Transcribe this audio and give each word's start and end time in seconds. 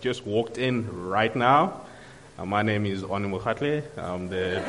just 0.00 0.26
walked 0.26 0.58
in 0.58 1.08
right 1.08 1.34
now, 1.34 1.82
uh, 2.38 2.44
my 2.44 2.62
name 2.62 2.86
is 2.86 3.02
Oni 3.02 3.28
Mukhatle. 3.28 3.82
I'm 3.96 4.28
the. 4.28 4.62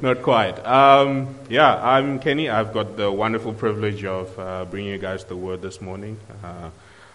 Not 0.00 0.22
quite. 0.22 0.58
Um, 0.66 1.36
yeah, 1.48 1.76
I'm 1.76 2.18
Kenny. 2.18 2.48
I've 2.48 2.72
got 2.72 2.96
the 2.96 3.12
wonderful 3.12 3.52
privilege 3.52 4.04
of 4.04 4.36
uh, 4.38 4.64
bringing 4.64 4.90
you 4.90 4.98
guys 4.98 5.24
the 5.24 5.36
word 5.36 5.62
this 5.62 5.80
morning. 5.80 6.18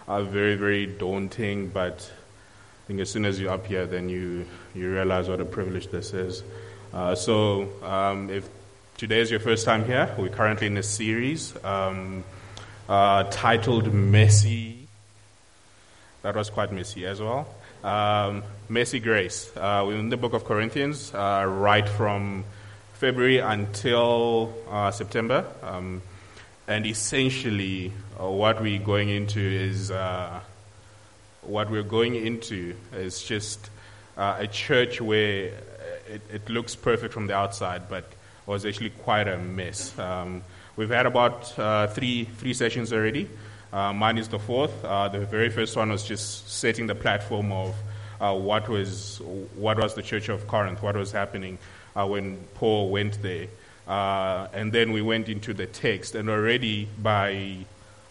Uh, 0.08 0.24
very, 0.24 0.56
very 0.56 0.86
daunting, 0.86 1.68
but 1.68 2.10
I 2.10 2.88
think 2.88 3.00
as 3.00 3.10
soon 3.10 3.26
as 3.26 3.40
you're 3.40 3.52
up 3.52 3.66
here, 3.66 3.86
then 3.86 4.08
you, 4.08 4.46
you 4.74 4.92
realize 4.92 5.28
what 5.28 5.42
a 5.42 5.46
privilege 5.46 5.88
this 5.88 6.14
is. 6.14 6.44
Uh, 6.94 7.16
so, 7.16 7.70
um, 7.84 8.30
if 8.30 8.48
today 8.98 9.20
is 9.20 9.30
your 9.30 9.40
first 9.40 9.66
time 9.66 9.86
here, 9.86 10.14
we're 10.18 10.30
currently 10.30 10.68
in 10.68 10.78
a 10.78 10.84
series 10.84 11.54
um, 11.64 12.24
uh, 12.88 13.24
titled 13.26 13.94
Messy. 13.94 14.69
That 16.22 16.36
was 16.36 16.50
quite 16.50 16.72
messy 16.74 17.06
as 17.06 17.22
well. 17.22 17.48
Um, 17.82 18.44
messy 18.68 19.00
Grace. 19.00 19.50
Uh, 19.56 19.86
we're 19.88 19.98
in 19.98 20.10
the 20.10 20.18
book 20.18 20.34
of 20.34 20.44
Corinthians, 20.44 21.14
uh, 21.14 21.46
right 21.48 21.88
from 21.88 22.44
February 22.96 23.38
until 23.38 24.54
uh, 24.70 24.92
September. 24.92 25.46
Um, 25.64 26.02
and 26.68 26.86
essentially, 26.86 27.94
uh, 28.20 28.28
what 28.28 28.62
we're 28.62 28.82
going 28.82 29.08
into 29.08 29.40
is 29.40 29.92
uh, 29.92 30.42
what 31.42 31.72
we're 31.72 31.84
going 31.84 32.16
into 32.16 32.76
is 32.94 33.24
just 33.24 33.70
uh, 34.18 34.36
a 34.40 34.48
church 34.48 35.00
where 35.00 35.54
it, 36.10 36.22
it, 36.30 36.50
looks 36.50 36.76
perfect 36.76 37.14
from 37.14 37.28
the 37.28 37.34
outside, 37.34 37.84
but 37.88 38.12
was 38.46 38.66
actually 38.66 38.90
quite 38.90 39.30
a 39.30 39.38
mess. 39.38 39.98
Um, 39.98 40.44
we've 40.76 40.90
had 40.90 41.06
about 41.06 41.94
three 41.96 42.26
three 42.26 42.54
sessions 42.54 42.92
already. 42.92 43.30
Uh, 43.72 43.94
mine 43.94 44.18
is 44.18 44.28
the 44.30 44.40
fourth. 44.40 44.84
Uh, 44.84 45.08
the 45.08 45.20
very 45.20 45.50
first 45.50 45.76
one 45.76 45.90
was 45.90 46.04
just 46.04 46.50
setting 46.50 46.88
the 46.88 46.96
platform 46.96 47.52
of 47.52 47.76
uh, 48.20 48.34
what 48.34 48.68
was 48.68 49.22
what 49.56 49.78
was 49.78 49.94
the 49.94 50.02
Church 50.02 50.30
of 50.30 50.48
Corinth, 50.48 50.82
what 50.82 50.96
was 50.96 51.12
happening 51.12 51.58
uh, 51.96 52.06
when 52.06 52.38
Paul 52.56 52.90
went 52.90 53.22
there, 53.22 53.48
and 53.88 54.74
then 54.74 54.92
we 54.92 55.02
went 55.02 55.30
into 55.30 55.54
the 55.54 55.68
text, 55.68 56.16
and 56.16 56.30
already 56.30 56.88
by 57.02 57.58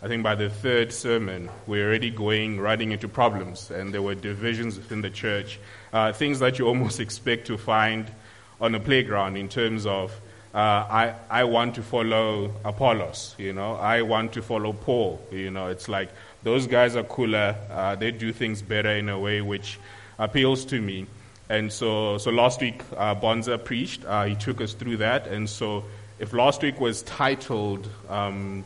I 0.01 0.07
think 0.07 0.23
by 0.23 0.37
the 0.37 0.49
third 0.49 0.93
sermon, 0.93 1.51
we're 1.67 1.89
already 1.89 2.11
going 2.11 2.61
running 2.61 2.93
into 2.93 3.09
problems, 3.09 3.71
and 3.71 3.93
there 3.93 4.01
were 4.01 4.15
divisions 4.15 4.77
within 4.77 5.03
the 5.03 5.11
church, 5.11 5.59
things 6.15 6.39
that 6.39 6.59
you 6.59 6.69
almost 6.69 7.01
expect 7.07 7.49
to 7.49 7.59
find 7.59 8.11
on 8.61 8.75
a 8.75 8.81
playground 8.81 9.37
in 9.37 9.49
terms 9.49 9.87
of 9.87 10.19
uh, 10.55 10.59
I, 10.59 11.15
I 11.29 11.45
want 11.45 11.75
to 11.75 11.83
follow 11.83 12.53
Apollos, 12.65 13.35
you 13.39 13.53
know, 13.53 13.75
I 13.75 14.03
want 14.03 14.33
to 14.33 14.43
follow 14.43 14.73
Paul, 14.73 15.21
you 15.31 15.51
know, 15.51 15.69
it's 15.69 15.89
like 15.89 16.09
those 16.43 16.67
guys 16.67 16.97
are 16.97 17.05
cooler, 17.05 17.55
uh, 17.71 17.95
they 17.97 18.11
do 18.11 18.33
things 18.33 18.63
better 18.63 18.91
in 18.91 19.09
a 19.09 19.19
way 19.19 19.41
which 19.41 19.79
appeals 20.19 20.65
to 20.67 20.81
me. 20.81 21.07
And 21.51 21.73
so, 21.73 22.19
so 22.19 22.31
last 22.31 22.61
week, 22.61 22.83
uh, 22.97 23.15
Bonza 23.15 23.57
preached, 23.57 24.05
uh, 24.05 24.25
he 24.25 24.35
took 24.35 24.61
us 24.61 24.75
through 24.75 24.99
that. 24.99 25.27
And 25.27 25.49
so, 25.49 25.85
if 26.19 26.33
last 26.33 26.63
week 26.63 26.79
was 26.81 27.03
titled 27.03 27.89
um, 28.09 28.65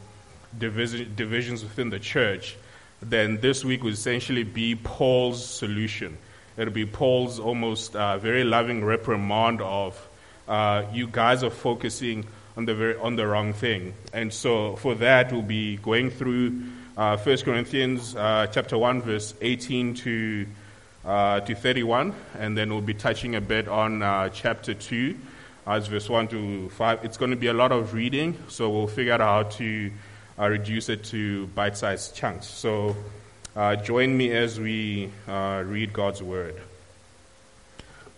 Division, 0.59 1.13
Divisions 1.15 1.63
Within 1.63 1.91
the 1.91 2.01
Church, 2.01 2.57
then 3.01 3.41
this 3.41 3.65
week 3.65 3.85
would 3.85 3.95
essentially 3.95 4.43
be 4.43 4.75
Paul's 4.75 5.45
solution. 5.45 6.17
It'll 6.57 6.75
be 6.75 6.87
Paul's 6.87 7.39
almost 7.39 7.95
uh, 7.95 8.19
very 8.19 8.45
loving 8.45 8.85
reprimand 8.85 9.61
of 9.61 10.09
uh, 10.53 10.85
you 10.93 11.07
guys 11.07 11.43
are 11.43 11.49
focusing 11.49 12.27
on 12.59 12.67
the 12.67 12.75
very, 12.75 12.97
on 12.99 13.17
the 13.17 13.27
wrong 13.27 13.55
thing. 13.55 13.95
And 14.13 14.31
so 14.31 14.77
for 14.77 14.95
that, 14.97 15.33
we'll 15.33 15.41
be 15.41 15.79
going 15.79 16.11
through 16.11 16.65
uh, 16.95 17.17
1 17.17 17.39
Corinthians 17.39 18.15
uh, 18.15 18.47
chapter 18.53 18.77
1, 18.77 19.01
verse 19.01 19.33
18 19.41 19.95
to, 19.95 20.47
uh, 21.07 21.41
to 21.41 21.55
31, 21.55 22.15
and 22.39 22.55
then 22.55 22.69
we'll 22.69 22.83
be 22.83 22.93
touching 22.93 23.35
a 23.35 23.41
bit 23.41 23.67
on 23.67 24.03
uh, 24.03 24.29
chapter 24.29 24.75
2, 24.75 25.17
as 25.67 25.87
verse 25.87 26.11
1 26.11 26.29
to 26.29 26.69
5. 26.69 27.03
It's 27.03 27.17
going 27.17 27.31
to 27.31 27.37
be 27.39 27.47
a 27.47 27.55
lot 27.55 27.73
of 27.73 27.95
reading, 27.95 28.37
so 28.49 28.69
we'll 28.69 28.89
figure 28.89 29.15
out 29.15 29.21
how 29.21 29.45
to 29.57 29.91
uh, 30.39 30.49
reduce 30.51 30.91
it 30.91 31.03
to 31.05 31.47
bite 31.47 31.79
sized 31.79 32.15
chunks. 32.15 32.47
So 32.47 32.95
join 33.85 34.15
me 34.15 34.33
as 34.33 34.61
we 34.61 35.11
read 35.27 35.95
God's 35.95 36.23
word. 36.23 36.61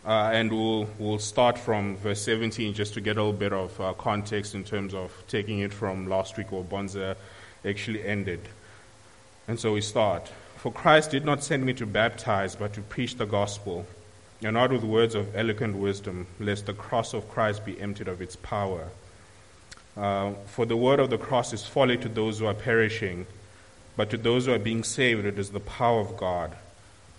Uh, 0.06 0.30
and 0.34 0.52
we'll, 0.52 0.86
we'll 0.98 1.18
start 1.18 1.56
from 1.56 1.96
verse 1.96 2.20
17 2.22 2.74
just 2.74 2.92
to 2.92 3.00
get 3.00 3.16
a 3.16 3.22
little 3.22 3.32
bit 3.32 3.54
of 3.54 3.80
uh, 3.80 3.94
context 3.94 4.54
in 4.54 4.62
terms 4.62 4.92
of 4.92 5.10
taking 5.28 5.60
it 5.60 5.72
from 5.72 6.06
last 6.08 6.36
week 6.36 6.52
where 6.52 6.62
Bonza 6.62 7.16
actually 7.64 8.04
ended. 8.04 8.40
And 9.48 9.58
so 9.58 9.72
we 9.72 9.80
start. 9.80 10.30
For 10.56 10.70
Christ 10.70 11.10
did 11.10 11.24
not 11.24 11.42
send 11.42 11.64
me 11.64 11.72
to 11.74 11.86
baptize, 11.86 12.54
but 12.54 12.74
to 12.74 12.82
preach 12.82 13.16
the 13.16 13.24
gospel, 13.24 13.86
and 14.42 14.54
not 14.54 14.72
with 14.72 14.84
words 14.84 15.14
of 15.14 15.34
eloquent 15.34 15.76
wisdom, 15.76 16.26
lest 16.38 16.66
the 16.66 16.74
cross 16.74 17.14
of 17.14 17.30
Christ 17.30 17.64
be 17.64 17.80
emptied 17.80 18.08
of 18.08 18.20
its 18.20 18.36
power. 18.36 18.88
Uh, 19.96 20.32
for 20.46 20.66
the 20.66 20.76
word 20.76 21.00
of 21.00 21.08
the 21.08 21.18
cross 21.18 21.54
is 21.54 21.64
folly 21.64 21.96
to 21.96 22.08
those 22.10 22.40
who 22.40 22.46
are 22.46 22.54
perishing, 22.54 23.26
but 23.96 24.10
to 24.10 24.18
those 24.18 24.44
who 24.44 24.52
are 24.52 24.58
being 24.58 24.84
saved 24.84 25.24
it 25.24 25.38
is 25.38 25.50
the 25.50 25.60
power 25.60 26.00
of 26.00 26.16
God. 26.18 26.54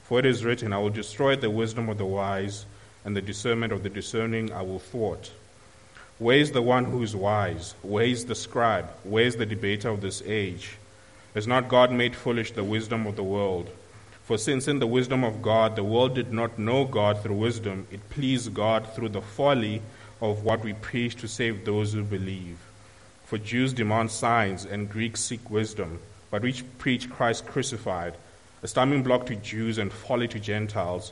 For 0.03 0.19
it 0.19 0.25
is 0.25 0.45
written, 0.45 0.71
I 0.71 0.77
will 0.77 0.91
destroy 0.91 1.35
the 1.35 1.49
wisdom 1.49 1.89
of 1.89 1.97
the 1.97 2.05
wise 2.05 2.65
and 3.05 3.15
the 3.15 3.21
discernment 3.21 3.71
of 3.71 3.83
the 3.83 3.89
discerning 3.89 4.51
I 4.51 4.63
will 4.63 4.79
thwart. 4.79 5.31
Where 6.17 6.37
is 6.37 6.51
the 6.51 6.61
one 6.61 6.85
who 6.85 7.03
is 7.03 7.15
wise? 7.15 7.75
Where 7.81 8.05
is 8.05 8.25
the 8.25 8.35
scribe? 8.35 8.89
Where 9.03 9.25
is 9.25 9.35
the 9.35 9.45
debater 9.45 9.89
of 9.89 10.01
this 10.01 10.23
age? 10.25 10.77
Has 11.33 11.45
not 11.45 11.69
God 11.69 11.91
made 11.91 12.15
foolish 12.15 12.51
the 12.51 12.63
wisdom 12.63 13.05
of 13.05 13.15
the 13.15 13.23
world? 13.23 13.69
For 14.23 14.37
since 14.37 14.67
in 14.67 14.79
the 14.79 14.87
wisdom 14.87 15.23
of 15.23 15.41
God 15.41 15.75
the 15.75 15.83
world 15.83 16.15
did 16.15 16.33
not 16.33 16.57
know 16.57 16.83
God 16.83 17.21
through 17.21 17.35
wisdom, 17.35 17.85
it 17.91 18.09
pleased 18.09 18.53
God 18.53 18.91
through 18.95 19.09
the 19.09 19.21
folly 19.21 19.81
of 20.21 20.43
what 20.43 20.63
we 20.63 20.73
preach 20.73 21.15
to 21.17 21.27
save 21.27 21.63
those 21.63 21.93
who 21.93 22.03
believe. 22.03 22.57
For 23.25 23.37
Jews 23.37 23.73
demand 23.73 24.09
signs 24.09 24.65
and 24.65 24.89
Greeks 24.89 25.19
seek 25.19 25.51
wisdom, 25.51 25.99
but 26.31 26.41
we 26.41 26.53
preach 26.79 27.09
Christ 27.09 27.45
crucified, 27.45 28.15
a 28.63 28.67
stumbling 28.67 29.03
block 29.03 29.25
to 29.27 29.35
Jews 29.35 29.77
and 29.77 29.91
folly 29.91 30.27
to 30.29 30.39
Gentiles. 30.39 31.11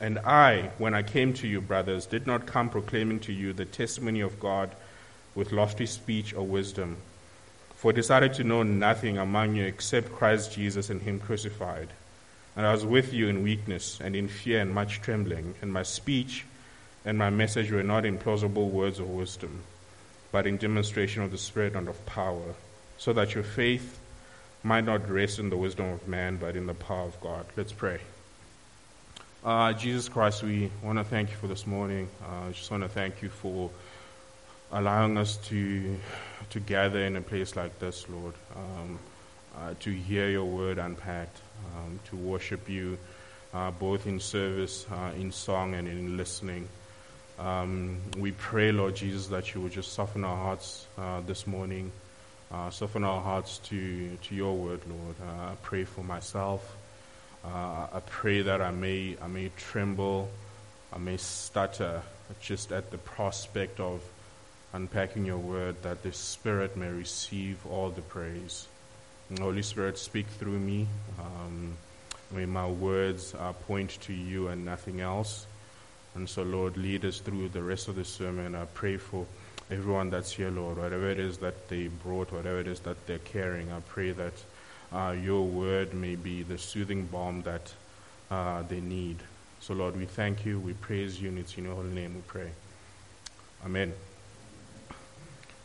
And 0.00 0.18
I, 0.18 0.70
when 0.78 0.94
I 0.94 1.02
came 1.02 1.32
to 1.34 1.46
you, 1.46 1.60
brothers, 1.60 2.06
did 2.06 2.26
not 2.26 2.46
come 2.46 2.68
proclaiming 2.68 3.20
to 3.20 3.32
you 3.32 3.52
the 3.52 3.64
testimony 3.64 4.20
of 4.20 4.40
God 4.40 4.70
with 5.34 5.52
lofty 5.52 5.86
speech 5.86 6.34
or 6.34 6.46
wisdom. 6.46 6.96
For 7.76 7.90
I 7.90 7.94
decided 7.94 8.34
to 8.34 8.44
know 8.44 8.62
nothing 8.62 9.18
among 9.18 9.56
you 9.56 9.64
except 9.64 10.14
Christ 10.14 10.52
Jesus 10.52 10.90
and 10.90 11.02
Him 11.02 11.20
crucified. 11.20 11.88
And 12.56 12.66
I 12.66 12.72
was 12.72 12.86
with 12.86 13.12
you 13.12 13.28
in 13.28 13.42
weakness 13.42 14.00
and 14.00 14.14
in 14.14 14.28
fear 14.28 14.60
and 14.60 14.72
much 14.72 15.00
trembling, 15.00 15.54
and 15.60 15.72
my 15.72 15.82
speech 15.82 16.44
and 17.04 17.18
my 17.18 17.30
message 17.30 17.70
were 17.70 17.82
not 17.82 18.06
in 18.06 18.18
plausible 18.18 18.70
words 18.70 18.98
of 18.98 19.10
wisdom, 19.10 19.62
but 20.32 20.46
in 20.46 20.56
demonstration 20.56 21.22
of 21.22 21.30
the 21.30 21.38
Spirit 21.38 21.74
and 21.74 21.88
of 21.88 22.06
power, 22.06 22.54
so 22.96 23.12
that 23.12 23.34
your 23.34 23.44
faith 23.44 23.98
might 24.62 24.84
not 24.84 25.10
rest 25.10 25.38
in 25.38 25.50
the 25.50 25.56
wisdom 25.56 25.86
of 25.86 26.08
man, 26.08 26.36
but 26.36 26.56
in 26.56 26.66
the 26.66 26.74
power 26.74 27.06
of 27.06 27.20
God. 27.20 27.44
Let's 27.56 27.72
pray. 27.72 28.00
Uh, 29.44 29.74
Jesus 29.74 30.08
Christ, 30.08 30.42
we 30.42 30.70
want 30.82 30.96
to 30.96 31.04
thank 31.04 31.28
you 31.28 31.36
for 31.36 31.48
this 31.48 31.66
morning. 31.66 32.08
I 32.26 32.48
uh, 32.48 32.52
just 32.52 32.70
want 32.70 32.82
to 32.82 32.88
thank 32.88 33.20
you 33.20 33.28
for 33.28 33.70
allowing 34.72 35.18
us 35.18 35.36
to 35.48 35.98
to 36.48 36.60
gather 36.60 37.00
in 37.00 37.14
a 37.16 37.20
place 37.20 37.54
like 37.54 37.78
this, 37.78 38.08
Lord, 38.08 38.32
um, 38.56 38.98
uh, 39.58 39.74
to 39.80 39.90
hear 39.90 40.30
your 40.30 40.46
word 40.46 40.78
unpacked, 40.78 41.36
um, 41.76 42.00
to 42.08 42.16
worship 42.16 42.70
you 42.70 42.96
uh, 43.52 43.70
both 43.70 44.06
in 44.06 44.18
service, 44.18 44.86
uh, 44.90 45.10
in 45.14 45.30
song, 45.30 45.74
and 45.74 45.88
in 45.88 46.16
listening. 46.16 46.66
Um, 47.38 48.00
we 48.16 48.32
pray, 48.32 48.72
Lord 48.72 48.96
Jesus, 48.96 49.26
that 49.26 49.54
you 49.54 49.60
would 49.60 49.72
just 49.72 49.92
soften 49.92 50.24
our 50.24 50.36
hearts 50.38 50.86
uh, 50.96 51.20
this 51.20 51.46
morning, 51.46 51.92
uh, 52.50 52.70
soften 52.70 53.04
our 53.04 53.20
hearts 53.20 53.58
to, 53.64 54.16
to 54.16 54.34
your 54.34 54.56
word, 54.56 54.80
Lord. 54.88 55.16
Uh, 55.20 55.50
I 55.50 55.54
pray 55.62 55.84
for 55.84 56.02
myself. 56.02 56.76
Uh, 57.44 57.86
I 57.92 58.00
pray 58.06 58.42
that 58.42 58.62
I 58.62 58.70
may, 58.70 59.16
I 59.20 59.26
may 59.26 59.50
tremble, 59.56 60.30
I 60.92 60.98
may 60.98 61.16
stutter 61.18 62.02
just 62.40 62.72
at 62.72 62.90
the 62.90 62.98
prospect 62.98 63.80
of 63.80 64.02
unpacking 64.72 65.24
your 65.24 65.38
word, 65.38 65.76
that 65.82 66.02
the 66.02 66.12
Spirit 66.12 66.76
may 66.76 66.88
receive 66.88 67.58
all 67.66 67.90
the 67.90 68.02
praise. 68.02 68.66
Holy 69.38 69.62
Spirit, 69.62 69.98
speak 69.98 70.26
through 70.26 70.58
me. 70.58 70.86
Um, 71.18 71.76
may 72.30 72.46
my 72.46 72.68
words 72.68 73.34
uh, 73.34 73.52
point 73.52 73.98
to 74.02 74.12
you 74.12 74.48
and 74.48 74.64
nothing 74.64 75.00
else. 75.00 75.46
And 76.14 76.28
so, 76.28 76.42
Lord, 76.42 76.76
lead 76.76 77.04
us 77.04 77.18
through 77.18 77.48
the 77.48 77.62
rest 77.62 77.88
of 77.88 77.96
the 77.96 78.04
sermon. 78.04 78.54
I 78.54 78.66
pray 78.66 78.96
for 78.96 79.26
everyone 79.70 80.10
that's 80.10 80.32
here, 80.32 80.50
Lord, 80.50 80.78
whatever 80.78 81.10
it 81.10 81.18
is 81.18 81.38
that 81.38 81.68
they 81.68 81.88
brought, 81.88 82.32
whatever 82.32 82.60
it 82.60 82.68
is 82.68 82.80
that 82.80 83.06
they're 83.06 83.18
carrying, 83.18 83.72
I 83.72 83.80
pray 83.80 84.12
that 84.12 84.32
uh, 84.94 85.10
your 85.10 85.44
word 85.44 85.92
may 85.92 86.14
be 86.14 86.42
the 86.42 86.56
soothing 86.56 87.06
balm 87.06 87.42
that 87.42 87.72
uh, 88.30 88.62
they 88.62 88.80
need. 88.80 89.16
So, 89.60 89.74
Lord, 89.74 89.96
we 89.96 90.06
thank 90.06 90.44
you, 90.46 90.60
we 90.60 90.74
praise 90.74 91.20
you, 91.20 91.28
and 91.30 91.38
it's 91.38 91.56
in 91.58 91.64
your 91.64 91.74
holy 91.74 91.90
name 91.90 92.14
we 92.14 92.20
pray. 92.26 92.50
Amen. 93.64 93.92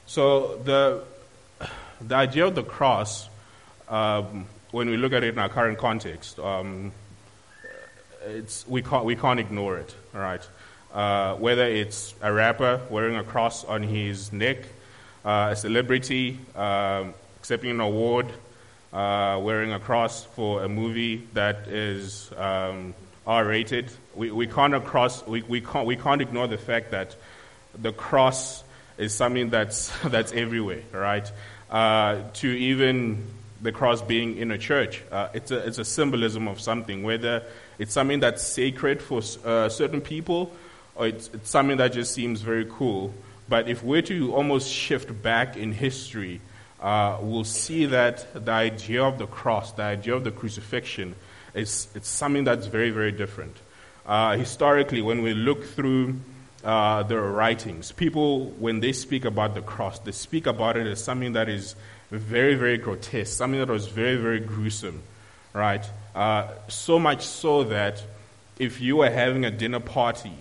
So, 0.08 0.58
the, 0.64 1.04
the 2.02 2.16
idea 2.16 2.48
of 2.48 2.56
the 2.56 2.64
cross, 2.64 3.30
um, 3.88 4.48
when 4.72 4.90
we 4.90 4.98
look 4.98 5.14
at 5.14 5.24
it 5.24 5.34
in 5.34 5.40
our 5.40 5.50
current 5.50 5.78
context, 5.78 6.40
um, 6.40 6.92
it's, 8.26 8.68
we, 8.68 8.82
can't, 8.82 9.06
we 9.06 9.16
can't 9.16 9.40
ignore 9.40 9.78
it, 9.78 9.94
all 10.16 10.22
right? 10.22 10.48
Uh, 10.92 11.36
whether 11.36 11.66
it's 11.66 12.16
a 12.22 12.34
rapper 12.34 12.82
wearing 12.90 13.16
a 13.16 13.24
cross 13.24 13.64
on 13.64 13.84
his 13.84 14.34
neck, 14.34 14.58
uh, 15.24 15.50
a 15.52 15.56
celebrity 15.56 16.40
um, 16.56 17.14
accepting 17.38 17.72
an 17.72 17.80
award, 17.80 18.28
uh, 18.94 19.40
wearing 19.42 19.72
a 19.72 19.80
cross 19.80 20.26
for 20.26 20.64
a 20.64 20.70
movie 20.70 21.28
that 21.34 21.68
is 21.68 22.32
um, 22.38 22.94
R 23.28 23.46
rated. 23.46 23.92
We, 24.16 24.32
we, 24.32 24.48
can't 24.48 24.74
across, 24.74 25.26
we, 25.28 25.42
we, 25.44 25.62
can't, 25.62 25.86
we 25.86 25.96
can't 25.96 26.22
ignore 26.22 26.48
the 26.48 26.58
fact 26.58 26.92
that 26.92 27.16
the 27.80 27.92
cross 27.92 28.64
is 28.98 29.14
something 29.14 29.50
that's, 29.50 29.92
that's 30.06 30.32
everywhere, 30.34 30.84
right? 30.92 31.32
Uh, 31.70 32.24
to 32.34 32.48
even 32.48 33.26
the 33.62 33.72
cross 33.72 34.02
being 34.02 34.38
in 34.38 34.52
a 34.52 34.58
church, 34.58 35.04
uh, 35.12 35.30
it's, 35.34 35.52
a, 35.52 35.58
it's 35.68 35.78
a 35.78 35.86
symbolism 35.86 36.48
of 36.48 36.60
something, 36.60 37.04
whether 37.04 37.44
it's 37.78 37.94
something 37.94 38.20
that's 38.20 38.42
sacred 38.42 39.02
for 39.02 39.22
uh, 39.46 39.70
certain 39.70 40.02
people 40.02 40.52
or 40.96 41.08
it's, 41.08 41.30
it's 41.34 41.50
something 41.50 41.78
that 41.78 41.94
just 41.94 42.14
seems 42.14 42.42
very 42.42 42.66
cool. 42.70 43.14
But 43.48 43.68
if 43.70 43.84
we're 43.84 44.02
to 44.04 44.34
almost 44.34 44.72
shift 44.72 45.22
back 45.24 45.58
in 45.58 45.72
history, 45.72 46.42
uh, 46.82 47.18
we'll 47.22 47.44
see 47.44 47.86
that 47.88 48.46
the 48.46 48.52
idea 48.52 49.04
of 49.04 49.18
the 49.18 49.28
cross, 49.28 49.72
the 49.74 49.84
idea 49.84 50.16
of 50.16 50.24
the 50.24 50.32
crucifixion, 50.32 51.16
is 51.54 51.88
it's 51.96 52.08
something 52.08 52.44
that's 52.44 52.68
very, 52.68 52.90
very 52.90 53.12
different. 53.12 53.56
Uh, 54.06 54.38
historically, 54.38 55.02
when 55.02 55.22
we 55.22 55.34
look 55.34 55.64
through 55.64 56.16
uh, 56.64 57.04
the 57.04 57.20
writings, 57.20 57.92
people, 57.92 58.48
when 58.60 58.80
they 58.80 58.92
speak 58.92 59.26
about 59.26 59.56
the 59.56 59.62
cross, 59.62 60.00
they 60.00 60.12
speak 60.12 60.48
about 60.48 60.78
it 60.78 60.88
as 60.88 61.04
something 61.04 61.34
that 61.34 61.50
is 61.50 61.76
very, 62.12 62.56
very 62.56 62.78
grotesque, 62.78 63.38
something 63.38 63.60
that 63.60 63.70
was 63.70 63.88
very, 63.88 64.16
very 64.16 64.40
gruesome, 64.40 65.02
right? 65.54 65.88
Uh, 66.16 66.48
so 66.68 66.98
much 66.98 67.26
so 67.26 67.64
that 67.66 68.02
if 68.58 68.82
you 68.82 68.98
were 68.98 69.10
having 69.10 69.46
a 69.46 69.52
dinner 69.52 69.80
party, 69.80 70.34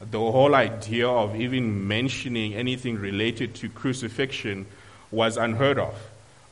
the 0.00 0.18
whole 0.18 0.54
idea 0.54 1.08
of 1.08 1.34
even 1.36 1.88
mentioning 1.88 2.54
anything 2.54 2.98
related 2.98 3.54
to 3.54 3.68
crucifixion 3.68 4.66
was 5.16 5.36
unheard 5.36 5.78
of. 5.78 5.94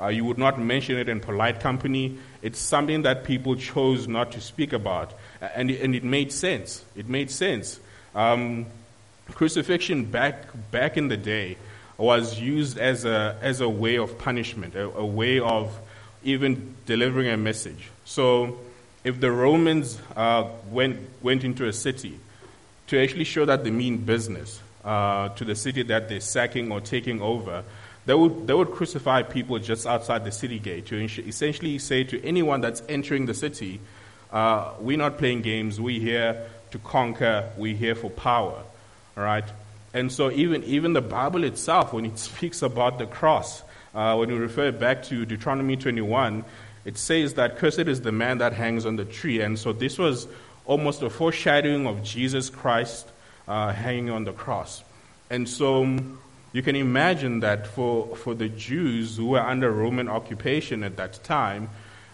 Uh, 0.00 0.08
you 0.08 0.24
would 0.24 0.38
not 0.38 0.58
mention 0.58 0.96
it 0.96 1.08
in 1.08 1.20
polite 1.20 1.60
company. 1.60 2.18
It's 2.42 2.58
something 2.58 3.02
that 3.02 3.22
people 3.22 3.54
chose 3.54 4.08
not 4.08 4.32
to 4.32 4.40
speak 4.40 4.72
about. 4.72 5.14
And, 5.40 5.70
and 5.70 5.94
it 5.94 6.02
made 6.02 6.32
sense. 6.32 6.84
It 6.96 7.08
made 7.08 7.30
sense. 7.30 7.78
Um, 8.14 8.66
crucifixion 9.30 10.06
back, 10.06 10.46
back 10.72 10.96
in 10.96 11.08
the 11.08 11.16
day 11.16 11.56
was 11.96 12.40
used 12.40 12.76
as 12.78 13.04
a, 13.04 13.38
as 13.40 13.60
a 13.60 13.68
way 13.68 13.96
of 13.96 14.18
punishment, 14.18 14.74
a, 14.74 14.88
a 14.96 15.06
way 15.06 15.38
of 15.38 15.78
even 16.24 16.74
delivering 16.86 17.28
a 17.28 17.36
message. 17.36 17.90
So 18.04 18.58
if 19.04 19.20
the 19.20 19.30
Romans 19.30 20.00
uh, 20.16 20.48
went, 20.70 20.98
went 21.22 21.44
into 21.44 21.68
a 21.68 21.72
city 21.72 22.18
to 22.88 23.00
actually 23.00 23.24
show 23.24 23.44
that 23.44 23.62
they 23.62 23.70
mean 23.70 23.98
business 23.98 24.60
uh, 24.84 25.28
to 25.30 25.44
the 25.44 25.54
city 25.54 25.82
that 25.84 26.08
they're 26.08 26.20
sacking 26.20 26.72
or 26.72 26.80
taking 26.80 27.22
over, 27.22 27.62
they 28.06 28.14
would, 28.14 28.46
they 28.46 28.54
would 28.54 28.72
crucify 28.72 29.22
people 29.22 29.58
just 29.58 29.86
outside 29.86 30.24
the 30.24 30.32
city 30.32 30.58
gate 30.58 30.86
to 30.86 31.02
essentially 31.02 31.78
say 31.78 32.04
to 32.04 32.22
anyone 32.24 32.60
that's 32.60 32.82
entering 32.88 33.26
the 33.26 33.34
city, 33.34 33.80
uh, 34.32 34.72
we're 34.80 34.98
not 34.98 35.18
playing 35.18 35.42
games, 35.42 35.80
we're 35.80 36.00
here 36.00 36.46
to 36.70 36.78
conquer, 36.78 37.50
we're 37.56 37.76
here 37.76 37.94
for 37.94 38.10
power. 38.10 38.62
All 39.16 39.22
right? 39.22 39.44
And 39.94 40.10
so 40.10 40.30
even, 40.30 40.64
even 40.64 40.92
the 40.92 41.00
Bible 41.00 41.44
itself, 41.44 41.92
when 41.92 42.04
it 42.04 42.18
speaks 42.30 42.62
about 42.62 42.98
the 42.98 43.06
cross, 43.06 43.62
uh, 43.94 44.16
when 44.16 44.28
we 44.30 44.36
refer 44.36 44.72
back 44.72 45.04
to 45.04 45.24
Deuteronomy 45.24 45.76
21, 45.76 46.44
it 46.84 46.98
says 46.98 47.34
that 47.34 47.56
cursed 47.56 47.78
is 47.78 48.02
the 48.02 48.12
man 48.12 48.38
that 48.38 48.52
hangs 48.52 48.84
on 48.84 48.96
the 48.96 49.04
tree. 49.04 49.40
And 49.40 49.58
so 49.58 49.72
this 49.72 49.96
was 49.96 50.26
almost 50.66 51.02
a 51.02 51.08
foreshadowing 51.08 51.86
of 51.86 52.02
Jesus 52.02 52.50
Christ 52.50 53.08
uh, 53.48 53.72
hanging 53.72 54.10
on 54.10 54.24
the 54.24 54.32
cross. 54.32 54.82
And 55.30 55.48
so 55.48 55.98
you 56.54 56.62
can 56.62 56.76
imagine 56.76 57.40
that 57.40 57.66
for, 57.66 58.14
for 58.14 58.32
the 58.32 58.48
Jews 58.48 59.16
who 59.16 59.26
were 59.26 59.40
under 59.40 59.72
Roman 59.72 60.08
occupation 60.08 60.84
at 60.84 60.96
that 60.98 61.24
time, 61.24 61.68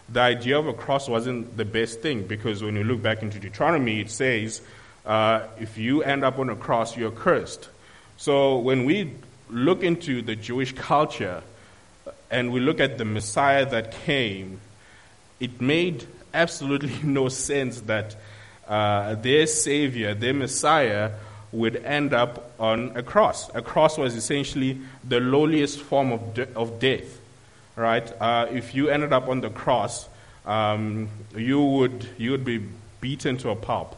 the 0.09 0.21
idea 0.21 0.59
of 0.59 0.67
a 0.67 0.73
cross 0.73 1.11
wasn't 1.11 1.59
the 1.59 1.67
best 1.67 2.01
thing 2.01 2.27
because 2.27 2.63
when 2.63 2.75
you 2.75 2.83
look 2.83 3.03
back 3.03 3.23
into 3.23 3.39
Deuteronomy, 3.39 4.01
it 4.01 4.11
says, 4.11 4.63
uh, 5.05 5.43
if 5.61 5.77
you 5.77 6.03
end 6.03 6.25
up 6.25 6.39
on 6.39 6.49
a 6.49 6.57
cross, 6.57 6.97
you're 6.97 7.11
cursed. 7.11 7.69
So 8.17 8.57
when 8.57 8.87
we 8.87 9.13
look 9.51 9.83
into 9.83 10.23
the 10.23 10.37
Jewish 10.37 10.73
culture 10.73 11.43
and 12.31 12.51
we 12.51 12.61
look 12.61 12.81
at 12.81 12.97
the 12.97 13.05
Messiah 13.05 13.67
that 13.67 13.93
came, 13.93 14.59
it 15.39 15.61
made 15.61 16.07
absolutely 16.33 16.97
no 17.03 17.29
sense 17.29 17.83
that 17.83 18.17
uh, 18.67 19.17
their 19.17 19.47
Savior, 19.47 20.15
their 20.15 20.33
Messiah, 20.33 21.11
would 21.53 21.77
end 21.77 22.13
up 22.13 22.53
on 22.61 22.93
a 22.97 23.03
cross. 23.03 23.51
A 23.55 23.63
cross 23.63 23.99
was 23.99 24.15
essentially 24.15 24.79
the 25.07 25.21
lowliest 25.21 25.81
form 25.81 26.13
of, 26.13 26.35
de- 26.35 26.53
of 26.55 26.79
death, 26.79 27.21
right? 27.77 28.13
Uh, 28.21 28.47
if 28.51 28.75
you 28.75 28.89
ended 28.89 29.13
up 29.13 29.29
on 29.29 29.41
the 29.41 29.51
cross, 29.51 30.09
um, 30.47 31.09
you, 31.37 31.63
would, 31.63 32.09
you 32.19 32.31
would 32.31 32.45
be 32.45 32.63
beaten 33.01 33.37
to 33.39 33.51
a 33.51 33.57
pulp. 33.57 33.97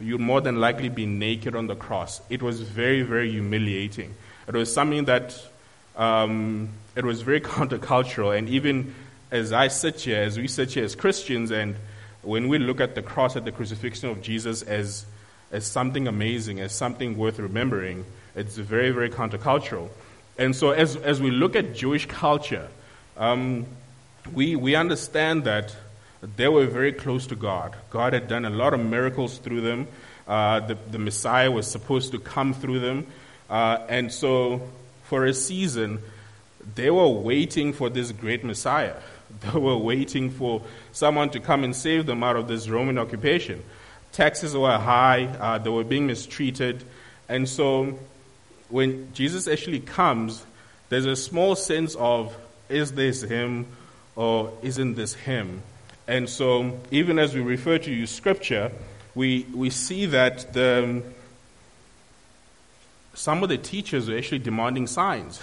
You'd 0.00 0.20
more 0.20 0.40
than 0.40 0.60
likely 0.60 0.88
be 0.88 1.06
naked 1.06 1.54
on 1.54 1.66
the 1.66 1.76
cross. 1.76 2.20
It 2.28 2.42
was 2.42 2.60
very, 2.60 3.02
very 3.02 3.30
humiliating. 3.30 4.14
It 4.48 4.54
was 4.54 4.72
something 4.72 5.04
that 5.04 5.40
um, 5.96 6.70
it 6.96 7.04
was 7.04 7.22
very 7.22 7.40
countercultural. 7.42 8.36
And 8.36 8.48
even 8.48 8.94
as 9.30 9.52
I 9.52 9.68
sit 9.68 10.00
here, 10.00 10.22
as 10.22 10.36
we 10.36 10.48
sit 10.48 10.72
here 10.72 10.84
as 10.84 10.94
Christians, 10.94 11.50
and 11.50 11.76
when 12.22 12.48
we 12.48 12.58
look 12.58 12.80
at 12.80 12.94
the 12.94 13.02
cross, 13.02 13.36
at 13.36 13.44
the 13.44 13.52
crucifixion 13.52 14.08
of 14.10 14.22
Jesus 14.22 14.62
as 14.62 15.06
as 15.54 15.64
something 15.64 16.08
amazing, 16.08 16.58
as 16.60 16.72
something 16.72 17.16
worth 17.16 17.38
remembering. 17.38 18.04
It's 18.34 18.56
very, 18.56 18.90
very 18.90 19.08
countercultural. 19.08 19.88
And 20.36 20.54
so, 20.54 20.72
as, 20.72 20.96
as 20.96 21.20
we 21.20 21.30
look 21.30 21.54
at 21.54 21.76
Jewish 21.76 22.06
culture, 22.06 22.66
um, 23.16 23.64
we, 24.32 24.56
we 24.56 24.74
understand 24.74 25.44
that 25.44 25.74
they 26.36 26.48
were 26.48 26.66
very 26.66 26.92
close 26.92 27.28
to 27.28 27.36
God. 27.36 27.76
God 27.90 28.14
had 28.14 28.26
done 28.26 28.44
a 28.44 28.50
lot 28.50 28.74
of 28.74 28.80
miracles 28.80 29.38
through 29.38 29.60
them. 29.60 29.86
Uh, 30.26 30.58
the, 30.58 30.76
the 30.90 30.98
Messiah 30.98 31.52
was 31.52 31.70
supposed 31.70 32.10
to 32.10 32.18
come 32.18 32.52
through 32.52 32.80
them. 32.80 33.06
Uh, 33.48 33.78
and 33.88 34.10
so, 34.10 34.68
for 35.04 35.24
a 35.24 35.32
season, 35.32 36.00
they 36.74 36.90
were 36.90 37.08
waiting 37.08 37.72
for 37.72 37.88
this 37.88 38.10
great 38.10 38.44
Messiah. 38.44 38.96
They 39.40 39.58
were 39.58 39.76
waiting 39.76 40.30
for 40.30 40.62
someone 40.92 41.30
to 41.30 41.40
come 41.40 41.64
and 41.64 41.74
save 41.74 42.06
them 42.06 42.22
out 42.22 42.36
of 42.36 42.46
this 42.46 42.68
Roman 42.68 42.98
occupation 42.98 43.62
taxes 44.14 44.56
were 44.56 44.78
high, 44.78 45.24
uh, 45.24 45.58
they 45.58 45.68
were 45.70 45.84
being 45.84 46.06
mistreated. 46.06 46.84
And 47.28 47.48
so 47.48 47.98
when 48.68 49.12
Jesus 49.12 49.48
actually 49.48 49.80
comes, 49.80 50.44
there's 50.88 51.04
a 51.04 51.16
small 51.16 51.56
sense 51.56 51.96
of, 51.96 52.34
is 52.68 52.92
this 52.92 53.22
him 53.22 53.66
or 54.16 54.52
isn't 54.62 54.94
this 54.94 55.14
him? 55.14 55.62
And 56.06 56.30
so 56.30 56.80
even 56.90 57.18
as 57.18 57.34
we 57.34 57.40
refer 57.40 57.78
to 57.78 58.06
scripture, 58.06 58.70
we, 59.14 59.46
we 59.52 59.70
see 59.70 60.06
that 60.06 60.52
the, 60.52 61.02
some 63.14 63.42
of 63.42 63.48
the 63.48 63.58
teachers 63.58 64.08
were 64.08 64.16
actually 64.16 64.38
demanding 64.38 64.86
signs. 64.86 65.40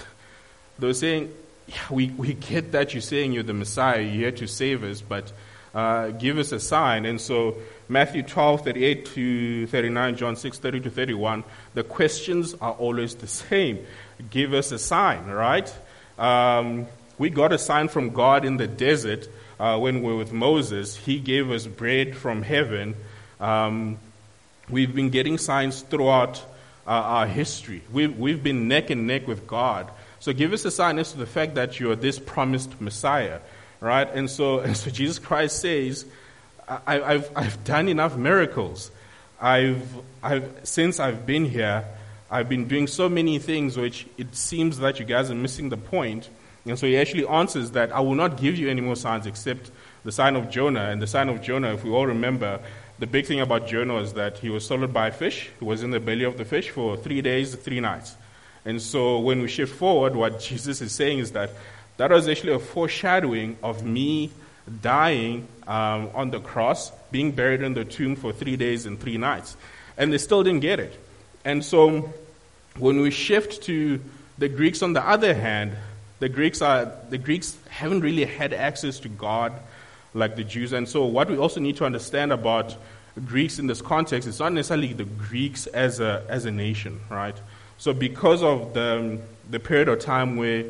They 0.80 0.88
were 0.88 0.94
saying, 0.94 1.34
yeah, 1.68 1.76
we, 1.90 2.10
we 2.12 2.34
get 2.34 2.72
that 2.72 2.94
you're 2.94 3.02
saying 3.02 3.34
you're 3.34 3.44
the 3.44 3.54
Messiah, 3.54 4.02
you're 4.02 4.12
here 4.12 4.32
to 4.32 4.48
save 4.48 4.84
us, 4.84 5.02
but 5.02 5.32
uh, 5.74 6.10
give 6.10 6.38
us 6.38 6.52
a 6.52 6.60
sign. 6.60 7.06
And 7.06 7.20
so 7.20 7.58
Matthew 7.88 8.24
12, 8.24 8.64
38 8.64 9.06
to 9.08 9.68
39, 9.68 10.16
John 10.16 10.36
6, 10.36 10.60
30 10.60 10.80
to 10.82 10.90
31, 10.90 11.44
the 11.74 11.84
questions 11.84 12.56
are 12.62 12.74
always 12.74 13.16
the 13.16 13.28
same. 13.28 13.86
Give 14.30 14.54
us 14.54 14.72
a 14.72 14.80
sign, 14.80 15.26
right? 15.26 15.74
Um, 16.18 16.88
we 17.18 17.30
got 17.30 17.52
a 17.54 17.58
sign 17.58 17.88
from 17.88 18.10
God 18.12 18.46
in 18.46 18.58
the 18.58 18.68
desert 18.68 19.28
uh, 19.60 19.78
when 19.78 20.02
we 20.02 20.12
were 20.12 20.18
with 20.18 20.34
Moses. 20.34 20.96
He 20.96 21.20
gave 21.20 21.52
us 21.52 21.68
bread 21.68 22.16
from 22.16 22.42
heaven. 22.42 22.96
Um, 23.40 24.00
we've 24.70 24.94
been 24.94 25.10
getting 25.10 25.38
signs 25.38 25.82
throughout 25.82 26.44
uh, 26.88 26.92
our 26.92 27.28
history. 27.28 27.82
We've, 27.92 28.18
we've 28.18 28.44
been 28.44 28.68
neck 28.68 28.90
and 28.90 29.06
neck 29.08 29.28
with 29.28 29.48
God. 29.48 29.90
So 30.20 30.34
give 30.34 30.54
us 30.54 30.66
a 30.66 30.72
sign 30.72 31.00
as 31.00 31.12
to 31.12 31.18
the 31.18 31.26
fact 31.26 31.56
that 31.56 31.80
you're 31.80 31.96
this 31.96 32.20
promised 32.20 32.80
Messiah, 32.80 33.40
right? 33.82 34.08
And 34.14 34.30
so, 34.30 34.60
and 34.66 34.78
so 34.78 34.90
Jesus 34.90 35.20
Christ 35.20 35.60
says, 35.60 36.06
I, 36.88 37.14
have 37.14 37.30
I've 37.36 37.64
done 37.66 37.90
enough 37.90 38.16
miracles. 38.16 38.92
I've, 39.42 39.86
I've, 40.24 40.50
since 40.64 41.02
I've 41.02 41.26
been 41.26 41.44
here, 41.44 41.84
I've 42.30 42.48
been 42.48 42.70
doing 42.70 42.88
so 42.88 43.10
many 43.10 43.40
things 43.40 43.76
which 43.76 44.08
it 44.18 44.34
seems 44.34 44.78
that 44.78 45.00
you 45.00 45.06
guys 45.06 45.30
are 45.30 45.36
missing 45.36 45.68
the 45.68 45.76
point. 45.76 46.30
And 46.66 46.80
so 46.80 46.88
he 46.88 46.96
actually 46.98 47.28
answers 47.28 47.72
that 47.72 47.92
I 47.92 48.00
will 48.00 48.16
not 48.16 48.38
give 48.38 48.58
you 48.58 48.70
any 48.70 48.80
more 48.80 48.96
signs 48.96 49.26
except 49.26 49.72
the 50.06 50.14
sign 50.14 50.38
of 50.38 50.50
Jonah. 50.50 50.92
And 50.92 51.02
the 51.02 51.08
sign 51.08 51.28
of 51.28 51.42
Jonah, 51.42 51.74
if 51.74 51.84
we 51.84 51.90
all 51.90 52.08
remember, 52.08 52.62
the 53.00 53.08
big 53.08 53.26
thing 53.26 53.42
about 53.42 53.68
Jonah 53.68 53.98
is 53.98 54.14
that 54.14 54.38
he 54.38 54.50
was 54.50 54.66
swallowed 54.66 54.94
by 54.94 55.08
a 55.08 55.12
fish. 55.12 55.50
He 55.60 55.66
was 55.66 55.84
in 55.84 55.92
the 55.92 56.00
belly 56.00 56.24
of 56.24 56.38
the 56.38 56.46
fish 56.46 56.70
for 56.70 56.96
three 56.96 57.22
days, 57.22 57.56
three 57.56 57.80
nights. 57.82 58.16
And 58.64 58.82
so 58.82 59.20
when 59.20 59.42
we 59.42 59.48
shift 59.48 59.76
forward, 59.76 60.16
what 60.16 60.40
Jesus 60.50 60.82
is 60.82 60.94
saying 60.94 61.20
is 61.20 61.32
that 61.32 61.50
that 62.02 62.10
was 62.10 62.28
actually 62.28 62.54
a 62.54 62.58
foreshadowing 62.58 63.58
of 63.62 63.84
me 63.84 64.32
dying 64.82 65.48
um, 65.68 66.10
on 66.16 66.32
the 66.32 66.40
cross, 66.40 66.92
being 67.12 67.32
buried 67.32 67.62
in 67.62 67.76
the 67.76 67.86
tomb 67.86 68.16
for 68.16 68.34
three 68.34 68.58
days 68.58 68.88
and 68.88 69.00
three 69.00 69.18
nights. 69.18 69.56
And 70.00 70.12
they 70.12 70.18
still 70.18 70.42
didn't 70.42 70.62
get 70.62 70.80
it. 70.80 71.00
And 71.46 71.64
so 71.64 72.12
when 72.80 73.02
we 73.02 73.12
shift 73.12 73.62
to 73.66 74.02
the 74.40 74.50
Greeks, 74.50 74.82
on 74.82 74.94
the 74.94 75.08
other 75.08 75.36
hand, 75.36 75.74
the 76.18 76.28
Greeks, 76.28 76.64
are, 76.64 76.92
the 77.12 77.20
Greeks 77.20 77.56
haven't 77.70 78.02
really 78.02 78.26
had 78.26 78.52
access 78.52 79.00
to 79.02 79.08
God 79.08 79.54
like 80.16 80.36
the 80.36 80.44
Jews. 80.44 80.74
And 80.74 80.90
so, 80.90 81.06
what 81.06 81.30
we 81.30 81.38
also 81.38 81.60
need 81.60 81.78
to 81.78 81.86
understand 81.86 82.34
about 82.34 82.76
Greeks 83.28 83.60
in 83.60 83.68
this 83.68 83.80
context 83.80 84.28
is 84.28 84.40
not 84.40 84.54
necessarily 84.54 84.94
the 84.94 85.06
Greeks 85.06 85.68
as 85.68 86.00
a, 86.00 86.26
as 86.28 86.46
a 86.46 86.52
nation, 86.52 87.00
right? 87.12 87.36
So, 87.78 87.94
because 87.94 88.42
of 88.42 88.74
the, 88.74 89.20
the 89.52 89.60
period 89.60 89.88
of 89.88 90.00
time 90.00 90.36
where 90.36 90.66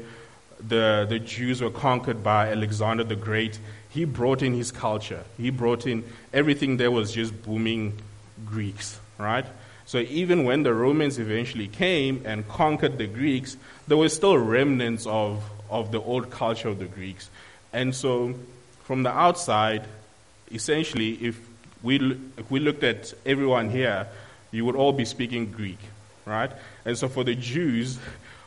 the, 0.68 1.06
the 1.10 1.20
Jews 1.20 1.62
were 1.62 1.72
conquered 1.72 2.24
by 2.24 2.52
Alexander 2.52 3.04
the 3.04 3.16
Great, 3.16 3.60
he 3.90 4.06
brought 4.06 4.42
in 4.42 4.54
his 4.54 4.72
culture. 4.72 5.24
He 5.38 5.50
brought 5.50 5.86
in 5.86 6.04
everything 6.34 6.78
that 6.78 6.92
was 6.92 7.12
just 7.12 7.44
booming 7.44 8.00
Greeks, 8.46 9.00
right? 9.18 9.46
So 9.86 10.00
even 10.00 10.46
when 10.46 10.64
the 10.64 10.74
Romans 10.74 11.20
eventually 11.20 11.68
came 11.68 12.22
and 12.26 12.48
conquered 12.48 12.98
the 12.98 13.08
Greeks, 13.08 13.58
there 13.88 13.98
were 13.98 14.10
still 14.10 14.38
remnants 14.38 15.06
of, 15.06 15.44
of 15.70 15.92
the 15.92 16.00
old 16.02 16.30
culture 16.30 16.70
of 16.70 16.80
the 16.80 16.86
Greeks. 16.86 17.30
And 17.74 17.94
so 17.94 18.36
from 18.84 19.04
the 19.04 19.10
outside, 19.10 19.84
essentially, 20.52 21.14
if 21.16 21.40
we, 21.84 22.18
if 22.38 22.50
we 22.50 22.60
looked 22.60 22.84
at 22.84 23.14
everyone 23.26 23.70
here, 23.70 24.08
you 24.52 24.66
would 24.66 24.76
all 24.76 24.94
be 24.94 25.06
speaking 25.06 25.52
Greek, 25.52 25.80
right? 26.26 26.52
And 26.86 26.98
so 26.98 27.08
for 27.08 27.24
the 27.24 27.36
Jews, 27.36 28.00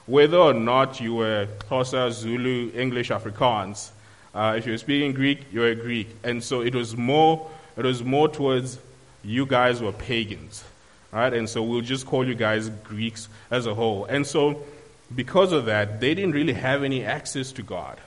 whether 0.07 0.37
or 0.37 0.55
not 0.55 1.01
you 1.01 1.15
were 1.15 1.49
Xhosa, 1.71 2.13
Zulu, 2.13 2.71
English, 2.75 3.11
Afrikaans, 3.11 3.91
uh, 4.35 4.55
if 4.57 4.67
you 4.67 4.73
were 4.73 4.79
speaking 4.79 5.13
Greek, 5.13 5.41
you 5.53 5.61
were 5.61 5.75
Greek. 5.75 6.09
And 6.25 6.43
so 6.43 6.61
it 6.61 6.75
was 6.75 6.97
more, 6.97 7.49
it 7.77 7.85
was 7.85 8.03
more 8.03 8.29
towards 8.29 8.79
you 9.23 9.47
guys 9.47 9.81
were 9.81 9.93
pagans, 9.93 10.65
right? 11.13 11.33
And 11.33 11.49
so 11.49 11.63
we'll 11.63 11.81
just 11.81 12.07
call 12.07 12.27
you 12.27 12.35
guys 12.35 12.69
Greeks 12.69 13.29
as 13.51 13.67
a 13.67 13.75
whole. 13.75 14.05
And 14.07 14.27
so 14.27 14.63
because 15.15 15.53
of 15.53 15.67
that, 15.67 16.01
they 16.01 16.15
didn't 16.15 16.33
really 16.33 16.53
have 16.53 16.83
any 16.83 17.05
access 17.05 17.53
to 17.53 17.63
God. 17.63 17.99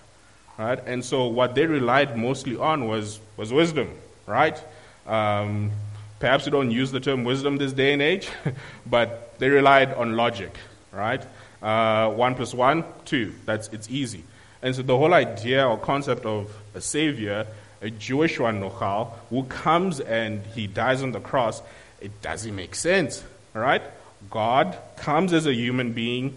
Right? 0.58 0.80
And 0.88 1.06
so 1.06 1.28
what 1.28 1.54
they 1.54 1.68
relied 1.68 2.18
mostly 2.18 2.58
on 2.58 2.88
was, 2.88 3.20
was 3.38 3.54
wisdom, 3.54 3.90
right? 4.26 4.60
Um, 5.06 5.72
perhaps 6.20 6.46
we 6.46 6.52
don't 6.52 6.72
use 6.72 6.92
the 6.92 7.00
term 7.00 7.24
wisdom 7.24 7.58
this 7.58 7.74
day 7.74 7.94
and 7.94 8.02
age, 8.02 8.28
but 8.88 9.38
they 9.38 9.50
relied 9.50 9.94
on 9.94 10.16
logic, 10.16 10.56
right? 10.92 11.24
Uh, 11.62 12.10
one 12.12 12.36
plus 12.36 12.54
one, 12.54 12.84
two. 13.06 13.34
That's 13.46 13.68
it's 13.70 13.90
easy. 13.90 14.24
And 14.62 14.76
so 14.76 14.82
the 14.82 14.98
whole 14.98 15.14
idea 15.14 15.68
or 15.68 15.78
concept 15.78 16.26
of 16.26 16.52
a 16.74 16.82
savior, 16.82 17.48
a 17.82 17.90
Jewish 17.90 18.40
one, 18.40 18.60
Nochal, 18.60 19.12
who 19.30 19.44
comes 19.44 20.00
and 20.00 20.44
he 20.56 20.68
dies 20.68 21.04
on 21.04 21.12
the 21.12 21.20
cross, 21.20 21.62
it 22.02 22.22
doesn't 22.22 22.56
make 22.56 22.76
sense, 22.76 23.24
right? 23.54 23.82
God 24.30 24.78
comes 24.98 25.34
as 25.34 25.46
a 25.46 25.54
human 25.54 25.94
being, 25.94 26.36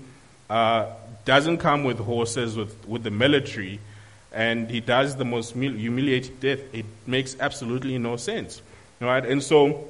uh, 0.49 0.87
doesn't 1.25 1.59
come 1.59 1.85
with 1.85 1.99
horses, 1.99 2.57
with, 2.57 2.87
with 2.87 3.03
the 3.03 3.11
military, 3.11 3.81
and 4.33 4.71
he 4.71 4.81
does 4.81 5.17
the 5.17 5.25
most 5.25 5.55
humiliating 5.55 6.37
death. 6.41 6.61
It 6.73 6.87
makes 7.07 7.37
absolutely 7.41 7.99
no 7.99 8.17
sense, 8.17 8.63
right? 9.01 9.25
And 9.25 9.43
so, 9.43 9.89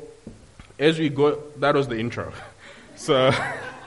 as 0.79 0.99
we 0.99 1.09
go, 1.09 1.43
that 1.59 1.75
was 1.75 1.89
the 1.89 1.99
intro. 1.99 2.33
So, 2.97 3.33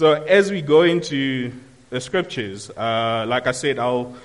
so 0.00 0.14
as 0.14 0.50
we 0.50 0.62
go 0.62 0.80
into 0.80 1.52
the 1.90 2.00
scriptures, 2.00 2.70
uh, 2.70 3.26
like 3.28 3.46
I 3.46 3.52
said, 3.52 3.78
I'll 3.78 4.16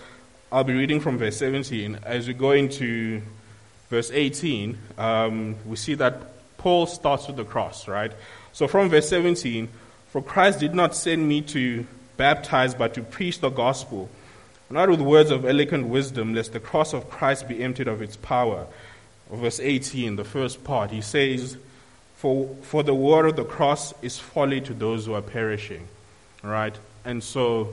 I'll 0.50 0.64
be 0.64 0.74
reading 0.74 1.02
from 1.02 1.18
verse 1.18 1.36
17. 1.36 2.00
As 2.02 2.30
we 2.30 2.34
go 2.34 2.52
into 2.52 3.22
verse 3.90 4.10
18, 4.10 4.78
um, 4.98 5.58
we 5.66 5.76
see 5.76 5.96
that 5.96 6.58
Paul 6.58 6.86
starts 6.86 7.28
with 7.28 7.36
the 7.36 7.44
cross, 7.44 7.90
right? 7.90 8.14
So 8.54 8.70
from 8.70 8.88
verse 8.88 9.10
17, 9.10 9.68
for 10.12 10.22
Christ 10.22 10.62
did 10.62 10.74
not 10.74 10.96
send 10.96 11.28
me 11.28 11.42
to 11.42 11.86
baptize, 12.16 12.74
but 12.74 12.94
to 12.94 13.02
preach 13.02 13.42
the 13.42 13.50
gospel 13.50 14.10
not 14.70 14.90
with 14.90 15.02
words 15.02 15.30
of 15.30 15.44
eloquent 15.44 15.88
wisdom, 15.88 16.34
lest 16.34 16.54
the 16.54 16.62
cross 16.62 16.94
of 16.94 17.10
Christ 17.10 17.50
be 17.50 17.62
emptied 17.62 17.90
of 17.90 18.02
its 18.02 18.16
power. 18.16 18.66
Verse 19.30 19.60
18, 19.60 20.16
the 20.16 20.24
first 20.24 20.64
part, 20.64 20.92
he 20.92 21.02
says, 21.02 21.58
For, 22.26 22.50
for 22.64 22.82
the 22.82 22.96
word 22.96 23.28
of 23.28 23.36
the 23.36 23.46
cross 23.46 23.94
is 24.02 24.18
folly 24.18 24.60
to 24.62 24.74
those 24.74 25.06
who 25.06 25.14
are 25.14 25.22
perishing. 25.22 25.88
Right? 26.42 26.74
And 27.06 27.24
so, 27.24 27.70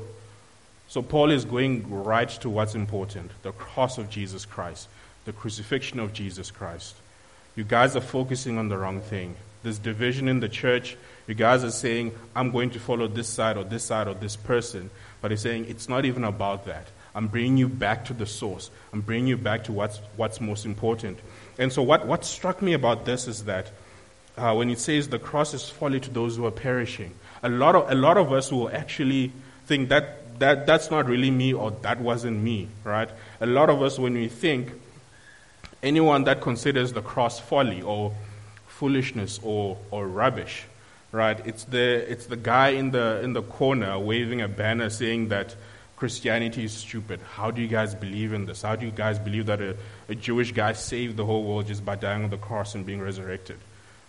so 0.89 1.01
Paul 1.01 1.31
is 1.31 1.47
going 1.47 1.91
right 1.91 2.29
to 2.29 2.51
what's 2.51 2.75
important 2.75 3.31
the 3.45 3.53
cross 3.53 3.97
of 3.97 4.11
Jesus 4.11 4.45
Christ, 4.45 4.89
the 5.25 5.33
crucifixion 5.33 6.01
of 6.01 6.13
Jesus 6.13 6.51
Christ. 6.51 6.97
You 7.57 7.65
guys 7.65 7.97
are 7.97 8.03
focusing 8.03 8.59
on 8.59 8.69
the 8.69 8.77
wrong 8.77 9.01
thing. 9.01 9.37
There's 9.63 9.79
division 9.79 10.29
in 10.29 10.41
the 10.41 10.51
church. 10.51 10.99
You 11.27 11.35
guys 11.35 11.65
are 11.65 11.71
saying, 11.71 12.13
I'm 12.37 12.51
going 12.51 12.73
to 12.73 12.79
follow 12.79 13.09
this 13.09 13.29
side 13.31 13.57
or 13.57 13.65
this 13.65 13.85
side 13.85 14.07
or 14.07 14.13
this 14.13 14.37
person. 14.37 14.91
But 15.23 15.31
he's 15.31 15.41
saying 15.41 15.65
it's 15.71 15.89
not 15.89 16.05
even 16.05 16.25
about 16.25 16.67
that. 16.67 16.89
I'm 17.15 17.29
bringing 17.29 17.57
you 17.57 17.69
back 17.69 18.05
to 18.07 18.13
the 18.13 18.27
source. 18.27 18.71
I'm 18.93 19.01
bringing 19.01 19.29
you 19.29 19.39
back 19.39 19.65
to 19.65 19.73
what's, 19.73 19.97
what's 20.17 20.43
most 20.43 20.67
important. 20.67 21.21
And 21.59 21.73
so, 21.73 21.83
what, 21.83 22.07
what 22.07 22.27
struck 22.27 22.61
me 22.61 22.75
about 22.75 23.07
this 23.07 23.27
is 23.27 23.45
that 23.45 23.71
uh, 24.37 24.55
when 24.55 24.71
it 24.71 24.79
says 24.79 25.09
the 25.09 25.19
cross 25.19 25.55
is 25.55 25.69
folly 25.69 26.01
to 26.01 26.11
those 26.11 26.37
who 26.37 26.47
are 26.47 26.51
perishing, 26.51 27.15
a 27.43 27.49
lot 27.49 27.75
of, 27.75 27.91
a 27.91 27.95
lot 27.95 28.17
of 28.17 28.33
us 28.33 28.51
will 28.51 28.71
actually 28.71 29.33
think 29.67 29.89
that, 29.89 30.39
that 30.39 30.67
that's 30.67 30.91
not 30.91 31.07
really 31.07 31.31
me 31.31 31.53
or 31.53 31.71
that 31.83 32.01
wasn't 32.01 32.41
me, 32.41 32.69
right? 32.85 33.11
A 33.41 33.47
lot 33.47 33.71
of 33.71 33.83
us, 33.83 33.99
when 33.99 34.15
we 34.15 34.29
think, 34.29 34.73
anyone 35.83 36.25
that 36.25 36.41
considers 36.41 36.93
the 36.93 37.03
cross 37.03 37.41
folly 37.41 37.83
or 37.83 38.15
foolishness 38.67 39.41
or, 39.43 39.79
or 39.91 40.07
rubbish, 40.07 40.65
right? 41.11 41.45
It's 41.47 41.65
the, 41.65 42.11
it's 42.11 42.27
the 42.27 42.37
guy 42.37 42.71
in 42.71 42.91
the, 42.91 43.21
in 43.23 43.33
the 43.33 43.43
corner 43.43 43.99
waving 43.99 44.41
a 44.41 44.49
banner 44.49 44.91
saying 44.91 45.29
that 45.29 45.55
Christianity 45.97 46.65
is 46.65 46.73
stupid. 46.73 47.21
How 47.35 47.51
do 47.51 47.63
you 47.63 47.69
guys 47.69 47.95
believe 47.95 48.33
in 48.33 48.47
this? 48.47 48.63
How 48.63 48.75
do 48.75 48.87
you 48.87 48.91
guys 48.93 49.19
believe 49.19 49.47
that 49.47 49.61
a, 49.61 49.77
a 50.09 50.15
Jewish 50.15 50.53
guy 50.53 50.73
saved 50.73 51.17
the 51.17 51.25
whole 51.25 51.45
world 51.45 51.67
just 51.67 51.85
by 51.85 51.95
dying 51.95 52.25
on 52.25 52.31
the 52.31 52.39
cross 52.39 52.75
and 52.75 52.85
being 52.85 53.01
resurrected? 53.01 53.59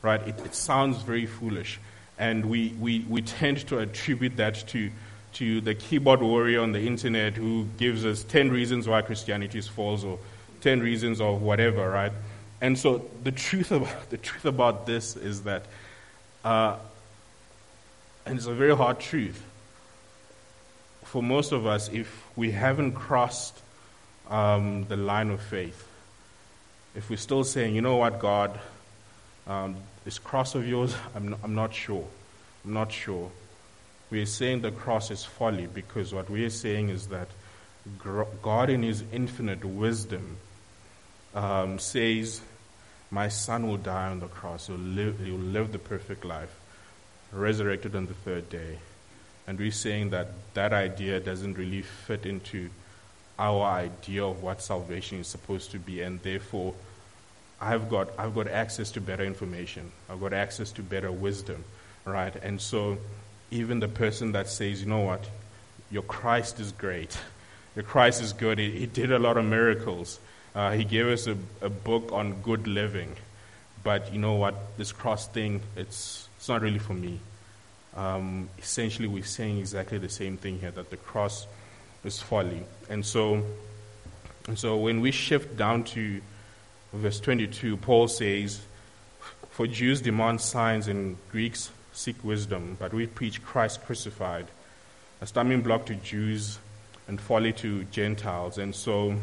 Right? 0.03 0.21
It, 0.27 0.39
it 0.45 0.53
sounds 0.53 1.01
very 1.01 1.25
foolish. 1.25 1.79
And 2.19 2.45
we, 2.45 2.75
we, 2.79 2.99
we 3.09 3.23
tend 3.23 3.65
to 3.69 3.79
attribute 3.79 4.37
that 4.37 4.67
to, 4.67 4.91
to 5.33 5.61
the 5.61 5.73
keyboard 5.73 6.21
warrior 6.21 6.61
on 6.61 6.71
the 6.71 6.85
internet 6.85 7.33
who 7.33 7.65
gives 7.79 8.05
us 8.05 8.23
10 8.23 8.51
reasons 8.51 8.87
why 8.87 9.01
Christianity 9.01 9.57
is 9.57 9.67
false 9.67 10.03
or 10.03 10.19
10 10.61 10.81
reasons 10.81 11.19
or 11.19 11.35
whatever, 11.39 11.89
right? 11.89 12.11
And 12.61 12.77
so 12.77 13.09
the 13.23 13.31
truth 13.31 13.71
about, 13.71 13.89
the 14.11 14.17
truth 14.17 14.45
about 14.45 14.85
this 14.85 15.15
is 15.15 15.41
that 15.43 15.63
uh, 16.43 16.75
and 18.25 18.37
it's 18.37 18.47
a 18.47 18.53
very 18.53 18.75
hard 18.75 18.99
truth. 18.99 19.41
For 21.03 21.21
most 21.21 21.51
of 21.51 21.65
us, 21.65 21.89
if 21.89 22.23
we 22.35 22.51
haven't 22.51 22.93
crossed 22.93 23.57
um, 24.29 24.85
the 24.87 24.97
line 24.97 25.29
of 25.29 25.41
faith, 25.41 25.87
if 26.95 27.09
we're 27.09 27.17
still 27.17 27.43
saying, 27.43 27.75
you 27.75 27.81
know 27.81 27.97
what, 27.97 28.19
God, 28.19 28.59
um, 29.47 29.75
this 30.03 30.19
cross 30.19 30.55
of 30.55 30.67
yours, 30.67 30.95
I'm 31.15 31.29
not, 31.29 31.39
I'm 31.43 31.55
not 31.55 31.73
sure. 31.73 32.07
I'm 32.65 32.73
not 32.73 32.91
sure. 32.91 33.31
We're 34.09 34.25
saying 34.25 34.61
the 34.61 34.71
cross 34.71 35.11
is 35.11 35.23
folly 35.23 35.67
because 35.67 36.13
what 36.13 36.29
we're 36.29 36.49
saying 36.49 36.89
is 36.89 37.07
that 37.07 37.27
God, 38.41 38.69
in 38.69 38.83
His 38.83 39.03
infinite 39.11 39.65
wisdom, 39.65 40.37
um, 41.33 41.79
says, 41.79 42.41
My 43.11 43.27
son 43.27 43.67
will 43.67 43.77
die 43.77 44.09
on 44.09 44.19
the 44.19 44.27
cross, 44.27 44.67
he'll 44.67 44.77
live, 44.77 45.19
he'll 45.19 45.35
live 45.35 45.71
the 45.71 45.79
perfect 45.79 46.23
life, 46.23 46.53
resurrected 47.31 47.95
on 47.95 48.05
the 48.05 48.13
third 48.13 48.49
day. 48.49 48.79
And 49.47 49.59
we're 49.59 49.71
saying 49.71 50.11
that 50.11 50.27
that 50.53 50.71
idea 50.71 51.19
doesn't 51.19 51.57
really 51.57 51.81
fit 51.81 52.25
into 52.25 52.69
our 53.37 53.63
idea 53.63 54.23
of 54.23 54.41
what 54.41 54.61
salvation 54.61 55.19
is 55.19 55.27
supposed 55.27 55.71
to 55.71 55.79
be, 55.79 56.01
and 56.01 56.21
therefore, 56.21 56.73
I've 57.63 57.89
got, 57.89 58.09
I've 58.17 58.35
got 58.35 58.49
access 58.49 58.91
to 58.91 59.01
better 59.01 59.23
information. 59.23 59.91
I've 60.09 60.19
got 60.19 60.33
access 60.33 60.71
to 60.73 60.81
better 60.81 61.11
wisdom, 61.11 61.63
right? 62.03 62.35
And 62.35 62.59
so, 62.59 62.97
even 63.51 63.79
the 63.79 63.87
person 63.87 64.33
that 64.33 64.49
says, 64.49 64.81
you 64.81 64.89
know 64.89 64.99
what, 64.99 65.23
your 65.89 66.03
Christ 66.03 66.59
is 66.59 66.73
great, 66.73 67.17
your 67.75 67.83
Christ 67.83 68.21
is 68.21 68.33
good, 68.33 68.59
he, 68.59 68.71
he 68.71 68.85
did 68.85 69.11
a 69.11 69.19
lot 69.19 69.37
of 69.37 69.45
miracles, 69.45 70.19
uh, 70.53 70.71
he 70.71 70.83
gave 70.83 71.07
us 71.07 71.25
a, 71.27 71.37
a 71.61 71.69
book 71.69 72.11
on 72.11 72.41
good 72.41 72.67
living, 72.67 73.15
but 73.81 74.11
you 74.11 74.19
know 74.19 74.33
what, 74.33 74.55
this 74.77 74.91
cross 74.91 75.27
thing, 75.27 75.61
it's, 75.77 76.27
it's 76.37 76.49
not 76.49 76.61
really 76.61 76.79
for 76.79 76.93
me. 76.93 77.19
Um, 77.95 78.49
essentially, 78.57 79.07
we're 79.07 79.23
saying 79.23 79.59
exactly 79.59 79.99
the 79.99 80.09
same 80.09 80.35
thing 80.35 80.59
here 80.59 80.71
that 80.71 80.89
the 80.89 80.97
cross 80.97 81.47
is 82.03 82.19
folly. 82.19 82.63
And 82.89 83.05
so, 83.05 83.43
and 84.47 84.59
so 84.59 84.77
when 84.77 84.99
we 84.99 85.11
shift 85.11 85.55
down 85.55 85.83
to 85.85 86.21
verse 86.93 87.19
22, 87.19 87.77
Paul 87.77 88.07
says, 88.07 88.61
For 89.49 89.67
Jews 89.67 90.01
demand 90.01 90.41
signs 90.41 90.87
and 90.87 91.17
Greeks 91.31 91.71
seek 91.91 92.23
wisdom, 92.23 92.77
but 92.79 92.93
we 92.93 93.07
preach 93.07 93.43
Christ 93.43 93.83
crucified, 93.83 94.47
a 95.21 95.27
stumbling 95.27 95.61
block 95.61 95.85
to 95.87 95.95
Jews 95.95 96.59
and 97.07 97.19
folly 97.19 97.53
to 97.53 97.83
Gentiles. 97.85 98.57
And 98.57 98.73
so, 98.75 99.15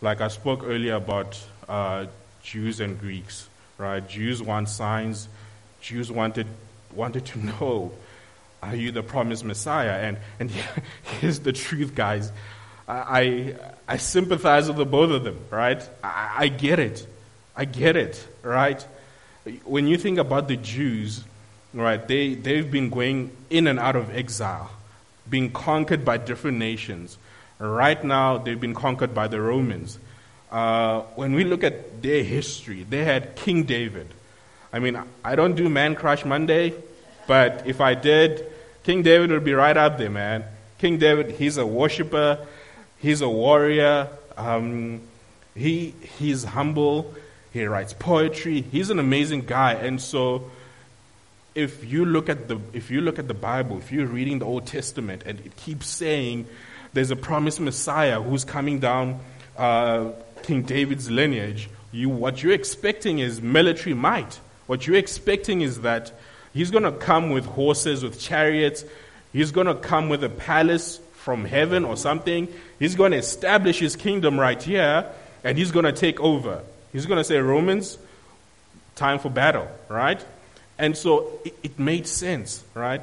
like 0.00 0.20
I 0.20 0.28
spoke 0.28 0.62
earlier 0.64 0.94
about 0.94 1.40
uh, 1.68 2.06
Jews 2.42 2.80
and 2.80 2.98
Greeks, 2.98 3.48
right? 3.78 4.06
Jews 4.06 4.42
want 4.42 4.68
signs. 4.68 5.28
Jews 5.80 6.10
wanted 6.10 6.46
wanted 6.94 7.24
to 7.26 7.38
know, 7.60 7.92
are 8.62 8.74
you 8.74 8.92
the 8.92 9.02
promised 9.02 9.44
Messiah? 9.44 10.00
And 10.00 10.18
and 10.40 10.50
here's 11.20 11.40
the 11.40 11.52
truth, 11.52 11.94
guys. 11.94 12.32
I, 12.86 13.54
I 13.88 13.96
sympathize 13.96 14.68
with 14.68 14.76
the 14.76 14.84
both 14.84 15.10
of 15.10 15.24
them, 15.24 15.38
right? 15.50 15.82
I, 16.02 16.34
I 16.36 16.48
get 16.48 16.78
it. 16.78 17.06
I 17.56 17.64
get 17.64 17.96
it, 17.96 18.26
right? 18.42 18.84
When 19.64 19.86
you 19.86 19.96
think 19.96 20.18
about 20.18 20.48
the 20.48 20.56
Jews, 20.56 21.24
right, 21.72 22.06
they, 22.06 22.34
they've 22.34 22.70
been 22.70 22.90
going 22.90 23.30
in 23.50 23.66
and 23.66 23.78
out 23.78 23.96
of 23.96 24.14
exile, 24.14 24.70
being 25.28 25.50
conquered 25.50 26.04
by 26.04 26.18
different 26.18 26.58
nations. 26.58 27.16
Right 27.58 28.02
now, 28.02 28.38
they've 28.38 28.60
been 28.60 28.74
conquered 28.74 29.14
by 29.14 29.28
the 29.28 29.40
Romans. 29.40 29.98
Uh, 30.50 31.00
when 31.16 31.34
we 31.34 31.44
look 31.44 31.64
at 31.64 32.02
their 32.02 32.22
history, 32.22 32.84
they 32.88 33.04
had 33.04 33.36
King 33.36 33.64
David. 33.64 34.08
I 34.72 34.78
mean, 34.78 35.00
I 35.24 35.36
don't 35.36 35.54
do 35.54 35.68
Man 35.68 35.94
Crush 35.94 36.24
Monday, 36.24 36.74
but 37.26 37.62
if 37.66 37.80
I 37.80 37.94
did, 37.94 38.44
King 38.82 39.02
David 39.02 39.30
would 39.30 39.44
be 39.44 39.54
right 39.54 39.76
up 39.76 39.98
there, 39.98 40.10
man. 40.10 40.44
King 40.78 40.98
David, 40.98 41.32
he's 41.32 41.56
a 41.56 41.66
worshiper, 41.66 42.46
He's 43.04 43.20
a 43.20 43.28
warrior. 43.28 44.08
Um, 44.34 45.02
he, 45.54 45.92
he's 46.18 46.42
humble. 46.42 47.12
He 47.52 47.62
writes 47.66 47.92
poetry. 47.92 48.62
He's 48.62 48.88
an 48.88 48.98
amazing 48.98 49.42
guy. 49.44 49.74
And 49.74 50.00
so, 50.00 50.50
if 51.54 51.84
you 51.84 52.06
look 52.06 52.30
at 52.30 52.48
the 52.48 52.58
if 52.72 52.90
you 52.90 53.02
look 53.02 53.18
at 53.18 53.28
the 53.28 53.34
Bible, 53.34 53.76
if 53.76 53.92
you're 53.92 54.06
reading 54.06 54.38
the 54.38 54.46
Old 54.46 54.66
Testament, 54.66 55.22
and 55.26 55.38
it 55.40 55.54
keeps 55.54 55.86
saying 55.86 56.46
there's 56.94 57.10
a 57.10 57.16
promised 57.16 57.60
Messiah 57.60 58.22
who's 58.22 58.42
coming 58.42 58.80
down 58.80 59.20
uh, 59.58 60.12
King 60.42 60.62
David's 60.62 61.10
lineage, 61.10 61.68
you 61.92 62.08
what 62.08 62.42
you're 62.42 62.54
expecting 62.54 63.18
is 63.18 63.42
military 63.42 63.94
might. 63.94 64.40
What 64.66 64.86
you're 64.86 64.96
expecting 64.96 65.60
is 65.60 65.82
that 65.82 66.10
he's 66.54 66.70
going 66.70 66.84
to 66.84 66.92
come 66.92 67.28
with 67.28 67.44
horses, 67.44 68.02
with 68.02 68.18
chariots. 68.18 68.82
He's 69.30 69.50
going 69.50 69.66
to 69.66 69.74
come 69.74 70.08
with 70.08 70.24
a 70.24 70.30
palace 70.30 71.00
from 71.24 71.46
heaven 71.46 71.86
or 71.86 71.96
something. 71.96 72.46
He's 72.78 72.94
going 72.94 73.12
to 73.12 73.16
establish 73.16 73.78
his 73.78 73.96
kingdom 73.96 74.38
right 74.38 74.62
here 74.62 75.06
and 75.42 75.56
he's 75.56 75.72
going 75.72 75.86
to 75.86 75.92
take 75.92 76.20
over. 76.20 76.62
He's 76.92 77.06
going 77.06 77.16
to 77.16 77.24
say, 77.24 77.38
Romans, 77.38 77.96
time 78.94 79.18
for 79.18 79.30
battle, 79.30 79.66
right? 79.88 80.22
And 80.78 80.94
so 80.94 81.40
it, 81.42 81.54
it 81.62 81.78
made 81.78 82.06
sense, 82.06 82.62
right? 82.74 83.02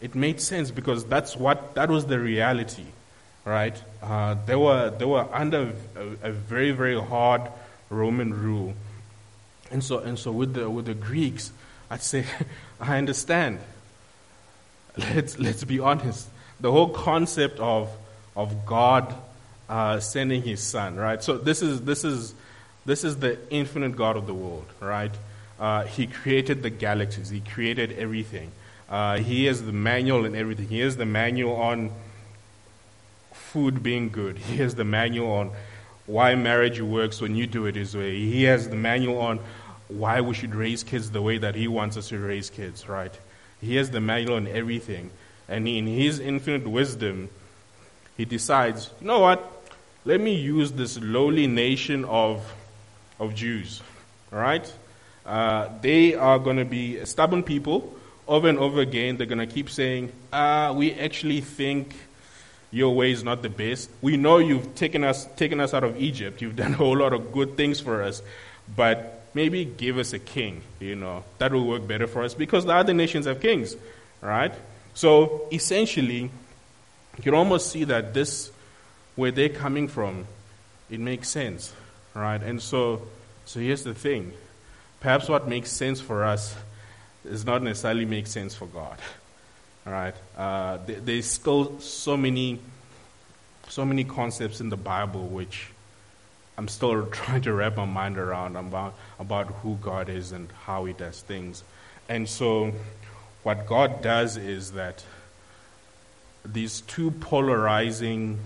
It 0.00 0.14
made 0.14 0.40
sense 0.40 0.70
because 0.70 1.04
that's 1.04 1.36
what, 1.36 1.74
that 1.74 1.90
was 1.90 2.06
the 2.06 2.18
reality, 2.18 2.86
right? 3.44 3.76
Uh, 4.02 4.36
they, 4.46 4.56
were, 4.56 4.88
they 4.88 5.04
were 5.04 5.28
under 5.30 5.74
a, 5.94 6.28
a 6.28 6.32
very, 6.32 6.70
very 6.70 6.98
hard 6.98 7.42
Roman 7.90 8.32
rule. 8.32 8.72
And 9.70 9.84
so, 9.84 9.98
and 9.98 10.18
so 10.18 10.32
with, 10.32 10.54
the, 10.54 10.70
with 10.70 10.86
the 10.86 10.94
Greeks, 10.94 11.52
I'd 11.90 12.02
say, 12.02 12.24
I 12.80 12.96
understand. 12.96 13.58
Let's, 14.98 15.38
let's 15.38 15.64
be 15.64 15.80
honest 15.80 16.28
the 16.60 16.72
whole 16.72 16.88
concept 16.88 17.60
of, 17.60 17.90
of 18.36 18.66
God 18.66 19.14
uh, 19.68 20.00
sending 20.00 20.42
his 20.42 20.60
son, 20.60 20.96
right? 20.96 21.22
So 21.22 21.38
this 21.38 21.62
is, 21.62 21.82
this, 21.82 22.04
is, 22.04 22.34
this 22.84 23.04
is 23.04 23.18
the 23.18 23.38
infinite 23.50 23.96
God 23.96 24.16
of 24.16 24.26
the 24.26 24.34
world, 24.34 24.66
right? 24.80 25.12
Uh, 25.58 25.84
he 25.84 26.06
created 26.06 26.62
the 26.62 26.70
galaxies, 26.70 27.30
he 27.30 27.40
created 27.40 27.92
everything. 27.92 28.50
Uh, 28.88 29.18
he 29.18 29.44
has 29.44 29.62
the 29.62 29.72
manual 29.72 30.24
and 30.24 30.34
everything. 30.34 30.66
He 30.66 30.80
has 30.80 30.96
the 30.96 31.04
manual 31.04 31.56
on 31.56 31.90
food 33.34 33.82
being 33.82 34.08
good. 34.08 34.38
He 34.38 34.56
has 34.58 34.74
the 34.74 34.84
manual 34.84 35.30
on 35.30 35.50
why 36.06 36.34
marriage 36.36 36.80
works 36.80 37.20
when 37.20 37.36
you 37.36 37.46
do 37.46 37.66
it 37.66 37.76
his 37.76 37.94
way. 37.94 38.16
He 38.16 38.44
has 38.44 38.70
the 38.70 38.76
manual 38.76 39.18
on 39.18 39.40
why 39.88 40.22
we 40.22 40.32
should 40.32 40.54
raise 40.54 40.82
kids 40.84 41.10
the 41.10 41.20
way 41.20 41.36
that 41.36 41.54
he 41.54 41.68
wants 41.68 41.98
us 41.98 42.08
to 42.08 42.18
raise 42.18 42.48
kids, 42.48 42.88
right? 42.88 43.12
He 43.60 43.76
has 43.76 43.90
the 43.90 44.00
manual 44.00 44.36
on 44.36 44.46
everything. 44.46 45.10
And 45.48 45.66
in 45.66 45.86
his 45.86 46.20
infinite 46.20 46.66
wisdom, 46.66 47.28
he 48.16 48.24
decides, 48.24 48.90
you 49.00 49.06
know 49.06 49.20
what? 49.20 49.52
Let 50.04 50.20
me 50.20 50.34
use 50.34 50.72
this 50.72 50.98
lowly 51.00 51.46
nation 51.46 52.04
of, 52.04 52.54
of 53.18 53.34
Jews. 53.34 53.82
All 54.32 54.38
right? 54.38 54.72
Uh, 55.24 55.68
they 55.80 56.14
are 56.14 56.38
going 56.38 56.56
to 56.56 56.64
be 56.64 57.04
stubborn 57.04 57.42
people. 57.42 57.94
Over 58.26 58.48
and 58.48 58.58
over 58.58 58.80
again, 58.80 59.16
they're 59.16 59.26
going 59.26 59.38
to 59.38 59.46
keep 59.46 59.70
saying, 59.70 60.12
uh, 60.32 60.74
we 60.76 60.92
actually 60.94 61.40
think 61.40 61.94
your 62.70 62.94
way 62.94 63.10
is 63.10 63.24
not 63.24 63.42
the 63.42 63.48
best. 63.48 63.88
We 64.02 64.16
know 64.18 64.38
you've 64.38 64.74
taken 64.74 65.02
us, 65.02 65.26
taken 65.36 65.60
us 65.60 65.72
out 65.72 65.84
of 65.84 65.96
Egypt. 65.96 66.42
You've 66.42 66.56
done 66.56 66.74
a 66.74 66.76
whole 66.76 66.98
lot 66.98 67.14
of 67.14 67.32
good 67.32 67.56
things 67.56 67.80
for 67.80 68.02
us. 68.02 68.20
But 68.76 69.17
maybe 69.38 69.64
give 69.64 69.98
us 69.98 70.12
a 70.12 70.18
king, 70.18 70.62
you 70.80 70.96
know. 70.96 71.22
That 71.38 71.52
will 71.52 71.64
work 71.64 71.86
better 71.86 72.08
for 72.08 72.24
us 72.24 72.34
because 72.34 72.64
the 72.64 72.74
other 72.74 72.92
nations 72.92 73.26
have 73.26 73.38
kings, 73.40 73.76
right? 74.20 74.52
So 74.94 75.46
essentially, 75.52 76.22
you 77.16 77.22
can 77.22 77.34
almost 77.34 77.70
see 77.70 77.84
that 77.84 78.14
this, 78.14 78.50
where 79.14 79.30
they're 79.30 79.48
coming 79.64 79.86
from, 79.86 80.26
it 80.90 80.98
makes 80.98 81.28
sense, 81.28 81.72
right? 82.14 82.42
And 82.42 82.60
so, 82.60 83.02
so 83.44 83.60
here's 83.60 83.84
the 83.84 83.94
thing. 83.94 84.32
Perhaps 84.98 85.28
what 85.28 85.46
makes 85.46 85.70
sense 85.70 86.00
for 86.00 86.24
us 86.24 86.56
does 87.22 87.46
not 87.46 87.62
necessarily 87.62 88.06
make 88.06 88.26
sense 88.26 88.56
for 88.56 88.66
God, 88.66 88.98
all 89.86 89.92
right? 89.92 90.16
Uh, 90.36 90.78
there, 90.84 90.98
there's 90.98 91.26
still 91.26 91.78
so 91.78 92.16
many, 92.16 92.58
so 93.68 93.84
many 93.84 94.02
concepts 94.02 94.60
in 94.60 94.68
the 94.68 94.76
Bible 94.76 95.28
which 95.28 95.68
I'm 96.58 96.68
still 96.68 97.06
trying 97.12 97.42
to 97.42 97.52
wrap 97.54 97.76
my 97.76 97.86
mind 97.86 98.18
around 98.18 98.56
about, 98.56 98.94
about 99.18 99.46
who 99.62 99.78
God 99.80 100.08
is 100.10 100.32
and 100.32 100.50
how 100.64 100.84
He 100.84 100.92
does 100.92 101.22
things. 101.22 101.62
And 102.08 102.28
so, 102.28 102.72
what 103.44 103.66
God 103.66 104.02
does 104.02 104.36
is 104.36 104.72
that 104.72 105.04
these 106.44 106.80
two 106.82 107.12
polarizing 107.12 108.38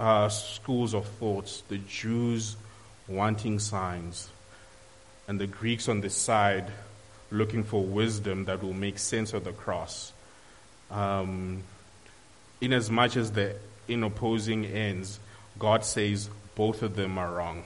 uh, 0.00 0.28
schools 0.28 0.94
of 0.94 1.06
thoughts, 1.06 1.62
the 1.68 1.78
Jews 1.78 2.56
wanting 3.06 3.58
signs, 3.58 4.30
and 5.26 5.38
the 5.38 5.46
Greeks 5.46 5.88
on 5.88 6.00
the 6.00 6.10
side 6.10 6.70
looking 7.30 7.64
for 7.64 7.82
wisdom 7.82 8.46
that 8.46 8.62
will 8.62 8.72
make 8.72 8.98
sense 8.98 9.34
of 9.34 9.44
the 9.44 9.52
cross. 9.52 10.12
Um, 10.90 11.62
in 12.60 12.72
as 12.72 12.90
much 12.90 13.16
as 13.16 13.32
the 13.32 13.56
in 13.86 14.02
opposing 14.02 14.64
ends, 14.64 15.18
God 15.58 15.84
says 15.84 16.30
both 16.58 16.82
of 16.82 16.94
them 16.94 17.16
are 17.16 17.32
wrong. 17.32 17.64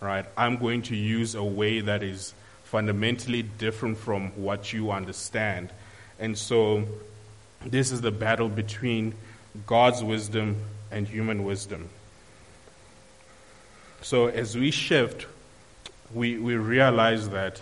Right? 0.00 0.26
I'm 0.36 0.58
going 0.58 0.82
to 0.82 0.96
use 0.96 1.34
a 1.34 1.42
way 1.42 1.80
that 1.80 2.04
is 2.04 2.32
fundamentally 2.62 3.42
different 3.42 3.98
from 3.98 4.28
what 4.36 4.72
you 4.72 4.92
understand 4.92 5.70
and 6.20 6.36
so 6.36 6.84
this 7.64 7.90
is 7.90 8.02
the 8.02 8.10
battle 8.10 8.48
between 8.48 9.14
God's 9.66 10.04
wisdom 10.04 10.62
and 10.90 11.08
human 11.08 11.44
wisdom. 11.44 11.88
So 14.02 14.26
as 14.26 14.56
we 14.56 14.70
shift, 14.70 15.26
we, 16.12 16.38
we 16.38 16.56
realize 16.56 17.30
that 17.30 17.60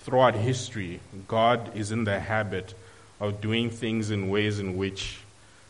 throughout 0.00 0.34
history, 0.34 1.00
God 1.28 1.74
is 1.74 1.92
in 1.92 2.04
the 2.04 2.20
habit 2.20 2.74
of 3.20 3.40
doing 3.40 3.70
things 3.70 4.10
in 4.10 4.28
ways 4.28 4.58
in 4.58 4.76
which 4.76 5.20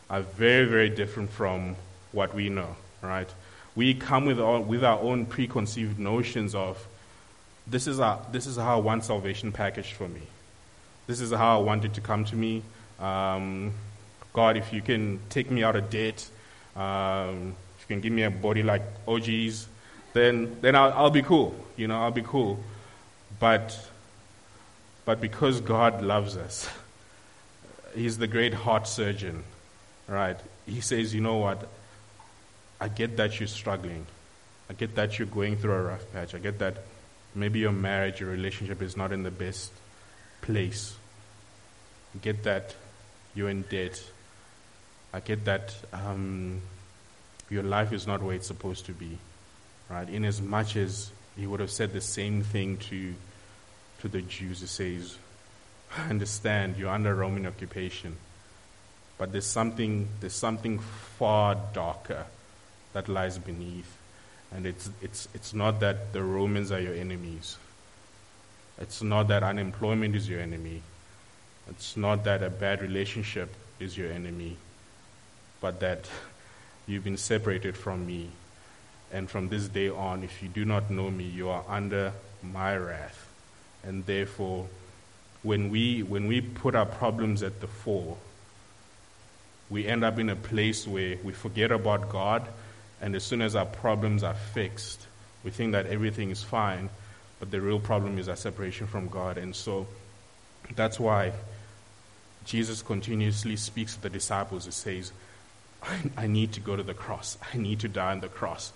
are 0.09 0.21
very, 0.21 0.65
very 0.65 0.89
different 0.89 1.29
from 1.29 1.75
what 2.11 2.35
we 2.35 2.49
know, 2.49 2.75
right? 3.01 3.29
We 3.75 3.93
come 3.93 4.25
with 4.25 4.39
our, 4.39 4.61
with 4.61 4.83
our 4.83 4.99
own 4.99 5.25
preconceived 5.25 5.99
notions 5.99 6.53
of 6.53 6.87
this 7.65 7.87
is, 7.87 7.99
a, 7.99 8.19
this 8.31 8.45
is 8.45 8.57
how 8.57 8.77
I 8.77 8.81
want 8.81 9.05
salvation 9.05 9.51
packaged 9.51 9.93
for 9.93 10.07
me. 10.07 10.21
This 11.07 11.21
is 11.21 11.31
how 11.31 11.59
I 11.59 11.61
want 11.61 11.85
it 11.85 11.93
to 11.95 12.01
come 12.01 12.25
to 12.25 12.35
me. 12.35 12.61
Um, 12.99 13.73
God, 14.33 14.57
if 14.57 14.73
you 14.73 14.81
can 14.81 15.19
take 15.29 15.49
me 15.49 15.63
out 15.63 15.75
of 15.75 15.89
debt, 15.89 16.27
um, 16.75 17.55
if 17.77 17.85
you 17.89 17.95
can 17.95 18.01
give 18.01 18.13
me 18.13 18.23
a 18.23 18.31
body 18.31 18.63
like 18.63 18.81
OG's, 19.07 19.67
then, 20.13 20.57
then 20.61 20.75
I'll, 20.75 20.93
I'll 20.93 21.09
be 21.09 21.21
cool. 21.21 21.55
You 21.77 21.87
know, 21.87 22.01
I'll 22.01 22.11
be 22.11 22.21
cool. 22.21 22.59
But, 23.39 23.77
but 25.05 25.19
because 25.19 25.61
God 25.61 26.01
loves 26.01 26.37
us, 26.37 26.69
He's 27.95 28.17
the 28.17 28.27
great 28.27 28.53
heart 28.53 28.87
surgeon, 28.87 29.43
right? 30.07 30.37
He 30.65 30.81
says, 30.81 31.13
you 31.13 31.21
know 31.21 31.37
what? 31.37 31.67
I 32.83 32.89
get 32.89 33.15
that 33.15 33.39
you're 33.39 33.47
struggling. 33.47 34.05
I 34.69 34.73
get 34.73 34.95
that 34.95 35.17
you're 35.17 35.25
going 35.25 35.55
through 35.55 35.71
a 35.71 35.83
rough 35.83 36.11
patch. 36.11 36.35
I 36.35 36.39
get 36.39 36.59
that 36.59 36.79
maybe 37.33 37.59
your 37.59 37.71
marriage, 37.71 38.19
your 38.19 38.29
relationship 38.29 38.81
is 38.81 38.97
not 38.97 39.13
in 39.13 39.23
the 39.23 39.31
best 39.31 39.71
place. 40.41 40.93
I 42.13 42.17
get 42.17 42.43
that 42.43 42.75
you're 43.35 43.47
in 43.47 43.61
debt. 43.61 44.03
I 45.13 45.21
get 45.21 45.45
that 45.45 45.73
um, 45.93 46.61
your 47.49 47.63
life 47.63 47.93
is 47.93 48.05
not 48.05 48.21
where 48.21 48.35
it's 48.35 48.47
supposed 48.47 48.85
to 48.87 48.91
be, 48.91 49.17
right? 49.89 50.09
In 50.09 50.25
as 50.25 50.41
much 50.41 50.75
as 50.75 51.09
he 51.37 51.47
would 51.47 51.61
have 51.61 51.71
said 51.71 51.93
the 51.93 52.01
same 52.01 52.43
thing 52.43 52.75
to, 52.89 53.13
to 54.01 54.09
the 54.09 54.21
Jews, 54.21 54.59
he 54.59 54.67
says, 54.67 55.17
I 55.97 56.09
understand 56.09 56.75
you're 56.75 56.89
under 56.89 57.15
Roman 57.15 57.45
occupation, 57.45 58.17
but 59.17 59.31
there's 59.31 59.45
something, 59.45 60.09
there's 60.19 60.33
something 60.33 60.79
far 60.79 61.55
darker 61.71 62.25
that 62.93 63.09
lies 63.09 63.37
beneath. 63.37 63.97
And 64.51 64.65
it's, 64.65 64.89
it's, 65.01 65.27
it's 65.33 65.53
not 65.53 65.79
that 65.79 66.13
the 66.13 66.23
Romans 66.23 66.71
are 66.71 66.79
your 66.79 66.93
enemies. 66.93 67.57
It's 68.79 69.01
not 69.01 69.27
that 69.27 69.43
unemployment 69.43 70.15
is 70.15 70.29
your 70.29 70.39
enemy. 70.39 70.81
It's 71.69 71.97
not 71.97 72.23
that 72.25 72.43
a 72.43 72.49
bad 72.49 72.81
relationship 72.81 73.53
is 73.79 73.97
your 73.97 74.11
enemy 74.11 74.57
but 75.63 75.79
that 75.79 76.09
you've 76.87 77.05
been 77.05 77.15
separated 77.15 77.77
from 77.77 78.05
me. 78.05 78.27
And 79.13 79.29
from 79.29 79.47
this 79.47 79.69
day 79.69 79.87
on, 79.87 80.21
if 80.21 80.43
you 80.43 80.49
do 80.49 80.65
not 80.65 80.91
know 80.91 81.09
me, 81.09 81.23
you 81.23 81.47
are 81.47 81.63
under 81.69 82.11
my 82.43 82.75
wrath. 82.75 83.31
And 83.81 84.05
therefore, 84.05 84.67
when 85.41 85.69
we, 85.69 86.03
when 86.03 86.27
we 86.27 86.41
put 86.41 86.75
our 86.75 86.85
problems 86.85 87.43
at 87.43 87.61
the 87.61 87.67
fore, 87.67 88.17
we 89.69 89.87
end 89.87 90.03
up 90.03 90.19
in 90.19 90.29
a 90.29 90.35
place 90.35 90.85
where 90.85 91.15
we 91.23 91.31
forget 91.31 91.71
about 91.71 92.09
God, 92.09 92.45
and 93.03 93.15
as 93.15 93.23
soon 93.23 93.41
as 93.41 93.53
our 93.53 93.65
problems 93.65 94.23
are 94.23 94.33
fixed, 94.33 95.05
we 95.43 95.51
think 95.51 95.73
that 95.73 95.87
everything 95.87 96.29
is 96.31 96.41
fine, 96.41 96.89
but 97.37 97.51
the 97.51 97.59
real 97.59 97.79
problem 97.79 98.17
is 98.17 98.29
our 98.29 98.37
separation 98.37 98.87
from 98.87 99.09
God. 99.09 99.37
And 99.37 99.53
so 99.53 99.85
that's 100.73 101.01
why 101.01 101.33
Jesus 102.45 102.81
continuously 102.81 103.57
speaks 103.57 103.95
to 103.95 104.01
the 104.03 104.09
disciples. 104.09 104.63
He 104.63 104.71
says, 104.71 105.11
I, 106.17 106.27
need 106.27 106.53
to 106.53 106.61
go 106.61 106.77
to 106.77 106.83
the 106.83 106.93
cross. 106.93 107.37
I 107.53 107.57
need 107.57 107.81
to 107.81 107.89
die 107.89 108.13
on 108.13 108.21
the 108.21 108.29
cross. 108.29 108.71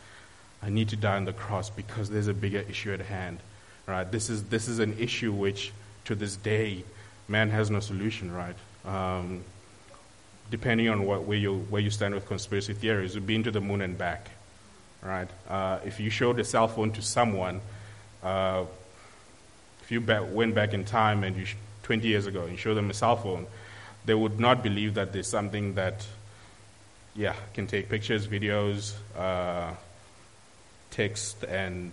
I 0.62 0.70
need 0.70 0.90
to 0.90 0.98
die 0.98 1.16
on 1.16 1.24
the 1.24 1.32
cross 1.32 1.70
because 1.70 2.10
there's 2.10 2.28
a 2.28 2.34
bigger 2.34 2.66
issue 2.70 2.92
at 2.92 3.00
hand. 3.00 3.40
Right? 3.86 4.12
This 4.12 4.30
is 4.30 4.44
this 4.44 4.68
is 4.68 4.80
an 4.80 4.98
issue 5.00 5.32
which, 5.32 5.72
to 6.04 6.16
this 6.16 6.36
day, 6.36 6.84
man 7.30 7.50
has 7.52 7.72
no 7.72 7.80
solution. 7.80 8.34
Right? 8.34 8.56
Um, 8.86 9.46
depending 10.50 10.90
on 10.90 11.06
what, 11.06 11.24
where 11.24 11.38
you 11.38 11.60
where 11.70 11.82
you 11.82 11.90
stand 11.90 12.14
with 12.14 12.26
conspiracy 12.28 12.74
theories, 12.74 13.16
you've 13.16 13.28
been 13.28 13.44
to 13.44 13.52
the 13.52 13.62
moon 13.62 13.82
and 13.82 13.98
back. 13.98 14.30
Right? 15.02 15.30
Uh, 15.48 15.80
if 15.86 16.00
you 16.00 16.10
showed 16.10 16.40
a 16.40 16.44
cell 16.44 16.68
phone 16.68 16.92
to 16.92 17.02
someone, 17.02 17.62
uh, 18.24 18.66
if 19.82 19.92
you 19.92 20.02
went 20.02 20.56
back 20.56 20.74
in 20.74 20.84
time 20.84 21.24
and 21.24 21.36
you 21.38 21.46
20 21.84 22.08
years 22.08 22.26
ago 22.26 22.44
and 22.44 22.60
showed 22.60 22.74
them 22.74 22.90
a 22.90 22.94
cell 22.94 23.16
phone, 23.16 23.48
they 24.06 24.14
would 24.14 24.40
not 24.40 24.64
believe 24.64 24.96
that 24.96 25.14
there's 25.14 25.28
something 25.28 25.76
that 25.76 26.06
yeah, 27.16 27.34
can 27.54 27.66
take 27.66 27.90
pictures, 27.90 28.28
videos, 28.28 28.94
uh, 29.18 29.72
text, 30.92 31.44
and 31.44 31.92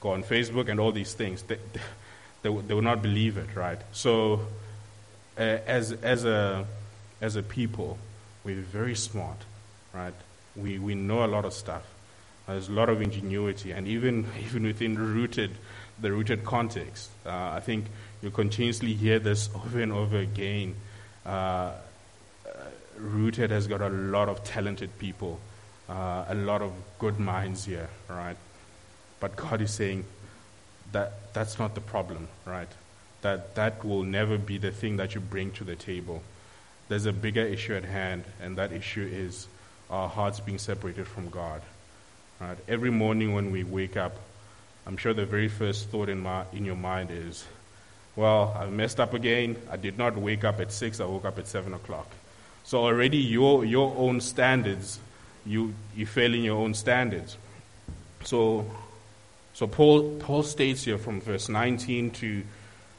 go 0.00 0.10
on 0.10 0.22
Facebook 0.22 0.68
and 0.68 0.78
all 0.78 0.92
these 0.92 1.14
things. 1.14 1.42
They, 1.42 1.58
they, 2.42 2.54
they 2.54 2.74
will 2.74 2.82
not 2.82 3.00
believe 3.00 3.38
it, 3.38 3.56
right? 3.56 3.80
So, 3.92 4.40
uh, 5.38 5.40
as, 5.40 5.92
as, 5.92 6.24
a, 6.26 6.66
as 7.22 7.36
a 7.36 7.42
people, 7.42 7.96
we're 8.44 8.60
very 8.60 8.94
smart, 8.94 9.38
right? 9.94 10.12
We, 10.54 10.78
we 10.78 10.94
know 10.94 11.24
a 11.24 11.26
lot 11.26 11.46
of 11.46 11.54
stuff. 11.54 11.84
There's 12.46 12.68
a 12.68 12.72
lot 12.72 12.88
of 12.88 13.00
ingenuity, 13.00 13.70
and 13.70 13.86
even, 13.88 14.26
even 14.44 14.64
within 14.64 14.98
rooted, 14.98 15.52
the 16.00 16.12
rooted 16.12 16.44
context, 16.44 17.10
uh, 17.24 17.30
I 17.30 17.60
think 17.60 17.86
you 18.20 18.30
continuously 18.30 18.92
hear 18.92 19.18
this 19.18 19.48
over 19.54 19.80
and 19.80 19.92
over 19.92 20.18
again. 20.18 20.74
Uh, 21.24 21.72
Rooted 22.96 23.50
has 23.50 23.66
got 23.66 23.80
a 23.80 23.88
lot 23.88 24.28
of 24.28 24.44
talented 24.44 24.98
people, 24.98 25.40
uh, 25.88 26.24
a 26.28 26.34
lot 26.34 26.62
of 26.62 26.72
good 26.98 27.18
minds 27.18 27.64
here, 27.64 27.88
right? 28.08 28.36
But 29.18 29.34
God 29.34 29.60
is 29.60 29.70
saying 29.70 30.04
that 30.92 31.32
that's 31.32 31.58
not 31.58 31.74
the 31.74 31.80
problem, 31.80 32.28
right? 32.44 32.68
That 33.22 33.54
that 33.54 33.84
will 33.84 34.02
never 34.02 34.36
be 34.36 34.58
the 34.58 34.70
thing 34.70 34.98
that 34.98 35.14
you 35.14 35.20
bring 35.20 35.52
to 35.52 35.64
the 35.64 35.76
table. 35.76 36.22
There's 36.88 37.06
a 37.06 37.12
bigger 37.12 37.42
issue 37.42 37.74
at 37.74 37.84
hand, 37.84 38.24
and 38.40 38.56
that 38.58 38.72
issue 38.72 39.08
is 39.10 39.46
our 39.90 40.08
hearts 40.08 40.40
being 40.40 40.58
separated 40.58 41.06
from 41.06 41.28
God. 41.30 41.62
Right? 42.40 42.58
Every 42.68 42.90
morning 42.90 43.34
when 43.34 43.50
we 43.50 43.64
wake 43.64 43.96
up, 43.96 44.16
I'm 44.86 44.96
sure 44.96 45.14
the 45.14 45.26
very 45.26 45.48
first 45.48 45.90
thought 45.90 46.08
in, 46.08 46.20
my, 46.20 46.44
in 46.52 46.64
your 46.64 46.76
mind 46.76 47.10
is, 47.10 47.44
well, 48.16 48.56
I 48.58 48.66
messed 48.66 49.00
up 49.00 49.14
again. 49.14 49.56
I 49.70 49.76
did 49.76 49.96
not 49.96 50.16
wake 50.16 50.44
up 50.44 50.60
at 50.60 50.72
6, 50.72 51.00
I 51.00 51.04
woke 51.04 51.24
up 51.24 51.38
at 51.38 51.46
7 51.46 51.72
o'clock. 51.72 52.08
So 52.64 52.78
already 52.78 53.18
your, 53.18 53.64
your 53.64 53.94
own 53.96 54.20
standards, 54.20 54.98
you, 55.46 55.74
you 55.96 56.06
fail 56.06 56.34
in 56.34 56.42
your 56.42 56.58
own 56.58 56.74
standards. 56.74 57.36
So, 58.24 58.66
so 59.54 59.66
Paul, 59.66 60.16
Paul 60.18 60.42
states 60.42 60.84
here 60.84 60.98
from 60.98 61.20
verse 61.20 61.48
19 61.48 62.10
to, 62.10 62.42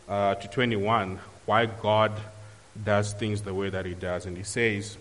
uh, 0.09 0.35
to 0.35 0.47
21 0.47 1.19
why 1.45 1.65
God 1.65 2.13
does 2.81 3.13
things 3.13 3.41
the 3.41 3.53
way 3.53 3.69
that 3.69 3.85
he 3.85 3.93
does. 3.93 4.25
And 4.25 4.37
he 4.37 4.43
says, 4.43 4.97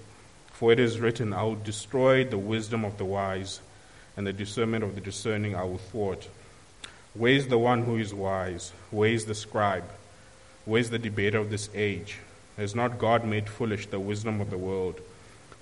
For 0.53 0.73
it 0.73 0.81
is 0.81 1.01
written, 1.01 1.33
I 1.33 1.43
will 1.43 1.57
destroy 1.57 2.25
the 2.25 2.39
wisdom 2.39 2.85
of 2.85 2.99
the 2.99 3.05
wise, 3.05 3.61
and 4.17 4.27
the 4.27 4.33
discernment 4.33 4.85
of 4.85 4.95
the 4.95 5.01
discerning 5.01 5.57
I 5.57 5.65
will 5.65 5.79
thwart. 5.79 6.29
Where 7.15 7.33
is 7.33 7.49
the 7.49 7.59
one 7.59 7.83
who 7.85 7.97
is 7.97 8.15
wise? 8.15 8.73
Where 8.91 9.11
is 9.11 9.27
the 9.27 9.35
scribe? 9.35 9.85
Where 10.65 10.81
is 10.81 10.91
the 10.91 10.99
debater 10.99 11.39
of 11.39 11.51
this 11.51 11.69
age? 11.75 12.19
Has 12.57 12.75
not 12.75 12.99
God 12.99 13.25
made 13.25 13.49
foolish 13.49 13.87
the 13.87 14.01
wisdom 14.01 14.41
of 14.41 14.51
the 14.51 14.59
world? 14.59 15.01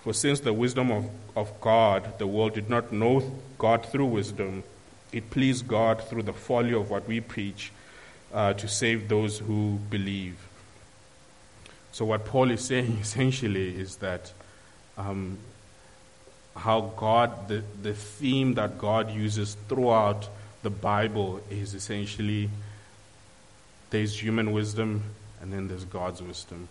For 0.03 0.13
since 0.13 0.41
the 0.41 0.53
wisdom 0.53 0.91
of, 0.91 1.11
of 1.37 1.61
God, 1.61 2.19
the 2.19 2.27
world 2.27 2.55
did 2.55 2.71
not 2.71 2.93
know 2.93 3.23
God 3.59 3.85
through 3.87 4.07
wisdom, 4.07 4.65
it 5.13 5.31
pleased 5.31 5.69
God 5.69 6.03
through 6.03 6.23
the 6.23 6.33
folly 6.33 6.73
of 6.73 6.91
what 6.91 7.07
we 7.07 7.21
preach 7.21 7.73
uh, 8.33 8.55
to 8.55 8.69
save 8.69 9.09
those 9.09 9.39
who 9.39 9.79
believe. 9.91 10.37
So, 11.93 12.05
what 12.05 12.25
Paul 12.25 12.51
is 12.51 12.65
saying 12.65 12.99
essentially 13.01 13.77
is 13.77 13.97
that 13.97 14.33
um, 14.97 15.39
how 16.57 16.93
God, 16.97 17.49
the, 17.49 17.63
the 17.83 17.95
theme 17.95 18.55
that 18.55 18.79
God 18.79 19.11
uses 19.11 19.57
throughout 19.69 20.29
the 20.63 20.71
Bible 20.71 21.41
is 21.51 21.75
essentially 21.75 22.51
there's 23.91 24.23
human 24.23 24.53
wisdom 24.53 25.03
and 25.41 25.53
then 25.53 25.69
there's 25.69 25.85
God's 25.85 26.23
wisdom 26.23 26.69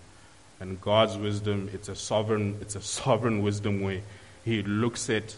and 0.60 0.79
God's 0.82 1.17
wisdom, 1.17 1.69
it's 1.73 1.88
a 1.88 1.95
sovereign, 1.95 2.58
it's 2.62 2.75
a 2.75 2.82
sovereign 2.99 3.41
wisdom 3.41 3.82
where 3.82 4.01
He 4.43 4.62
looks 4.63 5.10
at 5.10 5.36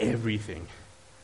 everything, 0.00 0.66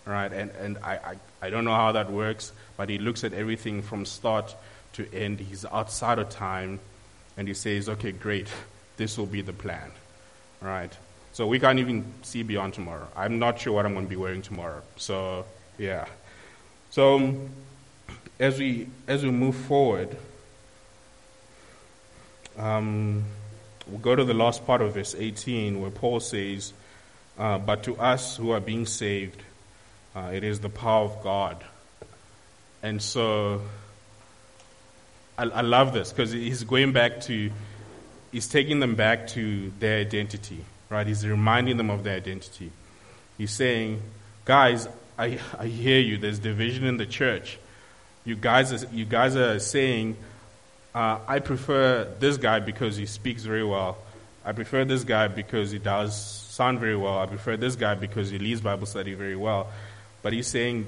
right? 0.04 0.32
And, 0.32 0.50
and 0.52 0.78
I, 0.78 0.94
I, 0.94 1.14
I 1.42 1.50
don't 1.50 1.64
know 1.64 1.74
how 1.74 1.92
that 1.92 2.11
works, 2.11 2.52
but 2.76 2.88
he 2.88 2.98
looks 2.98 3.24
at 3.24 3.32
everything 3.32 3.82
from 3.82 4.06
start 4.06 4.54
to 4.94 5.12
end. 5.12 5.40
He's 5.40 5.64
outside 5.64 6.18
of 6.18 6.30
time, 6.30 6.80
and 7.37 7.49
he 7.49 7.55
says, 7.55 7.88
okay, 7.88 8.12
great, 8.12 8.49
this 8.97 9.16
will 9.16 9.27
be 9.27 9.42
the 9.42 9.53
plan, 9.53 9.90
right? 10.61 10.92
So 11.33 11.47
we 11.47 11.59
can't 11.59 11.79
even 11.79 12.05
see 12.23 12.42
beyond 12.42 12.75
tomorrow. 12.75 13.09
I'm 13.16 13.38
not 13.38 13.59
sure 13.59 13.73
what 13.73 13.87
I'm 13.87 13.95
going 13.95 14.05
to 14.05 14.11
be 14.11 14.16
wearing 14.16 14.42
tomorrow. 14.42 14.83
So, 14.97 15.47
yeah. 15.79 16.07
So, 16.90 17.49
as 18.38 18.59
we, 18.59 18.88
as 19.07 19.25
we 19.25 19.31
move 19.31 19.57
forward, 19.57 20.14
um, 22.59 23.25
we'll 23.87 24.01
go 24.01 24.14
to 24.14 24.25
the 24.25 24.35
last 24.35 24.66
part 24.66 24.83
of 24.83 24.92
verse 24.95 25.14
18 25.18 25.81
where 25.81 25.90
Paul 25.90 26.21
says, 26.21 26.75
uh, 27.38 27.59
But 27.59 27.85
to 27.85 27.97
us 27.97 28.37
who 28.37 28.51
are 28.51 28.61
being 28.61 28.85
saved, 28.85 29.42
uh, 30.14 30.33
it 30.35 30.45
is 30.45 30.61
the 30.61 30.68
power 30.68 31.05
of 31.05 31.23
God. 31.23 31.64
And 32.83 33.01
so 33.01 33.62
I, 35.38 35.45
I 35.45 35.61
love 35.62 35.92
this 35.92 36.12
because 36.12 36.33
he's 36.33 36.64
going 36.64 36.92
back 36.92 37.21
to, 37.23 37.51
he's 38.31 38.49
taking 38.49 38.81
them 38.81 38.95
back 38.95 39.29
to 39.29 39.73
their 39.79 39.99
identity, 40.01 40.64
right? 40.90 41.07
He's 41.07 41.27
reminding 41.27 41.77
them 41.77 41.90
of 41.90 42.05
their 42.05 42.16
identity. 42.16 42.71
He's 43.38 43.51
saying, 43.51 44.03
guys, 44.45 44.88
I, 45.18 45.38
I 45.59 45.66
hear 45.66 46.01
you. 46.01 46.18
There's 46.18 46.38
division 46.38 46.85
in 46.85 46.97
the 46.97 47.07
church. 47.07 47.59
You 48.25 48.37
guys 48.37 48.73
are, 48.73 48.88
you 48.92 49.05
guys 49.05 49.37
are 49.37 49.59
saying, 49.59 50.16
uh, 50.95 51.18
I 51.27 51.38
prefer 51.38 52.05
this 52.18 52.37
guy 52.37 52.61
because 52.61 52.97
he 52.97 53.07
speaks 53.07 53.45
very 53.45 53.64
well. 53.64 53.99
I 54.45 54.53
prefer 54.53 54.85
this 54.85 55.05
guy 55.05 55.29
because 55.29 55.71
he 55.71 55.79
does 55.79 56.21
sound 56.53 56.81
very 56.81 56.97
well. 56.97 57.18
I 57.18 57.27
prefer 57.27 57.57
this 57.57 57.77
guy 57.77 57.95
because 57.95 58.31
he 58.31 58.38
leads 58.38 58.61
Bible 58.61 58.87
study 58.87 59.14
very 59.14 59.37
well. 59.37 59.71
But 60.21 60.33
he's 60.33 60.47
saying 60.47 60.87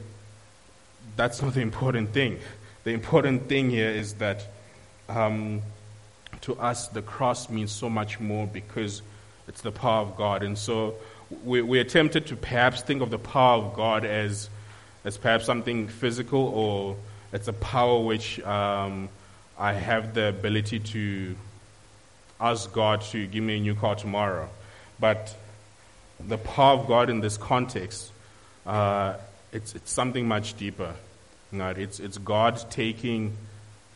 that's 1.16 1.40
not 1.40 1.54
the 1.54 1.60
important 1.60 2.12
thing. 2.12 2.38
The 2.84 2.90
important 2.90 3.48
thing 3.48 3.70
here 3.70 3.88
is 3.88 4.14
that 4.14 4.46
um, 5.08 5.62
to 6.42 6.54
us, 6.56 6.88
the 6.88 7.02
cross 7.02 7.48
means 7.48 7.72
so 7.72 7.88
much 7.88 8.20
more 8.20 8.46
because 8.46 9.00
it's 9.48 9.62
the 9.62 9.72
power 9.72 10.02
of 10.02 10.16
God. 10.16 10.42
And 10.42 10.56
so 10.56 10.94
we, 11.44 11.62
we 11.62 11.78
are 11.78 11.84
tempted 11.84 12.26
to 12.26 12.36
perhaps 12.36 12.82
think 12.82 13.02
of 13.02 13.10
the 13.10 13.18
power 13.18 13.62
of 13.62 13.74
God 13.74 14.04
as, 14.04 14.50
as 15.04 15.16
perhaps 15.16 15.46
something 15.46 15.88
physical 15.88 16.40
or 16.40 16.96
it's 17.32 17.48
a 17.48 17.52
power 17.54 18.00
which 18.00 18.38
um, 18.40 19.08
I 19.58 19.72
have 19.72 20.14
the 20.14 20.28
ability 20.28 20.78
to 20.80 21.34
ask 22.40 22.70
God 22.72 23.00
to 23.12 23.26
give 23.26 23.42
me 23.42 23.56
a 23.56 23.60
new 23.60 23.74
car 23.74 23.94
tomorrow. 23.94 24.48
But 25.00 25.34
the 26.20 26.38
power 26.38 26.78
of 26.78 26.86
God 26.86 27.10
in 27.10 27.20
this 27.20 27.36
context, 27.36 28.12
uh, 28.66 29.14
it's, 29.52 29.74
it's 29.74 29.90
something 29.90 30.28
much 30.28 30.56
deeper. 30.56 30.94
Right? 31.54 31.76
It's, 31.78 32.00
it's 32.00 32.18
God 32.18 32.62
taking, 32.70 33.36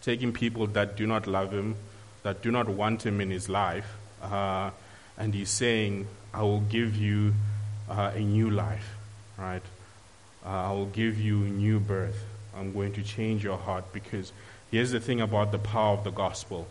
taking 0.02 0.32
people 0.32 0.66
that 0.68 0.96
do 0.96 1.06
not 1.06 1.26
love 1.26 1.52
Him, 1.52 1.76
that 2.22 2.42
do 2.42 2.50
not 2.50 2.68
want 2.68 3.04
Him 3.04 3.20
in 3.20 3.30
His 3.30 3.48
life, 3.48 3.86
uh, 4.22 4.70
and 5.16 5.34
He's 5.34 5.50
saying, 5.50 6.06
I 6.32 6.42
will 6.42 6.60
give 6.60 6.96
you 6.96 7.34
uh, 7.88 8.12
a 8.14 8.20
new 8.20 8.50
life. 8.50 8.94
Right? 9.36 9.62
Uh, 10.44 10.48
I 10.48 10.72
will 10.72 10.86
give 10.86 11.20
you 11.20 11.36
new 11.38 11.80
birth. 11.80 12.24
I'm 12.56 12.72
going 12.72 12.92
to 12.94 13.02
change 13.02 13.44
your 13.44 13.56
heart 13.56 13.92
because 13.92 14.32
here's 14.70 14.90
the 14.90 15.00
thing 15.00 15.20
about 15.20 15.52
the 15.52 15.58
power 15.58 15.96
of 15.96 16.04
the 16.04 16.10
gospel. 16.10 16.66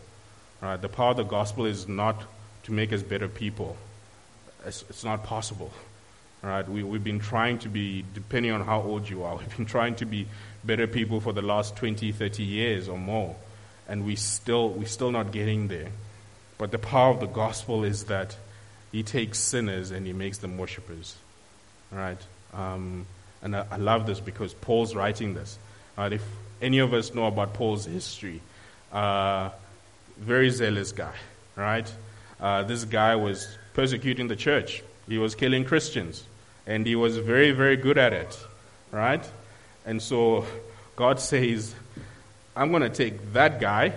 Right? 0.61 0.81
The 0.81 0.89
power 0.89 1.11
of 1.11 1.17
the 1.17 1.23
gospel 1.23 1.65
is 1.65 1.87
not 1.87 2.23
to 2.63 2.71
make 2.71 2.91
us 2.91 3.03
better 3.03 3.27
people. 3.27 3.77
It's, 4.65 4.83
it's 4.89 5.03
not 5.03 5.23
possible. 5.23 5.71
Right? 6.41 6.67
We, 6.67 6.83
we've 6.83 7.03
been 7.03 7.19
trying 7.19 7.59
to 7.59 7.69
be, 7.69 8.03
depending 8.13 8.51
on 8.51 8.61
how 8.61 8.81
old 8.81 9.09
you 9.09 9.23
are, 9.23 9.35
we've 9.37 9.57
been 9.57 9.65
trying 9.65 9.95
to 9.95 10.05
be 10.05 10.27
better 10.67 10.85
people 10.85 11.19
for 11.21 11.33
the 11.33 11.41
last 11.41 11.75
20, 11.77 12.11
30 12.11 12.43
years 12.43 12.89
or 12.89 12.97
more. 12.97 13.35
And 13.87 14.05
we 14.05 14.15
still, 14.15 14.69
we're 14.69 14.85
still 14.85 15.11
not 15.11 15.31
getting 15.31 15.69
there. 15.69 15.89
But 16.57 16.71
the 16.71 16.77
power 16.77 17.11
of 17.11 17.19
the 17.19 17.27
gospel 17.27 17.83
is 17.83 18.05
that 18.05 18.35
he 18.91 19.03
takes 19.03 19.39
sinners 19.39 19.91
and 19.91 20.05
he 20.05 20.13
makes 20.13 20.39
them 20.39 20.57
worshippers. 20.57 21.15
Right? 21.91 22.19
Um, 22.53 23.05
and 23.41 23.55
I, 23.55 23.65
I, 23.71 23.77
love 23.77 24.05
this 24.05 24.19
because 24.19 24.53
Paul's 24.53 24.93
writing 24.93 25.33
this. 25.33 25.57
Right? 25.97 26.13
If 26.13 26.23
any 26.61 26.79
of 26.79 26.93
us 26.93 27.13
know 27.13 27.27
about 27.27 27.53
Paul's 27.53 27.85
history, 27.85 28.41
uh, 28.91 29.49
very 30.17 30.49
zealous 30.49 30.91
guy, 30.91 31.13
right? 31.55 31.91
Uh, 32.39 32.63
this 32.63 32.83
guy 32.83 33.15
was 33.15 33.47
persecuting 33.73 34.27
the 34.27 34.35
church. 34.35 34.83
He 35.07 35.17
was 35.17 35.35
killing 35.35 35.65
Christians, 35.65 36.23
and 36.65 36.85
he 36.85 36.95
was 36.95 37.17
very, 37.17 37.51
very 37.51 37.77
good 37.77 37.97
at 37.97 38.13
it, 38.13 38.37
right? 38.91 39.23
And 39.87 39.99
so 40.01 40.45
God 40.95 41.19
says, 41.19 41.73
I'm 42.55 42.69
going 42.69 42.83
to 42.83 42.89
take 42.89 43.33
that 43.33 43.59
guy, 43.59 43.93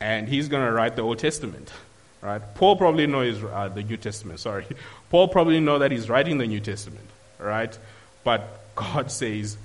and 0.00 0.28
he's 0.28 0.48
going 0.48 0.66
to 0.66 0.72
write 0.72 0.96
the 0.96 1.02
Old 1.02 1.20
Testament, 1.20 1.72
right? 2.20 2.42
Paul 2.56 2.76
probably 2.76 3.06
knows 3.06 3.42
uh, 3.42 3.68
the 3.68 3.82
New 3.82 3.96
Testament. 3.96 4.40
Sorry, 4.40 4.66
Paul 5.10 5.28
probably 5.28 5.60
knows 5.60 5.80
that 5.80 5.90
he's 5.90 6.10
writing 6.10 6.36
the 6.36 6.46
New 6.46 6.60
Testament, 6.60 7.08
right? 7.38 7.78
But 8.24 8.74
God 8.74 9.10
says, 9.10 9.56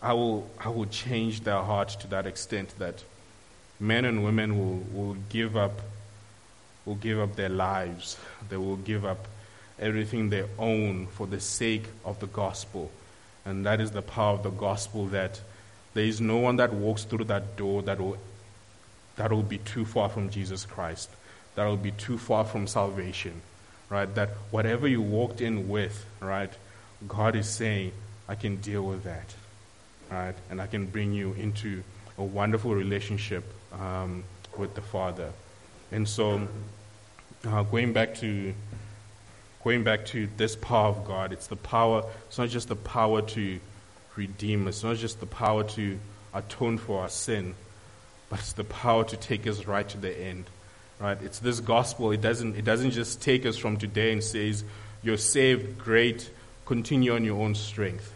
I 0.00 0.14
will, 0.14 0.50
I 0.58 0.70
will 0.70 0.86
change 0.86 1.42
their 1.42 1.62
heart 1.62 1.90
to 2.00 2.08
that 2.08 2.26
extent 2.26 2.74
that 2.78 3.04
men 3.78 4.04
and 4.04 4.24
women 4.24 4.58
will, 4.58 4.82
will 4.92 5.16
give 5.28 5.56
up 5.56 5.80
will 6.84 6.94
give 6.96 7.20
up 7.20 7.36
their 7.36 7.48
lives. 7.48 8.16
They 8.48 8.56
will 8.56 8.76
give 8.76 9.04
up 9.04 9.28
everything 9.78 10.30
they 10.30 10.44
own 10.58 11.06
for 11.06 11.26
the 11.26 11.40
sake 11.40 11.84
of 12.04 12.18
the 12.18 12.26
gospel. 12.26 12.90
And 13.44 13.66
that 13.66 13.80
is 13.80 13.90
the 13.90 14.02
power 14.02 14.34
of 14.34 14.42
the 14.42 14.50
gospel 14.50 15.06
that 15.06 15.40
there 15.94 16.04
is 16.04 16.20
no 16.20 16.38
one 16.38 16.56
that 16.56 16.72
walks 16.72 17.04
through 17.04 17.24
that 17.24 17.56
door 17.56 17.82
that 17.82 18.00
will 18.00 18.16
that 19.16 19.30
will 19.30 19.42
be 19.42 19.58
too 19.58 19.84
far 19.84 20.08
from 20.08 20.30
Jesus 20.30 20.64
Christ. 20.64 21.10
That 21.54 21.66
will 21.66 21.76
be 21.76 21.90
too 21.90 22.16
far 22.16 22.44
from 22.44 22.66
salvation. 22.66 23.42
Right? 23.90 24.12
That 24.14 24.30
whatever 24.50 24.88
you 24.88 25.02
walked 25.02 25.42
in 25.42 25.68
with, 25.68 26.06
right, 26.20 26.50
God 27.06 27.36
is 27.36 27.46
saying, 27.46 27.92
I 28.26 28.36
can 28.36 28.56
deal 28.56 28.82
with 28.82 29.04
that. 29.04 29.34
Right? 30.10 30.34
And 30.50 30.62
I 30.62 30.66
can 30.66 30.86
bring 30.86 31.12
you 31.12 31.34
into 31.34 31.82
a 32.16 32.22
wonderful 32.22 32.74
relationship 32.74 33.44
um, 33.72 34.24
with 34.56 34.74
the 34.74 34.80
Father. 34.80 35.30
And 35.90 36.08
so, 36.08 36.48
uh, 37.46 37.62
going 37.64 37.92
back 37.92 38.14
to 38.16 38.54
going 39.64 39.84
back 39.84 40.06
to 40.06 40.28
this 40.36 40.56
power 40.56 40.88
of 40.88 41.04
God, 41.04 41.32
it's 41.32 41.46
the 41.46 41.56
power. 41.56 42.04
It's 42.28 42.38
not 42.38 42.48
just 42.48 42.68
the 42.68 42.76
power 42.76 43.22
to 43.22 43.60
redeem. 44.16 44.68
It's 44.68 44.82
not 44.82 44.96
just 44.96 45.20
the 45.20 45.26
power 45.26 45.64
to 45.64 45.98
atone 46.34 46.78
for 46.78 47.02
our 47.02 47.08
sin, 47.08 47.54
but 48.28 48.40
it's 48.40 48.52
the 48.52 48.64
power 48.64 49.04
to 49.04 49.16
take 49.16 49.46
us 49.46 49.66
right 49.66 49.88
to 49.88 49.98
the 49.98 50.16
end. 50.16 50.44
Right? 50.98 51.20
It's 51.22 51.38
this 51.38 51.60
gospel. 51.60 52.12
It 52.12 52.20
doesn't. 52.20 52.56
It 52.56 52.64
doesn't 52.64 52.92
just 52.92 53.20
take 53.22 53.44
us 53.44 53.56
from 53.56 53.76
today 53.76 54.12
and 54.12 54.22
says, 54.22 54.64
"You're 55.02 55.16
saved. 55.16 55.78
Great. 55.78 56.30
Continue 56.66 57.14
on 57.14 57.24
your 57.24 57.42
own 57.42 57.54
strength." 57.54 58.12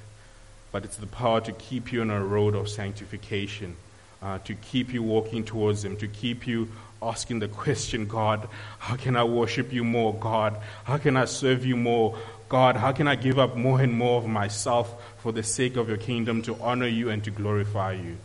But 0.72 0.84
it's 0.84 0.96
the 0.96 1.06
power 1.06 1.40
to 1.40 1.52
keep 1.52 1.92
you 1.92 2.00
on 2.02 2.10
a 2.10 2.24
road 2.24 2.54
of 2.54 2.68
sanctification 2.68 3.76
uh, 4.22 4.38
to 4.40 4.54
keep 4.54 4.92
you 4.92 5.02
walking 5.02 5.44
towards 5.44 5.84
Him, 5.84 5.96
to 5.98 6.08
keep 6.08 6.46
you 6.46 6.68
asking 7.02 7.40
the 7.40 7.48
question, 7.48 8.06
God, 8.06 8.48
how 8.78 8.96
can 8.96 9.16
I 9.16 9.24
worship 9.24 9.72
you 9.72 9.84
more? 9.84 10.14
God, 10.14 10.56
how 10.84 10.98
can 10.98 11.16
I 11.16 11.26
serve 11.26 11.64
you 11.64 11.76
more? 11.76 12.18
God, 12.48 12.76
how 12.76 12.92
can 12.92 13.08
I 13.08 13.16
give 13.16 13.38
up 13.38 13.56
more 13.56 13.80
and 13.80 13.92
more 13.92 14.18
of 14.18 14.26
myself 14.26 14.94
for 15.18 15.32
the 15.32 15.42
sake 15.42 15.76
of 15.76 15.88
your 15.88 15.98
kingdom 15.98 16.42
to 16.42 16.56
honor 16.60 16.86
you 16.86 17.10
and 17.10 17.22
to 17.24 17.30
glorify 17.30 17.92
you? 17.92 18.16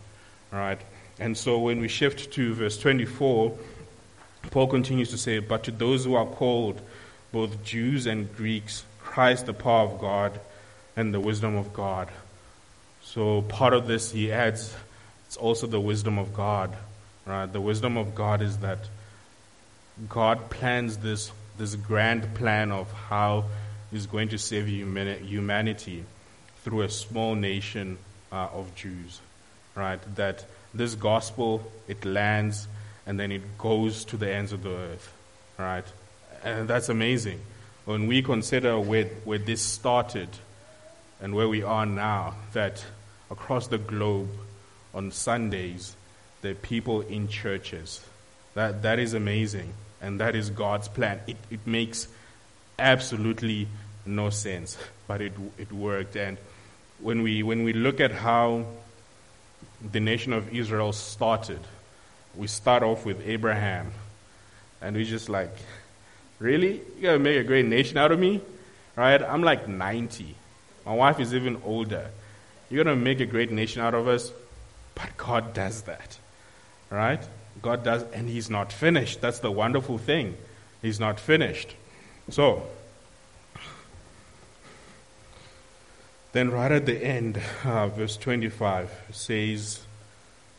All 0.52 0.58
right. 0.58 0.80
And 1.18 1.36
so 1.36 1.58
when 1.58 1.80
we 1.80 1.88
shift 1.88 2.32
to 2.32 2.54
verse 2.54 2.78
24, 2.78 3.56
Paul 4.50 4.66
continues 4.66 5.10
to 5.10 5.18
say, 5.18 5.38
But 5.38 5.64
to 5.64 5.70
those 5.70 6.04
who 6.04 6.14
are 6.14 6.26
called, 6.26 6.80
both 7.32 7.64
Jews 7.64 8.06
and 8.06 8.34
Greeks, 8.36 8.84
Christ 9.00 9.46
the 9.46 9.54
power 9.54 9.82
of 9.82 10.00
God 10.00 10.38
and 10.96 11.12
the 11.12 11.20
wisdom 11.20 11.56
of 11.56 11.72
God. 11.72 12.08
So 13.02 13.42
part 13.42 13.74
of 13.74 13.86
this, 13.86 14.12
he 14.12 14.32
adds 14.32 14.74
it's 15.26 15.36
also 15.36 15.66
the 15.66 15.80
wisdom 15.80 16.18
of 16.18 16.34
God. 16.34 16.76
Right? 17.26 17.52
The 17.52 17.60
wisdom 17.60 17.96
of 17.96 18.14
God 18.14 18.42
is 18.42 18.58
that 18.58 18.78
God 20.08 20.50
plans 20.50 20.98
this, 20.98 21.30
this 21.58 21.74
grand 21.74 22.34
plan 22.34 22.72
of 22.72 22.90
how 22.92 23.44
He's 23.90 24.06
going 24.06 24.30
to 24.30 24.38
save 24.38 24.66
humanity 24.66 26.04
through 26.62 26.82
a 26.82 26.88
small 26.88 27.34
nation 27.34 27.98
uh, 28.30 28.48
of 28.52 28.74
Jews. 28.74 29.20
Right? 29.74 30.00
That 30.16 30.44
this 30.74 30.94
gospel, 30.94 31.70
it 31.88 32.04
lands 32.04 32.66
and 33.06 33.18
then 33.18 33.32
it 33.32 33.58
goes 33.58 34.04
to 34.06 34.16
the 34.16 34.32
ends 34.32 34.52
of 34.52 34.62
the 34.62 34.70
earth. 34.70 35.12
Right? 35.58 35.84
And 36.44 36.68
that's 36.68 36.88
amazing. 36.88 37.40
When 37.84 38.06
we 38.06 38.22
consider 38.22 38.78
where, 38.78 39.06
where 39.24 39.38
this 39.38 39.60
started 39.60 40.28
and 41.20 41.34
where 41.34 41.48
we 41.48 41.62
are 41.62 41.86
now, 41.86 42.34
that 42.52 42.84
across 43.30 43.66
the 43.68 43.78
globe, 43.78 44.28
on 44.94 45.10
Sundays, 45.10 45.96
the 46.42 46.54
people 46.54 47.00
in 47.00 47.28
churches. 47.28 48.04
That, 48.54 48.82
that 48.82 48.98
is 48.98 49.14
amazing. 49.14 49.72
And 50.00 50.20
that 50.20 50.34
is 50.34 50.50
God's 50.50 50.88
plan. 50.88 51.20
It, 51.26 51.36
it 51.50 51.60
makes 51.66 52.08
absolutely 52.78 53.68
no 54.04 54.30
sense, 54.30 54.76
but 55.06 55.20
it, 55.20 55.32
it 55.56 55.72
worked. 55.72 56.16
And 56.16 56.36
when 57.00 57.22
we, 57.22 57.42
when 57.42 57.62
we 57.62 57.72
look 57.72 58.00
at 58.00 58.10
how 58.10 58.66
the 59.90 60.00
nation 60.00 60.32
of 60.32 60.52
Israel 60.54 60.92
started, 60.92 61.60
we 62.34 62.48
start 62.48 62.82
off 62.82 63.06
with 63.06 63.26
Abraham. 63.26 63.92
And 64.80 64.96
we're 64.96 65.04
just 65.04 65.28
like, 65.28 65.54
really? 66.40 66.80
You're 66.98 67.02
going 67.02 67.18
to 67.18 67.24
make 67.24 67.38
a 67.38 67.44
great 67.44 67.66
nation 67.66 67.96
out 67.96 68.10
of 68.10 68.18
me? 68.18 68.40
Right? 68.96 69.22
I'm 69.22 69.42
like 69.42 69.68
90. 69.68 70.34
My 70.84 70.94
wife 70.94 71.20
is 71.20 71.32
even 71.32 71.62
older. 71.64 72.10
You're 72.68 72.82
going 72.82 72.98
to 72.98 73.02
make 73.02 73.20
a 73.20 73.26
great 73.26 73.52
nation 73.52 73.82
out 73.82 73.94
of 73.94 74.08
us? 74.08 74.32
But 74.94 75.16
God 75.16 75.54
does 75.54 75.82
that. 75.82 76.18
Right? 76.92 77.26
God 77.62 77.84
does, 77.84 78.02
and 78.12 78.28
He's 78.28 78.50
not 78.50 78.70
finished. 78.70 79.22
That's 79.22 79.38
the 79.38 79.50
wonderful 79.50 79.96
thing. 79.96 80.36
He's 80.82 81.00
not 81.00 81.18
finished. 81.18 81.74
So, 82.28 82.66
then 86.32 86.50
right 86.50 86.70
at 86.70 86.84
the 86.84 87.02
end, 87.02 87.40
uh, 87.64 87.88
verse 87.88 88.16
25 88.18 88.90
says, 89.10 89.80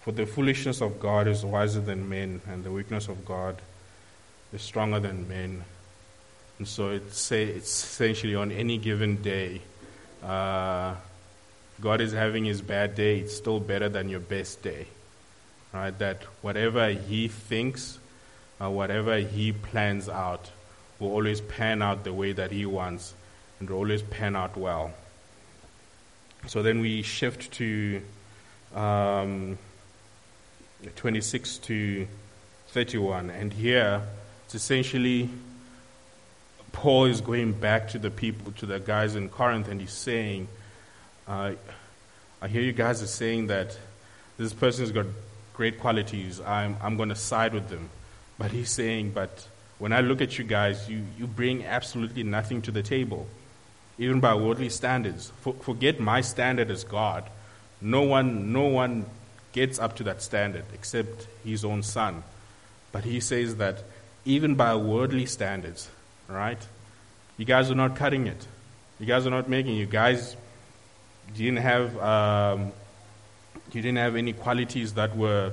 For 0.02 0.12
the 0.12 0.26
foolishness 0.26 0.82
of 0.82 1.00
God 1.00 1.28
is 1.28 1.46
wiser 1.46 1.82
than 1.82 2.10
men, 2.10 2.42
and 2.48 2.64
the 2.64 2.72
weakness 2.72 3.08
of 3.08 3.26
God 3.26 3.62
is 4.52 4.62
stronger 4.64 5.00
than 5.00 5.28
men. 5.28 5.64
And 6.58 6.68
so 6.68 6.90
it's, 6.90 7.20
say, 7.20 7.44
it's 7.44 7.84
essentially 7.84 8.36
on 8.36 8.52
any 8.52 8.78
given 8.78 9.22
day, 9.22 9.62
uh, 10.24 10.96
God 11.82 12.02
is 12.02 12.14
having 12.14 12.46
his 12.46 12.62
bad 12.62 12.96
day, 12.96 13.20
it's 13.20 13.36
still 13.36 13.60
better 13.60 13.90
than 13.90 14.10
your 14.10 14.20
best 14.20 14.64
day. 14.64 14.88
Right? 15.74 15.98
That 15.98 16.24
whatever 16.42 16.90
he 16.90 17.28
thinks, 17.28 17.98
uh, 18.62 18.70
whatever 18.70 19.18
he 19.18 19.52
plans 19.52 20.08
out, 20.08 20.52
will 21.00 21.12
always 21.12 21.42
pan 21.42 21.82
out 21.82 22.04
the 22.04 22.14
way 22.14 22.32
that 22.32 22.52
he 22.52 22.66
wants 22.66 23.14
and 23.60 23.70
will 23.70 23.78
always 23.78 24.02
pan 24.02 24.36
out 24.36 24.56
well. 24.56 24.94
So 26.48 26.62
then 26.62 26.80
we 26.80 27.02
shift 27.02 27.52
to 27.54 28.02
um, 28.76 29.58
26 30.96 31.58
to 31.60 32.08
31, 32.70 33.30
and 33.30 33.54
here 33.54 34.02
it's 34.46 34.56
essentially 34.56 35.30
Paul 36.74 37.06
is 37.06 37.22
going 37.22 37.54
back 37.54 37.90
to 37.90 38.00
the 38.00 38.10
people, 38.10 38.52
to 38.54 38.66
the 38.66 38.80
guys 38.80 39.16
in 39.16 39.30
Corinth, 39.30 39.70
and 39.70 39.80
he's 39.80 39.94
saying, 39.94 40.48
uh, 41.28 41.54
I 42.42 42.48
hear 42.48 42.62
you 42.62 42.74
guys 42.74 43.02
are 43.02 43.08
saying 43.08 43.48
that 43.48 43.78
this 44.38 44.54
person's 44.54 44.92
got 44.92 45.06
great 45.64 45.80
qualities. 45.80 46.42
I'm, 46.42 46.76
I'm 46.82 46.98
going 46.98 47.08
to 47.08 47.16
side 47.16 47.54
with 47.54 47.70
them. 47.70 47.90
But 48.38 48.52
he's 48.52 48.70
saying, 48.70 49.12
but 49.12 49.48
when 49.80 49.94
I 49.94 50.02
look 50.02 50.20
at 50.20 50.38
you 50.38 50.44
guys, 50.44 50.90
you, 50.90 51.06
you 51.18 51.26
bring 51.26 51.64
absolutely 51.64 52.24
nothing 52.24 52.62
to 52.64 52.72
the 52.72 52.84
table, 52.84 53.28
even 53.98 54.20
by 54.20 54.36
worldly 54.36 54.68
standards. 54.68 55.32
For, 55.40 55.54
forget 55.54 56.02
my 56.02 56.20
standard 56.20 56.70
as 56.70 56.84
God. 56.84 57.24
No 57.80 58.02
one, 58.02 58.52
no 58.52 58.66
one 58.66 59.06
gets 59.54 59.80
up 59.80 59.96
to 59.96 60.04
that 60.04 60.22
standard 60.22 60.66
except 60.74 61.28
his 61.46 61.64
own 61.64 61.82
son. 61.82 62.24
But 62.92 63.06
he 63.06 63.22
says 63.22 63.56
that 63.56 63.84
even 64.26 64.56
by 64.56 64.76
worldly 64.76 65.28
standards, 65.28 65.90
right? 66.28 66.60
You 67.38 67.46
guys 67.46 67.72
are 67.72 67.76
not 67.76 67.96
cutting 67.96 68.28
it. 68.28 68.46
You 69.00 69.06
guys 69.06 69.26
are 69.26 69.36
not 69.38 69.48
making. 69.48 69.76
You 69.76 69.86
guys 69.86 70.36
didn't 71.34 71.64
have 71.64 71.98
um, 72.00 72.74
you 73.76 73.82
didn't 73.82 73.98
have 73.98 74.16
any 74.16 74.34
qualities 74.34 74.94
that 74.94 75.16
were 75.16 75.52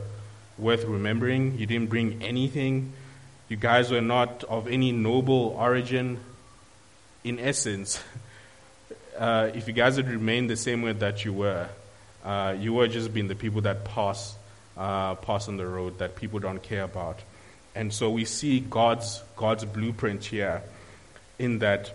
worth 0.58 0.84
remembering. 0.84 1.58
You 1.58 1.66
didn't 1.66 1.88
bring 1.88 2.22
anything. 2.22 2.92
You 3.48 3.56
guys 3.56 3.90
were 3.90 4.00
not 4.00 4.44
of 4.44 4.68
any 4.68 4.92
noble 4.92 5.56
origin. 5.58 6.18
In 7.24 7.38
essence, 7.38 8.02
uh, 9.18 9.50
if 9.54 9.66
you 9.66 9.74
guys 9.74 9.96
had 9.96 10.08
remained 10.08 10.50
the 10.50 10.56
same 10.56 10.82
way 10.82 10.92
that 10.92 11.24
you 11.24 11.32
were, 11.32 11.68
uh, 12.24 12.54
you 12.58 12.74
were 12.74 12.88
just 12.88 13.12
being 13.12 13.28
the 13.28 13.34
people 13.34 13.62
that 13.62 13.84
pass 13.84 14.36
uh, 14.76 15.14
pass 15.16 15.48
on 15.48 15.56
the 15.56 15.66
road 15.66 15.98
that 15.98 16.16
people 16.16 16.38
don't 16.38 16.62
care 16.62 16.84
about. 16.84 17.18
And 17.74 17.92
so 17.92 18.10
we 18.10 18.24
see 18.24 18.60
God's 18.60 19.22
God's 19.36 19.64
blueprint 19.64 20.24
here 20.24 20.62
in 21.38 21.58
that 21.58 21.92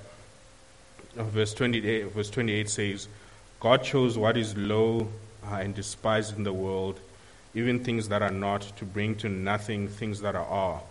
uh, 1.17 1.23
verse 1.23 1.53
28, 1.53 2.11
verse 2.11 2.29
28 2.29 2.69
says, 2.69 3.07
God 3.59 3.83
chose 3.83 4.17
what 4.17 4.37
is 4.37 4.55
low 4.57 5.07
and 5.51 5.75
despised 5.75 6.37
in 6.37 6.43
the 6.43 6.53
world, 6.53 6.99
even 7.53 7.83
things 7.83 8.09
that 8.09 8.21
are 8.21 8.31
not, 8.31 8.61
to 8.77 8.85
bring 8.85 9.15
to 9.15 9.29
nothing 9.29 9.87
things 9.87 10.21
that 10.21 10.35
are, 10.35 10.81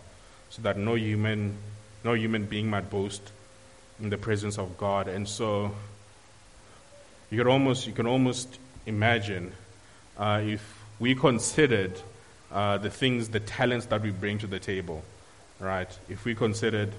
so 0.51 0.63
that 0.63 0.79
no 0.79 0.95
human, 0.95 1.57
no 2.05 2.15
human 2.15 2.45
being 2.45 2.69
might 2.69 2.91
boast 2.91 3.33
in 4.01 4.11
the 4.11 4.19
presence 4.19 4.59
of 4.59 4.77
God. 4.79 5.09
And 5.09 5.29
so 5.29 5.73
you 7.31 7.39
can 7.39 7.49
almost, 7.49 7.87
you 7.87 7.93
can 7.93 8.07
almost 8.07 8.59
imagine 8.87 9.53
uh, 10.17 10.41
if 10.45 10.85
we 10.99 11.15
considered 11.15 11.93
uh, 12.53 12.79
the 12.79 12.91
things, 12.91 13.29
the 13.29 13.41
talents 13.41 13.87
that 13.87 14.03
we 14.03 14.11
bring 14.11 14.39
to 14.39 14.47
the 14.47 14.59
table, 14.59 15.03
right? 15.59 15.89
If 16.09 16.25
we 16.25 16.35
considered, 16.35 16.93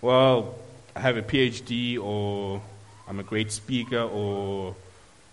well, 0.00 0.54
I 0.96 1.00
have 1.00 1.16
a 1.16 1.22
PhD 1.22 1.98
or 2.02 2.62
I'm 3.06 3.20
a 3.20 3.22
great 3.22 3.52
speaker 3.52 4.00
or 4.00 4.74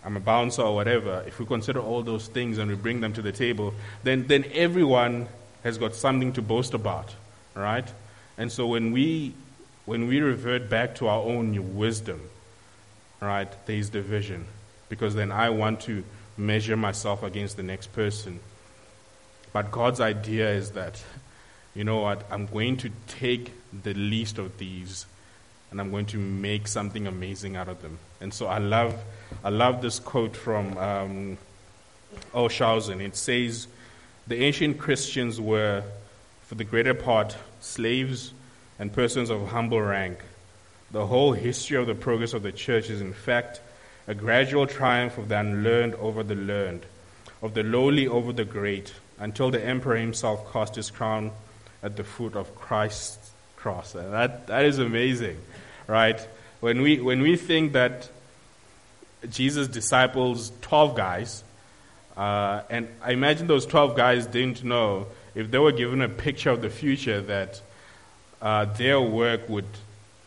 I'm 0.04 0.16
a 0.16 0.20
bouncer 0.20 0.62
or 0.62 0.74
whatever, 0.74 1.22
if 1.26 1.38
we 1.38 1.46
consider 1.46 1.80
all 1.80 2.02
those 2.02 2.26
things 2.26 2.58
and 2.58 2.70
we 2.70 2.76
bring 2.76 3.00
them 3.00 3.12
to 3.14 3.22
the 3.22 3.32
table, 3.32 3.74
then, 4.02 4.26
then 4.26 4.44
everyone 4.52 5.28
has 5.62 5.76
got 5.76 5.94
something 5.94 6.32
to 6.34 6.42
boast 6.42 6.72
about, 6.72 7.14
right? 7.54 7.86
And 8.38 8.50
so 8.50 8.66
when 8.66 8.92
we, 8.92 9.34
when 9.84 10.08
we 10.08 10.20
revert 10.20 10.70
back 10.70 10.94
to 10.96 11.08
our 11.08 11.22
own 11.22 11.76
wisdom, 11.76 12.20
right, 13.20 13.48
there 13.66 13.76
is 13.76 13.90
division. 13.90 14.46
Because 14.88 15.14
then 15.14 15.30
I 15.30 15.50
want 15.50 15.82
to 15.82 16.02
measure 16.36 16.76
myself 16.76 17.22
against 17.22 17.56
the 17.56 17.62
next 17.62 17.92
person. 17.92 18.40
But 19.52 19.70
God's 19.70 20.00
idea 20.00 20.50
is 20.50 20.70
that, 20.72 21.02
you 21.74 21.84
know 21.84 22.00
what, 22.00 22.24
I'm 22.30 22.46
going 22.46 22.78
to 22.78 22.90
take 23.06 23.52
the 23.82 23.94
least 23.94 24.38
of 24.38 24.56
these 24.56 25.04
and 25.70 25.80
I'm 25.80 25.90
going 25.90 26.06
to 26.06 26.18
make 26.18 26.66
something 26.66 27.06
amazing 27.06 27.56
out 27.56 27.68
of 27.68 27.80
them. 27.82 27.98
And 28.20 28.34
so 28.34 28.46
I 28.46 28.58
love, 28.58 28.94
I 29.44 29.50
love 29.50 29.82
this 29.82 29.98
quote 29.98 30.36
from 30.36 30.76
um, 30.78 31.38
Olshausen. 32.34 33.00
It 33.00 33.16
says, 33.16 33.68
The 34.26 34.42
ancient 34.42 34.78
Christians 34.78 35.40
were, 35.40 35.82
for 36.42 36.56
the 36.56 36.64
greater 36.64 36.94
part, 36.94 37.36
slaves 37.60 38.32
and 38.78 38.92
persons 38.92 39.30
of 39.30 39.48
humble 39.48 39.80
rank. 39.80 40.18
The 40.90 41.06
whole 41.06 41.32
history 41.32 41.76
of 41.76 41.86
the 41.86 41.94
progress 41.94 42.32
of 42.32 42.42
the 42.42 42.52
church 42.52 42.90
is, 42.90 43.00
in 43.00 43.12
fact, 43.12 43.60
a 44.08 44.14
gradual 44.14 44.66
triumph 44.66 45.18
of 45.18 45.28
the 45.28 45.38
unlearned 45.38 45.94
over 45.96 46.24
the 46.24 46.34
learned, 46.34 46.84
of 47.42 47.54
the 47.54 47.62
lowly 47.62 48.08
over 48.08 48.32
the 48.32 48.44
great, 48.44 48.92
until 49.20 49.52
the 49.52 49.64
emperor 49.64 49.96
himself 49.96 50.52
cast 50.52 50.74
his 50.74 50.90
crown 50.90 51.30
at 51.80 51.96
the 51.96 52.02
foot 52.02 52.34
of 52.34 52.56
Christ's 52.56 53.30
cross. 53.54 53.94
And 53.94 54.12
that, 54.12 54.48
that 54.48 54.64
is 54.64 54.78
amazing 54.78 55.38
right? 55.90 56.26
When 56.60 56.82
we, 56.82 57.00
when 57.00 57.20
we 57.20 57.36
think 57.36 57.72
that 57.72 58.08
Jesus' 59.28 59.66
disciples, 59.66 60.52
12 60.62 60.94
guys, 60.94 61.42
uh, 62.16 62.62
and 62.70 62.88
I 63.02 63.10
imagine 63.12 63.48
those 63.48 63.66
12 63.66 63.96
guys 63.96 64.26
didn't 64.26 64.62
know 64.62 65.06
if 65.34 65.50
they 65.50 65.58
were 65.58 65.72
given 65.72 66.00
a 66.00 66.08
picture 66.08 66.50
of 66.50 66.62
the 66.62 66.70
future 66.70 67.20
that 67.22 67.60
uh, 68.40 68.66
their 68.66 69.00
work 69.00 69.48
would 69.48 69.66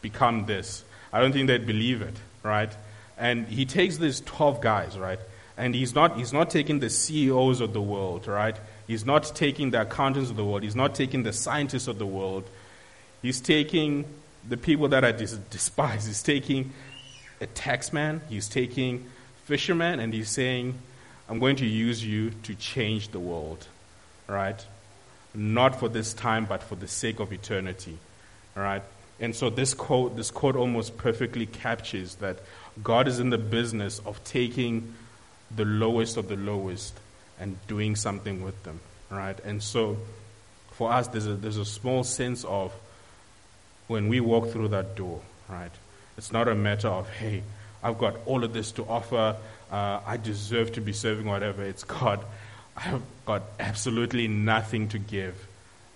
become 0.02 0.46
this. 0.46 0.84
I 1.14 1.22
don't 1.22 1.32
think 1.32 1.48
they'd 1.48 1.66
believe 1.66 2.02
it, 2.02 2.16
right? 2.44 2.76
And 3.18 3.48
he 3.48 3.66
takes 3.66 3.98
these 3.98 4.20
12 4.22 4.60
guys, 4.60 4.98
right? 4.98 5.20
And 5.56 5.74
he's 5.74 5.96
not, 5.96 6.18
he's 6.18 6.34
not 6.34 6.50
taking 6.50 6.80
the 6.80 6.90
CEOs 6.90 7.62
of 7.62 7.74
the 7.74 7.82
world, 7.82 8.28
right? 8.28 8.60
He's 8.86 9.06
not 9.06 9.34
taking 9.36 9.72
the 9.72 9.82
accountants 9.82 10.30
of 10.30 10.36
the 10.36 10.44
world. 10.44 10.64
He's 10.64 10.76
not 10.76 10.94
taking 10.94 11.24
the 11.24 11.32
scientists 11.32 11.88
of 11.88 12.00
the 12.00 12.08
world. 12.08 12.50
He's 13.22 13.40
taking 13.40 14.06
the 14.48 14.58
people 14.58 14.90
that 14.90 15.04
are 15.04 15.12
dis- 15.12 15.38
despised. 15.50 16.08
He's 16.08 16.24
taking 16.24 16.74
a 17.42 17.48
taxman, 17.48 18.22
he's 18.30 18.48
taking 18.48 19.10
fishermen, 19.46 20.00
and 20.00 20.14
he's 20.14 20.30
saying, 20.30 20.78
I'm 21.30 21.40
going 21.40 21.58
to 21.58 21.66
use 21.66 22.06
you 22.06 22.32
to 22.44 22.56
change 22.56 23.10
the 23.10 23.20
world, 23.20 23.68
right? 24.28 24.64
Not 25.34 25.80
for 25.80 25.90
this 25.90 26.14
time, 26.14 26.46
but 26.46 26.64
for 26.64 26.76
the 26.76 26.88
sake 26.88 27.20
of 27.20 27.32
eternity, 27.32 27.98
right? 28.56 28.84
And 29.20 29.36
so 29.36 29.50
this 29.50 29.74
quote, 29.74 30.16
this 30.16 30.32
quote 30.32 30.56
almost 30.56 30.98
perfectly 30.98 31.46
captures 31.46 32.16
that 32.16 32.40
God 32.84 33.08
is 33.08 33.20
in 33.20 33.30
the 33.30 33.38
business 33.38 34.00
of 34.06 34.24
taking 34.24 34.94
the 35.56 35.66
lowest 35.66 36.18
of 36.18 36.28
the 36.28 36.36
lowest 36.36 36.94
and 37.40 37.56
doing 37.68 37.96
something 37.96 38.44
with 38.44 38.62
them, 38.64 38.80
right? 39.10 39.40
And 39.44 39.62
so 39.62 39.98
for 40.72 40.92
us, 40.92 41.08
there's 41.08 41.28
a, 41.28 41.36
there's 41.36 41.58
a 41.58 41.66
small 41.66 42.04
sense 42.04 42.44
of 42.44 42.74
when 43.88 44.08
we 44.08 44.20
walk 44.20 44.50
through 44.50 44.70
that 44.70 44.96
door, 44.96 45.22
right? 45.50 45.72
It's 46.18 46.32
not 46.32 46.48
a 46.48 46.56
matter 46.56 46.88
of, 46.88 47.10
hey, 47.10 47.44
I've 47.82 47.98
got 47.98 48.16
all 48.26 48.44
of 48.44 48.54
this 48.54 48.72
to 48.74 48.86
offer, 48.86 49.36
uh, 49.72 50.00
I 50.06 50.18
deserve 50.18 50.74
to 50.74 50.82
be 50.82 50.94
serving 50.94 51.26
whatever. 51.26 51.64
It's 51.64 51.84
God, 51.84 52.24
I've 52.78 53.02
got 53.26 53.44
absolutely 53.60 54.28
nothing 54.28 54.88
to 54.90 55.00
give. 55.00 55.48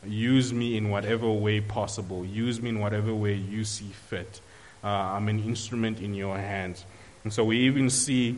Use 0.05 0.53
me 0.53 0.77
in 0.77 0.89
whatever 0.89 1.29
way 1.29 1.59
possible. 1.59 2.25
Use 2.25 2.61
me 2.61 2.69
in 2.69 2.79
whatever 2.79 3.13
way 3.13 3.33
you 3.33 3.63
see 3.63 3.89
fit. 4.09 4.41
Uh, 4.83 4.87
I'm 4.87 5.27
an 5.27 5.43
instrument 5.43 5.99
in 5.99 6.13
your 6.13 6.37
hands. 6.37 6.85
And 7.23 7.33
so 7.33 7.43
we 7.43 7.59
even 7.61 7.89
see 7.89 8.37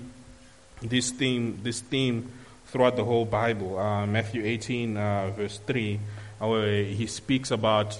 this 0.81 1.11
theme, 1.11 1.59
this 1.63 1.81
theme 1.81 2.31
throughout 2.67 2.95
the 2.95 3.03
whole 3.03 3.25
Bible. 3.25 3.77
Uh, 3.77 4.05
Matthew 4.07 4.43
18, 4.45 4.97
uh, 4.97 5.31
verse 5.35 5.59
3, 5.67 5.99
where 6.39 6.83
he 6.83 7.07
speaks 7.07 7.51
about 7.51 7.97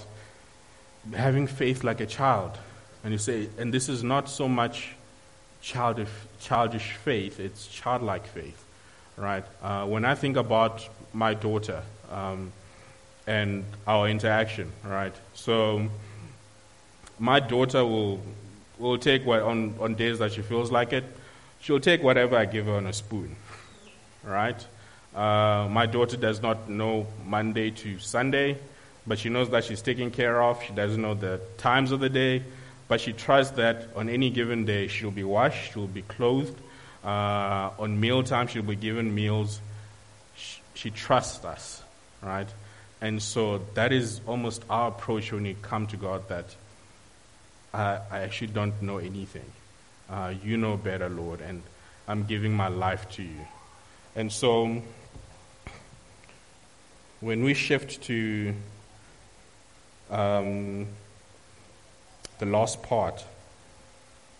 having 1.14 1.46
faith 1.46 1.84
like 1.84 2.00
a 2.00 2.06
child. 2.06 2.58
And 3.02 3.12
you 3.12 3.18
say, 3.18 3.48
and 3.58 3.72
this 3.72 3.88
is 3.88 4.02
not 4.02 4.28
so 4.28 4.48
much 4.48 4.94
childish, 5.62 6.08
childish 6.40 6.92
faith, 6.92 7.40
it's 7.40 7.66
childlike 7.66 8.26
faith, 8.26 8.62
right? 9.16 9.44
Uh, 9.62 9.86
when 9.86 10.04
I 10.04 10.14
think 10.14 10.36
about 10.36 10.86
my 11.12 11.34
daughter 11.34 11.82
um, 12.10 12.52
and 13.26 13.64
our 13.86 14.08
interaction, 14.08 14.70
right? 14.84 15.14
So 15.34 15.88
my 17.18 17.40
daughter 17.40 17.84
will, 17.84 18.20
will 18.78 18.98
take 18.98 19.24
what, 19.24 19.42
on, 19.42 19.74
on 19.80 19.94
days 19.94 20.18
that 20.18 20.32
she 20.32 20.42
feels 20.42 20.70
like 20.70 20.92
it, 20.92 21.04
she'll 21.60 21.80
take 21.80 22.02
whatever 22.02 22.36
I 22.36 22.44
give 22.44 22.66
her 22.66 22.74
on 22.74 22.86
a 22.86 22.92
spoon, 22.92 23.36
right? 24.22 24.66
Uh, 25.14 25.68
my 25.70 25.86
daughter 25.86 26.16
does 26.16 26.40
not 26.40 26.68
know 26.68 27.06
Monday 27.24 27.70
to 27.70 27.98
Sunday 27.98 28.58
but 29.06 29.18
she 29.18 29.28
knows 29.28 29.50
that 29.50 29.64
she's 29.64 29.82
taken 29.82 30.10
care 30.10 30.42
of. 30.42 30.62
She 30.62 30.72
doesn't 30.72 31.00
know 31.00 31.14
the 31.14 31.40
times 31.58 31.92
of 31.92 32.00
the 32.00 32.08
day. 32.08 32.42
but 32.88 33.00
she 33.00 33.12
trusts 33.12 33.54
that 33.56 33.86
on 33.94 34.08
any 34.08 34.30
given 34.30 34.64
day 34.64 34.88
she'll 34.88 35.12
be 35.12 35.22
washed, 35.22 35.72
she'll 35.72 35.86
be 35.86 36.02
clothed. 36.02 36.58
Uh, 37.04 37.70
on 37.78 38.00
mealtime, 38.00 38.48
she'll 38.48 38.62
be 38.64 38.74
given 38.74 39.14
meals. 39.14 39.60
She, 40.34 40.60
she 40.74 40.90
trusts 40.90 41.44
us, 41.44 41.82
right? 42.20 42.48
And 43.00 43.22
so 43.22 43.62
that 43.74 43.92
is 43.92 44.20
almost 44.26 44.64
our 44.68 44.88
approach 44.88 45.32
when 45.32 45.44
we 45.44 45.56
come 45.62 45.86
to 45.86 45.96
God 45.96 46.28
that 46.28 46.54
I, 47.72 48.00
I 48.10 48.18
actually 48.20 48.48
don't 48.48 48.82
know 48.82 48.98
anything. 48.98 49.50
Uh, 50.10 50.34
you 50.42 50.56
know 50.56 50.76
better, 50.76 51.08
Lord, 51.08 51.40
and 51.40 51.62
I'm 52.08 52.24
giving 52.24 52.52
my 52.52 52.68
life 52.68 53.08
to 53.10 53.22
you. 53.22 53.46
And 54.16 54.32
so 54.32 54.82
when 57.20 57.44
we 57.44 57.54
shift 57.54 58.02
to 58.02 58.52
um, 60.10 60.86
the 62.38 62.46
last 62.46 62.82
part, 62.82 63.24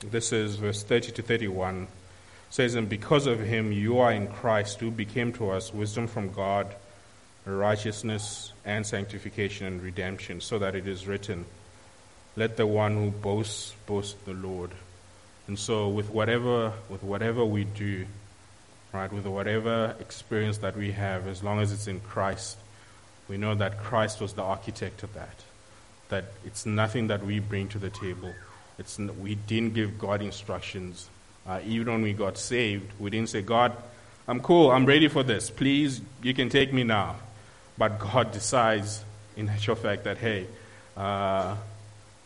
this 0.00 0.32
is 0.32 0.56
verse 0.56 0.82
30 0.82 1.12
to 1.12 1.22
31, 1.22 1.86
says, 2.50 2.74
And 2.74 2.88
because 2.88 3.26
of 3.26 3.40
him 3.40 3.72
you 3.72 3.98
are 3.98 4.12
in 4.12 4.26
Christ, 4.26 4.80
who 4.80 4.90
became 4.90 5.32
to 5.34 5.50
us 5.50 5.72
wisdom 5.72 6.06
from 6.06 6.32
God, 6.32 6.74
righteousness 7.44 8.52
and 8.64 8.86
sanctification 8.86 9.66
and 9.66 9.82
redemption, 9.82 10.40
so 10.40 10.58
that 10.58 10.74
it 10.74 10.86
is 10.86 11.06
written, 11.06 11.44
Let 12.36 12.56
the 12.56 12.66
one 12.66 12.96
who 12.96 13.10
boasts 13.10 13.74
boast 13.86 14.24
the 14.24 14.34
Lord. 14.34 14.70
And 15.46 15.58
so 15.58 15.88
with 15.88 16.10
whatever 16.10 16.72
with 16.88 17.02
whatever 17.02 17.44
we 17.44 17.64
do, 17.64 18.06
right, 18.92 19.12
with 19.12 19.26
whatever 19.26 19.96
experience 20.00 20.58
that 20.58 20.76
we 20.76 20.92
have, 20.92 21.26
as 21.26 21.42
long 21.42 21.60
as 21.60 21.72
it's 21.72 21.86
in 21.86 22.00
Christ, 22.00 22.56
we 23.28 23.36
know 23.36 23.54
that 23.54 23.78
Christ 23.78 24.20
was 24.20 24.32
the 24.32 24.42
architect 24.42 25.02
of 25.02 25.14
that. 25.14 25.44
That 26.10 26.26
it's 26.44 26.66
nothing 26.66 27.08
that 27.08 27.24
we 27.24 27.38
bring 27.40 27.68
to 27.68 27.78
the 27.78 27.90
table. 27.90 28.32
It's, 28.78 28.98
we 28.98 29.34
didn't 29.34 29.74
give 29.74 29.98
God 29.98 30.22
instructions. 30.22 31.08
Uh, 31.46 31.60
even 31.66 31.92
when 31.92 32.02
we 32.02 32.12
got 32.12 32.38
saved, 32.38 32.90
we 32.98 33.10
didn't 33.10 33.28
say, 33.28 33.42
God, 33.42 33.76
I'm 34.28 34.40
cool, 34.40 34.70
I'm 34.70 34.86
ready 34.86 35.08
for 35.08 35.22
this. 35.22 35.50
Please, 35.50 36.00
you 36.22 36.34
can 36.34 36.48
take 36.48 36.72
me 36.72 36.84
now. 36.84 37.16
But 37.76 37.98
God 37.98 38.32
decides, 38.32 39.02
in 39.36 39.48
actual 39.48 39.74
fact, 39.74 40.04
that, 40.04 40.18
hey, 40.18 40.46
uh, 40.96 41.56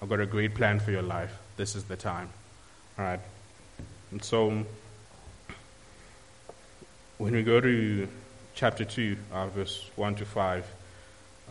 I've 0.03 0.09
got 0.09 0.21
a 0.21 0.27
great 0.27 0.55
plan 0.55 0.81
for 0.81 0.91
your 0.91 1.03
life. 1.03 1.33
This 1.57 1.77
is 1.77 1.85
the 1.85 1.97
time. 1.97 2.29
All 2.99 3.05
right. 3.05 3.21
And 4.11 4.23
so, 4.23 4.65
when 7.19 7.33
we 7.33 7.43
go 7.43 7.61
to 7.61 8.09
chapter 8.55 8.85
2, 8.85 9.17
uh, 9.33 9.47
verse 9.49 9.91
1 9.97 10.17
to 10.17 10.25
5, 10.25 10.67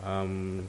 um, 0.04 0.68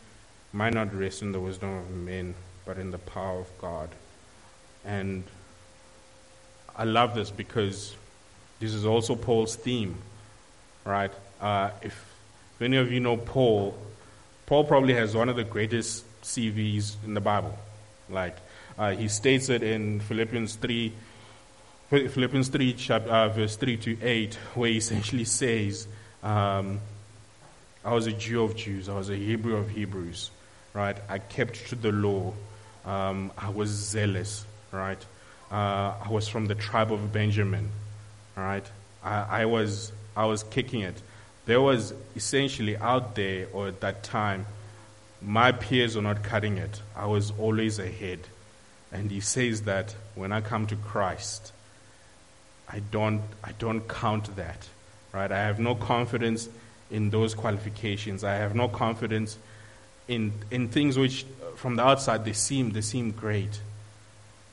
might 0.53 0.73
not 0.73 0.93
rest 0.93 1.21
in 1.21 1.31
the 1.31 1.39
wisdom 1.39 1.77
of 1.77 1.89
men, 1.91 2.35
but 2.65 2.77
in 2.77 2.91
the 2.91 2.97
power 2.97 3.39
of 3.39 3.47
God. 3.59 3.89
And 4.85 5.23
I 6.75 6.83
love 6.83 7.15
this 7.15 7.29
because 7.29 7.95
this 8.59 8.73
is 8.73 8.85
also 8.85 9.15
Paul's 9.15 9.55
theme, 9.55 9.97
right? 10.85 11.11
Uh, 11.39 11.71
if 11.81 12.13
any 12.59 12.77
of 12.77 12.91
you 12.91 12.99
know 12.99 13.17
Paul, 13.17 13.77
Paul 14.45 14.65
probably 14.65 14.93
has 14.93 15.15
one 15.15 15.29
of 15.29 15.35
the 15.35 15.43
greatest 15.43 16.05
CVs 16.21 16.95
in 17.05 17.13
the 17.13 17.21
Bible. 17.21 17.57
Like, 18.09 18.37
uh, 18.77 18.91
he 18.91 19.07
states 19.07 19.49
it 19.49 19.63
in 19.63 19.99
Philippians 20.01 20.55
3, 20.55 20.91
Philippians 21.89 22.49
3, 22.49 22.73
chapter, 22.73 23.09
uh, 23.09 23.29
verse 23.29 23.55
3 23.55 23.77
to 23.77 23.97
8, 24.01 24.35
where 24.55 24.69
he 24.69 24.77
essentially 24.77 25.25
says, 25.25 25.87
um, 26.23 26.79
I 27.83 27.93
was 27.93 28.07
a 28.07 28.11
Jew 28.11 28.43
of 28.43 28.55
Jews, 28.55 28.89
I 28.89 28.95
was 28.95 29.09
a 29.09 29.15
Hebrew 29.15 29.55
of 29.55 29.69
Hebrews 29.69 30.31
right? 30.73 30.97
I 31.09 31.19
kept 31.19 31.67
to 31.69 31.75
the 31.75 31.91
law. 31.91 32.33
Um, 32.85 33.31
I 33.37 33.49
was 33.49 33.69
zealous, 33.69 34.45
right? 34.71 35.03
Uh, 35.51 35.93
I 36.03 36.07
was 36.09 36.27
from 36.27 36.45
the 36.45 36.55
tribe 36.55 36.91
of 36.91 37.11
Benjamin, 37.11 37.69
right? 38.35 38.65
I, 39.03 39.41
I, 39.41 39.45
was 39.45 39.91
I 40.15 40.25
was 40.25 40.43
kicking 40.43 40.81
it. 40.81 41.01
There 41.45 41.61
was 41.61 41.93
essentially 42.15 42.77
out 42.77 43.15
there 43.15 43.47
or 43.53 43.67
at 43.67 43.81
that 43.81 44.03
time, 44.03 44.45
my 45.21 45.51
peers 45.51 45.95
were 45.95 46.01
not 46.01 46.23
cutting 46.23 46.57
it. 46.57 46.81
I 46.95 47.05
was 47.05 47.31
always 47.37 47.77
ahead, 47.77 48.19
and 48.91 49.11
he 49.11 49.19
says 49.19 49.63
that 49.63 49.95
when 50.15 50.31
I 50.31 50.41
come 50.41 50.65
to 50.67 50.75
Christ, 50.75 51.51
I 52.67 52.79
don't 52.79 53.21
I 53.43 53.51
don't 53.53 53.87
count 53.87 54.35
that, 54.35 54.67
right? 55.13 55.31
I 55.31 55.37
have 55.37 55.59
no 55.59 55.75
confidence 55.75 56.49
in 56.89 57.09
those 57.11 57.35
qualifications. 57.35 58.23
I 58.23 58.35
have 58.35 58.55
no 58.55 58.67
confidence 58.67 59.37
in, 60.11 60.33
in 60.51 60.67
things 60.67 60.97
which 60.97 61.25
from 61.55 61.77
the 61.77 61.83
outside 61.83 62.25
they 62.25 62.33
seem, 62.33 62.71
they 62.71 62.81
seem 62.81 63.11
great. 63.11 63.61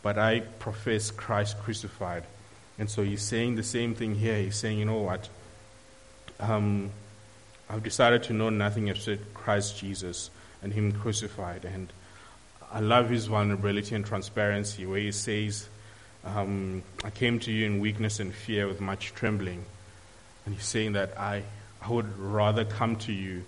But 0.02 0.16
I 0.16 0.40
profess 0.40 1.11
Christ 1.11 1.59
crucified. 1.59 2.22
And 2.78 2.88
so 2.88 3.02
he's 3.02 3.22
saying 3.22 3.56
the 3.56 3.64
same 3.64 3.96
thing 3.96 4.14
here. 4.14 4.40
He's 4.40 4.56
saying, 4.56 4.78
you 4.78 4.84
know 4.84 5.00
what? 5.00 5.28
Um, 6.38 6.90
I've 7.68 7.82
decided 7.82 8.22
to 8.24 8.32
know 8.32 8.50
nothing 8.50 8.86
except 8.86 9.34
Christ 9.34 9.76
Jesus 9.78 10.30
and 10.62 10.72
Him 10.72 10.92
crucified. 10.92 11.64
And 11.64 11.92
I 12.72 12.78
love 12.78 13.11
His 13.11 13.26
vulnerability 13.26 13.96
and 13.96 14.06
transparency, 14.06 14.86
where 14.86 15.00
He 15.00 15.11
says, 15.11 15.68
um, 16.24 16.84
I 17.02 17.11
came 17.11 17.40
to 17.40 17.52
you 17.52 17.66
in 17.66 17.80
weakness 17.80 18.20
and 18.20 18.32
fear 18.32 18.68
with 18.68 18.80
much 18.80 19.12
trembling. 19.14 19.64
And 20.46 20.54
He's 20.54 20.64
saying 20.64 20.92
that 20.92 21.18
I, 21.18 21.42
I 21.82 21.90
would 21.90 22.16
rather 22.16 22.64
come 22.64 22.94
to 22.96 23.12
you 23.12 23.44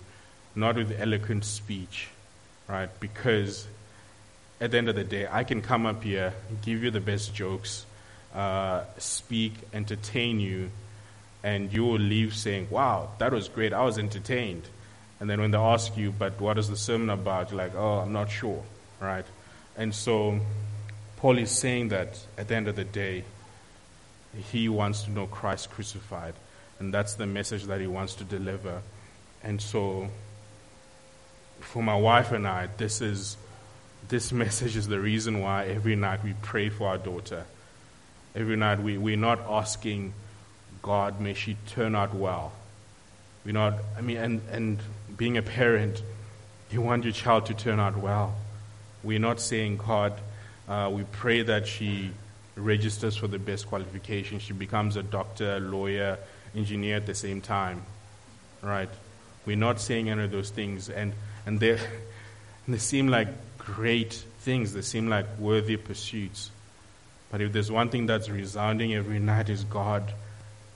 not 0.55 0.75
with 0.75 0.99
eloquent 0.99 1.45
speech, 1.45 2.07
right? 2.67 2.89
Because 2.99 3.67
at 4.59 4.71
the 4.71 4.77
end 4.77 4.89
of 4.89 4.95
the 4.95 5.03
day, 5.03 5.27
I 5.29 5.43
can 5.43 5.61
come 5.61 5.85
up 5.85 6.03
here, 6.03 6.33
give 6.61 6.83
you 6.83 6.91
the 6.91 6.99
best 6.99 7.33
jokes, 7.33 7.85
uh, 8.33 8.83
speak, 8.97 9.53
entertain 9.73 10.39
you, 10.39 10.69
and 11.43 11.73
you 11.73 11.83
will 11.83 11.99
leave 11.99 12.35
saying, 12.35 12.67
Wow, 12.69 13.09
that 13.17 13.31
was 13.33 13.49
great. 13.49 13.73
I 13.73 13.83
was 13.83 13.97
entertained. 13.97 14.63
And 15.19 15.29
then 15.29 15.41
when 15.41 15.51
they 15.51 15.57
ask 15.57 15.97
you, 15.97 16.11
But 16.11 16.39
what 16.39 16.57
is 16.57 16.69
the 16.69 16.77
sermon 16.77 17.09
about? 17.09 17.49
You're 17.51 17.57
like, 17.57 17.75
Oh, 17.75 17.99
I'm 17.99 18.13
not 18.13 18.29
sure, 18.29 18.63
right? 18.99 19.25
And 19.75 19.95
so 19.95 20.39
Paul 21.17 21.37
is 21.37 21.51
saying 21.51 21.89
that 21.89 22.19
at 22.37 22.47
the 22.47 22.55
end 22.55 22.67
of 22.67 22.75
the 22.75 22.83
day, 22.83 23.23
he 24.51 24.69
wants 24.69 25.03
to 25.03 25.11
know 25.11 25.27
Christ 25.27 25.71
crucified. 25.71 26.33
And 26.79 26.93
that's 26.93 27.15
the 27.15 27.25
message 27.25 27.65
that 27.65 27.81
he 27.81 27.87
wants 27.87 28.15
to 28.15 28.23
deliver. 28.23 28.81
And 29.43 29.61
so 29.61 30.09
for 31.61 31.81
my 31.81 31.95
wife 31.95 32.31
and 32.31 32.47
I, 32.47 32.67
this 32.77 33.01
is 33.01 33.37
this 34.09 34.31
message 34.43 34.75
is 34.75 34.87
the 34.87 34.99
reason 34.99 35.41
why 35.41 35.65
every 35.67 35.95
night 35.95 36.23
we 36.23 36.33
pray 36.41 36.69
for 36.69 36.89
our 36.89 36.97
daughter. 36.97 37.45
Every 38.35 38.55
night 38.55 38.79
we, 38.79 38.97
we're 38.97 39.17
not 39.17 39.39
asking 39.49 40.13
God, 40.81 41.19
may 41.19 41.33
she 41.33 41.57
turn 41.67 41.95
out 41.95 42.13
well. 42.13 42.51
We're 43.45 43.53
not, 43.53 43.75
I 43.97 44.01
mean, 44.01 44.17
and, 44.17 44.41
and 44.51 44.79
being 45.17 45.37
a 45.37 45.41
parent, 45.41 46.01
you 46.69 46.81
want 46.81 47.03
your 47.03 47.13
child 47.13 47.47
to 47.47 47.53
turn 47.53 47.79
out 47.79 47.97
well. 47.97 48.35
We're 49.03 49.19
not 49.19 49.39
saying, 49.39 49.77
God, 49.77 50.13
uh, 50.67 50.89
we 50.93 51.03
pray 51.11 51.41
that 51.43 51.67
she 51.67 52.11
registers 52.55 53.15
for 53.17 53.27
the 53.27 53.39
best 53.39 53.67
qualification. 53.67 54.39
She 54.39 54.53
becomes 54.53 54.95
a 54.95 55.03
doctor, 55.03 55.59
lawyer, 55.59 56.17
engineer 56.55 56.97
at 56.97 57.05
the 57.05 57.15
same 57.15 57.41
time. 57.41 57.83
Right? 58.61 58.89
We're 59.45 59.55
not 59.55 59.79
saying 59.81 60.09
any 60.09 60.23
of 60.23 60.31
those 60.31 60.49
things. 60.49 60.89
And 60.89 61.13
and 61.45 61.59
they, 61.59 61.79
they 62.67 62.77
seem 62.77 63.07
like 63.07 63.27
great 63.57 64.13
things, 64.39 64.73
they 64.73 64.81
seem 64.81 65.07
like 65.07 65.25
worthy 65.39 65.77
pursuits. 65.77 66.51
But 67.31 67.41
if 67.41 67.53
there's 67.53 67.71
one 67.71 67.89
thing 67.89 68.07
that's 68.07 68.29
resounding 68.29 68.93
every 68.93 69.19
night 69.19 69.49
is 69.49 69.63
God, 69.63 70.13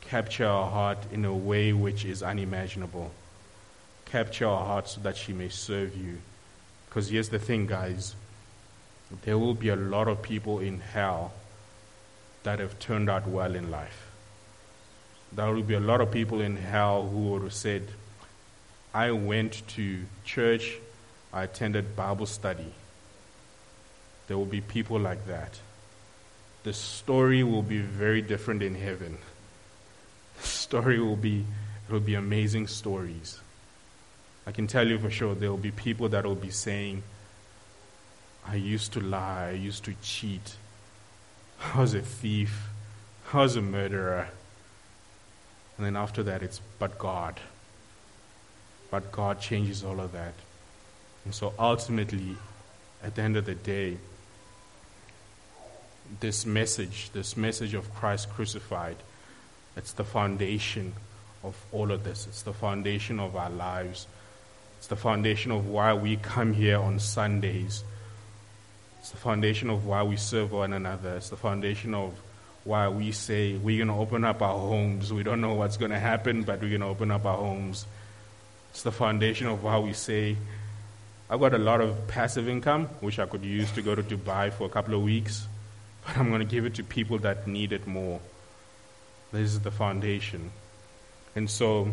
capture 0.02 0.48
our 0.48 0.70
heart 0.70 1.00
in 1.12 1.26
a 1.26 1.34
way 1.34 1.74
which 1.74 2.06
is 2.06 2.24
unimaginable. 2.24 3.12
Capture 4.06 4.48
our 4.48 4.66
heart 4.66 4.88
so 4.88 5.02
that 5.02 5.18
she 5.18 5.34
may 5.34 5.50
serve 5.50 5.98
you. 5.98 6.20
Because 6.88 7.10
here's 7.10 7.30
the 7.30 7.40
thing, 7.40 7.66
guys 7.68 8.16
there 9.24 9.38
will 9.38 9.54
be 9.54 9.70
a 9.70 9.76
lot 9.76 10.08
of 10.08 10.22
people 10.22 10.60
in 10.60 10.80
hell 10.80 11.32
that 12.44 12.60
have 12.60 12.78
turned 12.80 13.10
out 13.10 13.28
well 13.28 13.56
in 13.56 13.72
life. 13.72 14.12
There 15.32 15.52
will 15.52 15.64
be 15.64 15.76
a 15.76 15.80
lot 15.80 16.02
of 16.02 16.12
people 16.12 16.42
in 16.42 16.56
hell 16.58 17.08
who 17.08 17.30
would 17.30 17.44
have 17.44 17.54
said, 17.54 17.88
I 18.96 19.12
went 19.12 19.68
to 19.76 20.06
church, 20.24 20.78
I 21.34 21.44
attended 21.44 21.98
Bible 21.98 22.26
study. 22.26 22.72
There 24.28 24.38
will 24.38 24.46
be 24.46 24.62
people 24.62 24.98
like 24.98 25.28
that. 25.28 25.60
the 26.64 26.74
story 26.74 27.44
will 27.44 27.62
be 27.62 27.80
very 27.80 28.22
different 28.22 28.64
in 28.64 28.76
heaven. 28.76 29.18
The 30.42 30.48
story 30.48 31.00
will 31.00 31.18
be, 31.18 31.46
it 31.88 31.92
will 31.94 32.00
be 32.00 32.16
amazing 32.16 32.68
stories. 32.68 33.40
I 34.48 34.52
can 34.52 34.66
tell 34.68 34.88
you 34.88 34.98
for 34.98 35.10
sure 35.10 35.36
there 35.36 35.50
will 35.50 35.58
be 35.58 35.72
people 35.72 36.10
that 36.10 36.26
will 36.26 36.42
be 36.50 36.50
saying, 36.50 37.04
I 38.48 38.56
used 38.56 38.94
to 38.94 39.02
lie, 39.02 39.50
I 39.50 39.52
used 39.52 39.84
to 39.86 39.94
cheat, 40.02 40.56
I 41.62 41.82
was 41.82 41.94
a 41.94 42.02
thief, 42.02 42.70
I 43.34 43.40
was 43.40 43.58
a 43.58 43.62
murderer. 43.62 44.30
And 45.78 45.86
then 45.86 45.98
after 45.98 46.24
that, 46.24 46.42
it's 46.42 46.62
but 46.80 46.98
God. 46.98 47.42
But 48.92 49.12
God 49.12 49.40
changes 49.40 49.84
all 49.84 50.00
of 50.00 50.12
that. 50.14 50.34
And 51.26 51.34
so 51.34 51.54
ultimately, 51.58 52.36
at 53.04 53.16
the 53.16 53.22
end 53.22 53.38
of 53.38 53.46
the 53.46 53.56
day, 53.56 53.98
this 56.20 56.46
message, 56.46 57.10
this 57.12 57.36
message 57.36 57.74
of 57.74 57.94
Christ 57.96 58.30
crucified, 58.30 58.98
it's 59.76 59.94
the 59.94 60.04
foundation 60.04 60.94
of 61.44 61.56
all 61.72 61.92
of 61.92 62.04
this. 62.04 62.28
It's 62.28 62.44
the 62.44 62.54
foundation 62.54 63.20
of 63.20 63.36
our 63.36 63.50
lives. 63.50 64.08
It's 64.78 64.88
the 64.88 64.96
foundation 64.96 65.52
of 65.52 65.68
why 65.68 65.94
we 65.94 66.18
come 66.18 66.54
here 66.54 66.80
on 66.80 67.00
Sundays. 67.00 67.84
It's 69.00 69.12
the 69.12 69.18
foundation 69.18 69.70
of 69.70 69.86
why 69.86 70.04
we 70.04 70.16
serve 70.18 70.52
one 70.52 70.74
another. 70.74 71.18
It's 71.18 71.30
the 71.30 71.38
foundation 71.38 71.94
of 71.94 72.14
why 72.64 72.90
we 72.90 73.12
say 73.12 73.56
we're 73.56 73.86
going 73.86 73.96
to 73.96 74.02
open 74.02 74.24
up 74.24 74.42
our 74.42 74.58
homes. 74.58 75.14
We 75.14 75.24
don't 75.24 75.42
know 75.42 75.54
what's 75.54 75.78
going 75.78 75.92
to 75.92 76.00
happen, 76.00 76.44
but 76.44 76.62
we're 76.62 76.70
going 76.70 76.82
to 76.82 76.88
open 76.88 77.12
up 77.12 77.26
our 77.26 77.38
homes. 77.38 77.86
It's 78.76 78.84
the 78.84 78.92
foundation 78.92 79.48
of 79.48 79.64
how 79.64 79.82
we 79.82 79.94
say, 79.94 80.38
I've 81.30 81.40
got 81.40 81.56
a 81.56 81.58
lot 81.58 81.82
of 81.82 82.08
passive 82.08 82.48
income, 82.48 82.86
which 83.00 83.18
I 83.18 83.26
could 83.26 83.44
use 83.44 83.72
to 83.72 83.82
go 83.82 83.96
to 83.96 84.04
Dubai 84.04 84.54
for 84.54 84.66
a 84.66 84.70
couple 84.70 84.94
of 84.94 85.02
weeks 85.02 85.48
but 86.06 86.18
I'm 86.18 86.30
going 86.30 86.40
to 86.40 86.46
give 86.46 86.66
it 86.66 86.76
to 86.76 86.84
people 86.84 87.18
that 87.20 87.48
need 87.48 87.74
it 87.74 87.88
more. 87.88 88.20
This 89.32 89.54
is 89.54 89.60
the 89.60 89.72
foundation. 89.72 90.52
And 91.36 91.50
so, 91.50 91.90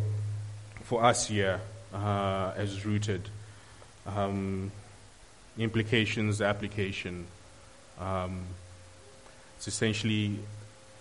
for 0.84 1.02
us 1.02 1.26
here, 1.26 1.60
uh, 1.92 2.52
as 2.56 2.84
rooted, 2.84 3.28
um, 4.06 4.70
implications, 5.58 6.40
application, 6.40 7.26
um, 7.98 8.42
it's 9.56 9.66
essentially 9.66 10.38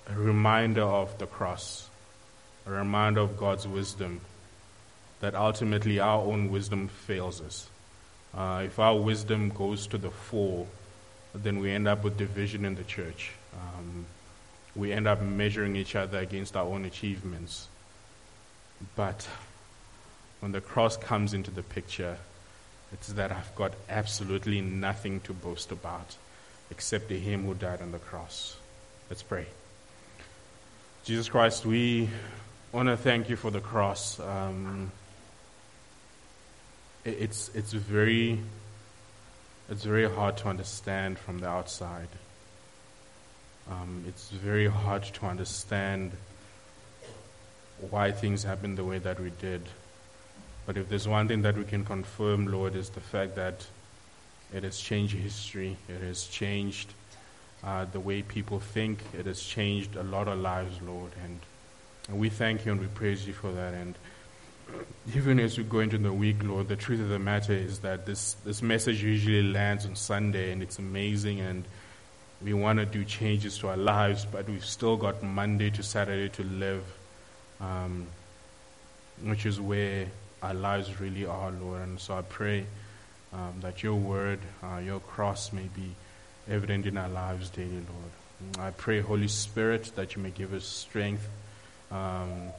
a 0.08 0.14
reminder 0.14 0.84
of 0.84 1.18
the 1.18 1.28
cross, 1.28 1.90
a 2.66 2.72
reminder 2.72 3.22
of 3.22 3.38
God's 3.38 3.68
wisdom, 3.68 4.22
that 5.22 5.36
ultimately 5.36 6.00
our 6.00 6.22
own 6.22 6.52
wisdom 6.52 6.88
fails 6.88 7.42
us. 7.42 7.70
Uh, 8.34 8.64
if 8.66 8.80
our 8.80 8.98
wisdom 8.98 9.50
goes 9.50 9.88
to 9.88 9.98
the 9.98 10.12
fore, 10.12 10.68
then 11.34 11.60
we 11.60 11.72
end 11.72 11.88
up 11.88 12.04
with 12.04 12.18
division 12.18 12.66
in 12.66 12.76
the 12.76 12.84
church. 12.84 13.32
Um, 13.54 14.06
we 14.76 14.92
end 14.92 15.08
up 15.08 15.22
measuring 15.22 15.76
each 15.76 15.96
other 15.96 16.20
against 16.20 16.56
our 16.56 16.66
own 16.66 16.86
achievements. 16.86 17.68
But 18.96 19.28
when 20.40 20.52
the 20.52 20.62
cross 20.62 20.98
comes 20.98 21.34
into 21.34 21.52
the 21.52 21.64
picture, 21.64 22.18
it's 22.92 23.14
that 23.14 23.32
I've 23.32 23.56
got 23.56 23.74
absolutely 23.90 24.62
nothing 24.62 25.20
to 25.22 25.34
boast 25.34 25.72
about 25.72 26.16
except 26.72 27.10
the 27.10 27.20
Him 27.20 27.46
who 27.46 27.54
died 27.54 27.82
on 27.82 27.92
the 27.92 28.00
cross. 28.00 28.56
Let's 29.10 29.24
pray. 29.24 29.46
Jesus 31.04 31.30
Christ, 31.30 31.66
we 31.66 32.10
want 32.72 32.88
to 32.88 32.98
thank 32.98 33.30
you 33.30 33.36
for 33.36 33.52
the 33.52 33.60
cross. 33.60 34.20
Um, 34.20 34.92
it's, 37.06 37.50
it's 37.54 37.74
very 37.74 38.40
it's 39.72 39.86
very 39.86 40.10
hard 40.10 40.36
to 40.36 40.50
understand 40.50 41.18
from 41.18 41.40
the 41.40 41.48
outside. 41.48 42.10
Um, 43.70 44.04
it's 44.06 44.30
very 44.30 44.68
hard 44.68 45.04
to 45.04 45.26
understand 45.26 46.12
why 47.90 48.12
things 48.12 48.44
happened 48.44 48.78
the 48.78 48.84
way 48.84 49.00
that 49.00 49.18
we 49.18 49.30
did. 49.30 49.62
But 50.66 50.76
if 50.76 50.90
there's 50.90 51.08
one 51.08 51.30
thing 51.30 51.44
that 51.44 51.58
we 51.58 51.64
can 51.64 51.86
confirm, 51.86 52.48
Lord, 52.48 52.76
is 52.76 52.90
the 52.90 53.00
fact 53.00 53.38
that 53.38 53.66
it 54.54 54.64
has 54.64 54.78
changed 54.78 55.16
history. 55.16 55.78
It 55.88 56.02
has 56.02 56.26
changed 56.26 56.94
uh, 57.64 57.86
the 57.86 58.02
way 58.02 58.24
people 58.24 58.60
think. 58.60 59.00
It 59.18 59.26
has 59.26 59.42
changed 59.42 59.96
a 59.96 60.04
lot 60.04 60.28
of 60.28 60.38
lives, 60.38 60.82
Lord. 60.82 61.12
And, 61.24 61.40
and 62.10 62.20
we 62.20 62.28
thank 62.28 62.66
you 62.66 62.74
and 62.74 62.82
we 62.82 62.88
praise 62.88 63.26
you 63.26 63.32
for 63.32 63.54
that. 63.54 63.74
And 63.74 63.96
even 65.16 65.40
as 65.40 65.58
we 65.58 65.64
go 65.64 65.80
into 65.80 65.98
the 65.98 66.14
week, 66.14 66.44
Lord, 66.44 66.68
the 66.68 66.76
truth 66.76 67.02
of 67.02 67.10
the 67.10 67.20
matter 67.20 67.54
is 67.54 67.80
that 67.80 68.06
this, 68.06 68.34
this 68.46 68.62
message 68.62 69.04
usually 69.04 69.44
lands 69.44 69.86
on 69.86 69.96
Sunday 69.96 70.52
and 70.52 70.62
it's 70.62 70.80
amazing 70.80 71.40
and 71.40 71.66
we 72.44 72.54
want 72.54 72.80
to 72.80 72.86
do 72.86 73.04
changes 73.06 73.58
to 73.60 73.68
our 73.68 73.78
lives, 73.78 74.26
but 74.26 74.50
we've 74.50 74.66
still 74.66 74.98
got 74.98 75.22
Monday 75.22 75.70
to 75.72 75.84
Saturday 75.84 76.30
to 76.30 76.44
live, 76.44 76.84
um, 77.60 78.08
which 79.24 79.46
is 79.46 79.62
where 79.62 80.08
our 80.42 80.54
lives 80.54 81.00
really 81.00 81.26
are, 81.26 81.52
Lord. 81.52 81.82
And 81.82 82.00
so 82.00 82.18
I 82.18 82.22
pray 82.22 82.66
um, 83.34 83.54
that 83.62 83.84
your 83.84 83.96
word, 83.96 84.40
uh, 84.64 84.78
your 84.78 85.00
cross 85.00 85.54
may 85.54 85.70
be 85.76 85.96
evident 86.50 86.86
in 86.86 86.98
our 86.98 87.10
lives 87.10 87.50
daily, 87.50 87.70
Lord. 87.70 88.60
I 88.60 88.72
pray, 88.72 89.02
Holy 89.02 89.28
Spirit, 89.28 89.92
that 89.96 90.16
you 90.16 90.24
may 90.24 90.32
give 90.32 90.54
us 90.54 90.66
strength. 90.66 91.28
Um, 91.92 92.50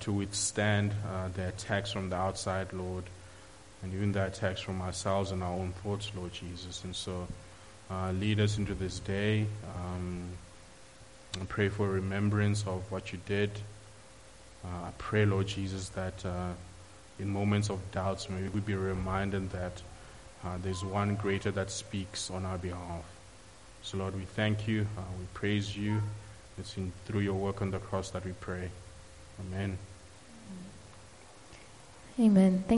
to 0.00 0.12
withstand 0.12 0.92
uh, 1.06 1.28
the 1.34 1.48
attacks 1.48 1.92
from 1.92 2.10
the 2.10 2.16
outside, 2.16 2.72
Lord, 2.72 3.04
and 3.82 3.94
even 3.94 4.12
the 4.12 4.26
attacks 4.26 4.60
from 4.60 4.82
ourselves 4.82 5.30
and 5.30 5.42
our 5.42 5.52
own 5.52 5.72
thoughts, 5.82 6.10
Lord 6.16 6.32
Jesus. 6.32 6.84
And 6.84 6.94
so 6.94 7.26
uh, 7.90 8.12
lead 8.12 8.40
us 8.40 8.58
into 8.58 8.74
this 8.74 8.98
day. 8.98 9.46
Um, 9.76 10.24
I 11.40 11.44
pray 11.44 11.68
for 11.68 11.88
remembrance 11.88 12.66
of 12.66 12.90
what 12.90 13.12
you 13.12 13.20
did. 13.26 13.50
Uh, 14.64 14.86
I 14.86 14.90
pray, 14.98 15.24
Lord 15.24 15.46
Jesus, 15.46 15.88
that 15.90 16.24
uh, 16.26 16.52
in 17.18 17.28
moments 17.28 17.70
of 17.70 17.78
doubts, 17.92 18.28
may 18.28 18.48
we 18.48 18.60
be 18.60 18.74
reminded 18.74 19.50
that 19.50 19.80
uh, 20.44 20.56
there's 20.62 20.84
one 20.84 21.14
greater 21.14 21.50
that 21.52 21.70
speaks 21.70 22.30
on 22.30 22.44
our 22.44 22.58
behalf. 22.58 23.04
So, 23.82 23.98
Lord, 23.98 24.14
we 24.14 24.24
thank 24.24 24.66
you. 24.66 24.86
we 25.18 25.26
praise 25.34 25.76
you. 25.76 26.00
It's 26.58 26.76
in, 26.76 26.92
through 27.06 27.20
your 27.20 27.34
work 27.34 27.62
on 27.62 27.70
the 27.70 27.78
cross 27.78 28.10
that 28.10 28.24
we 28.24 28.32
pray. 28.32 28.70
Amen. 29.40 29.78
Amen. 32.18 32.52
Thank 32.52 32.66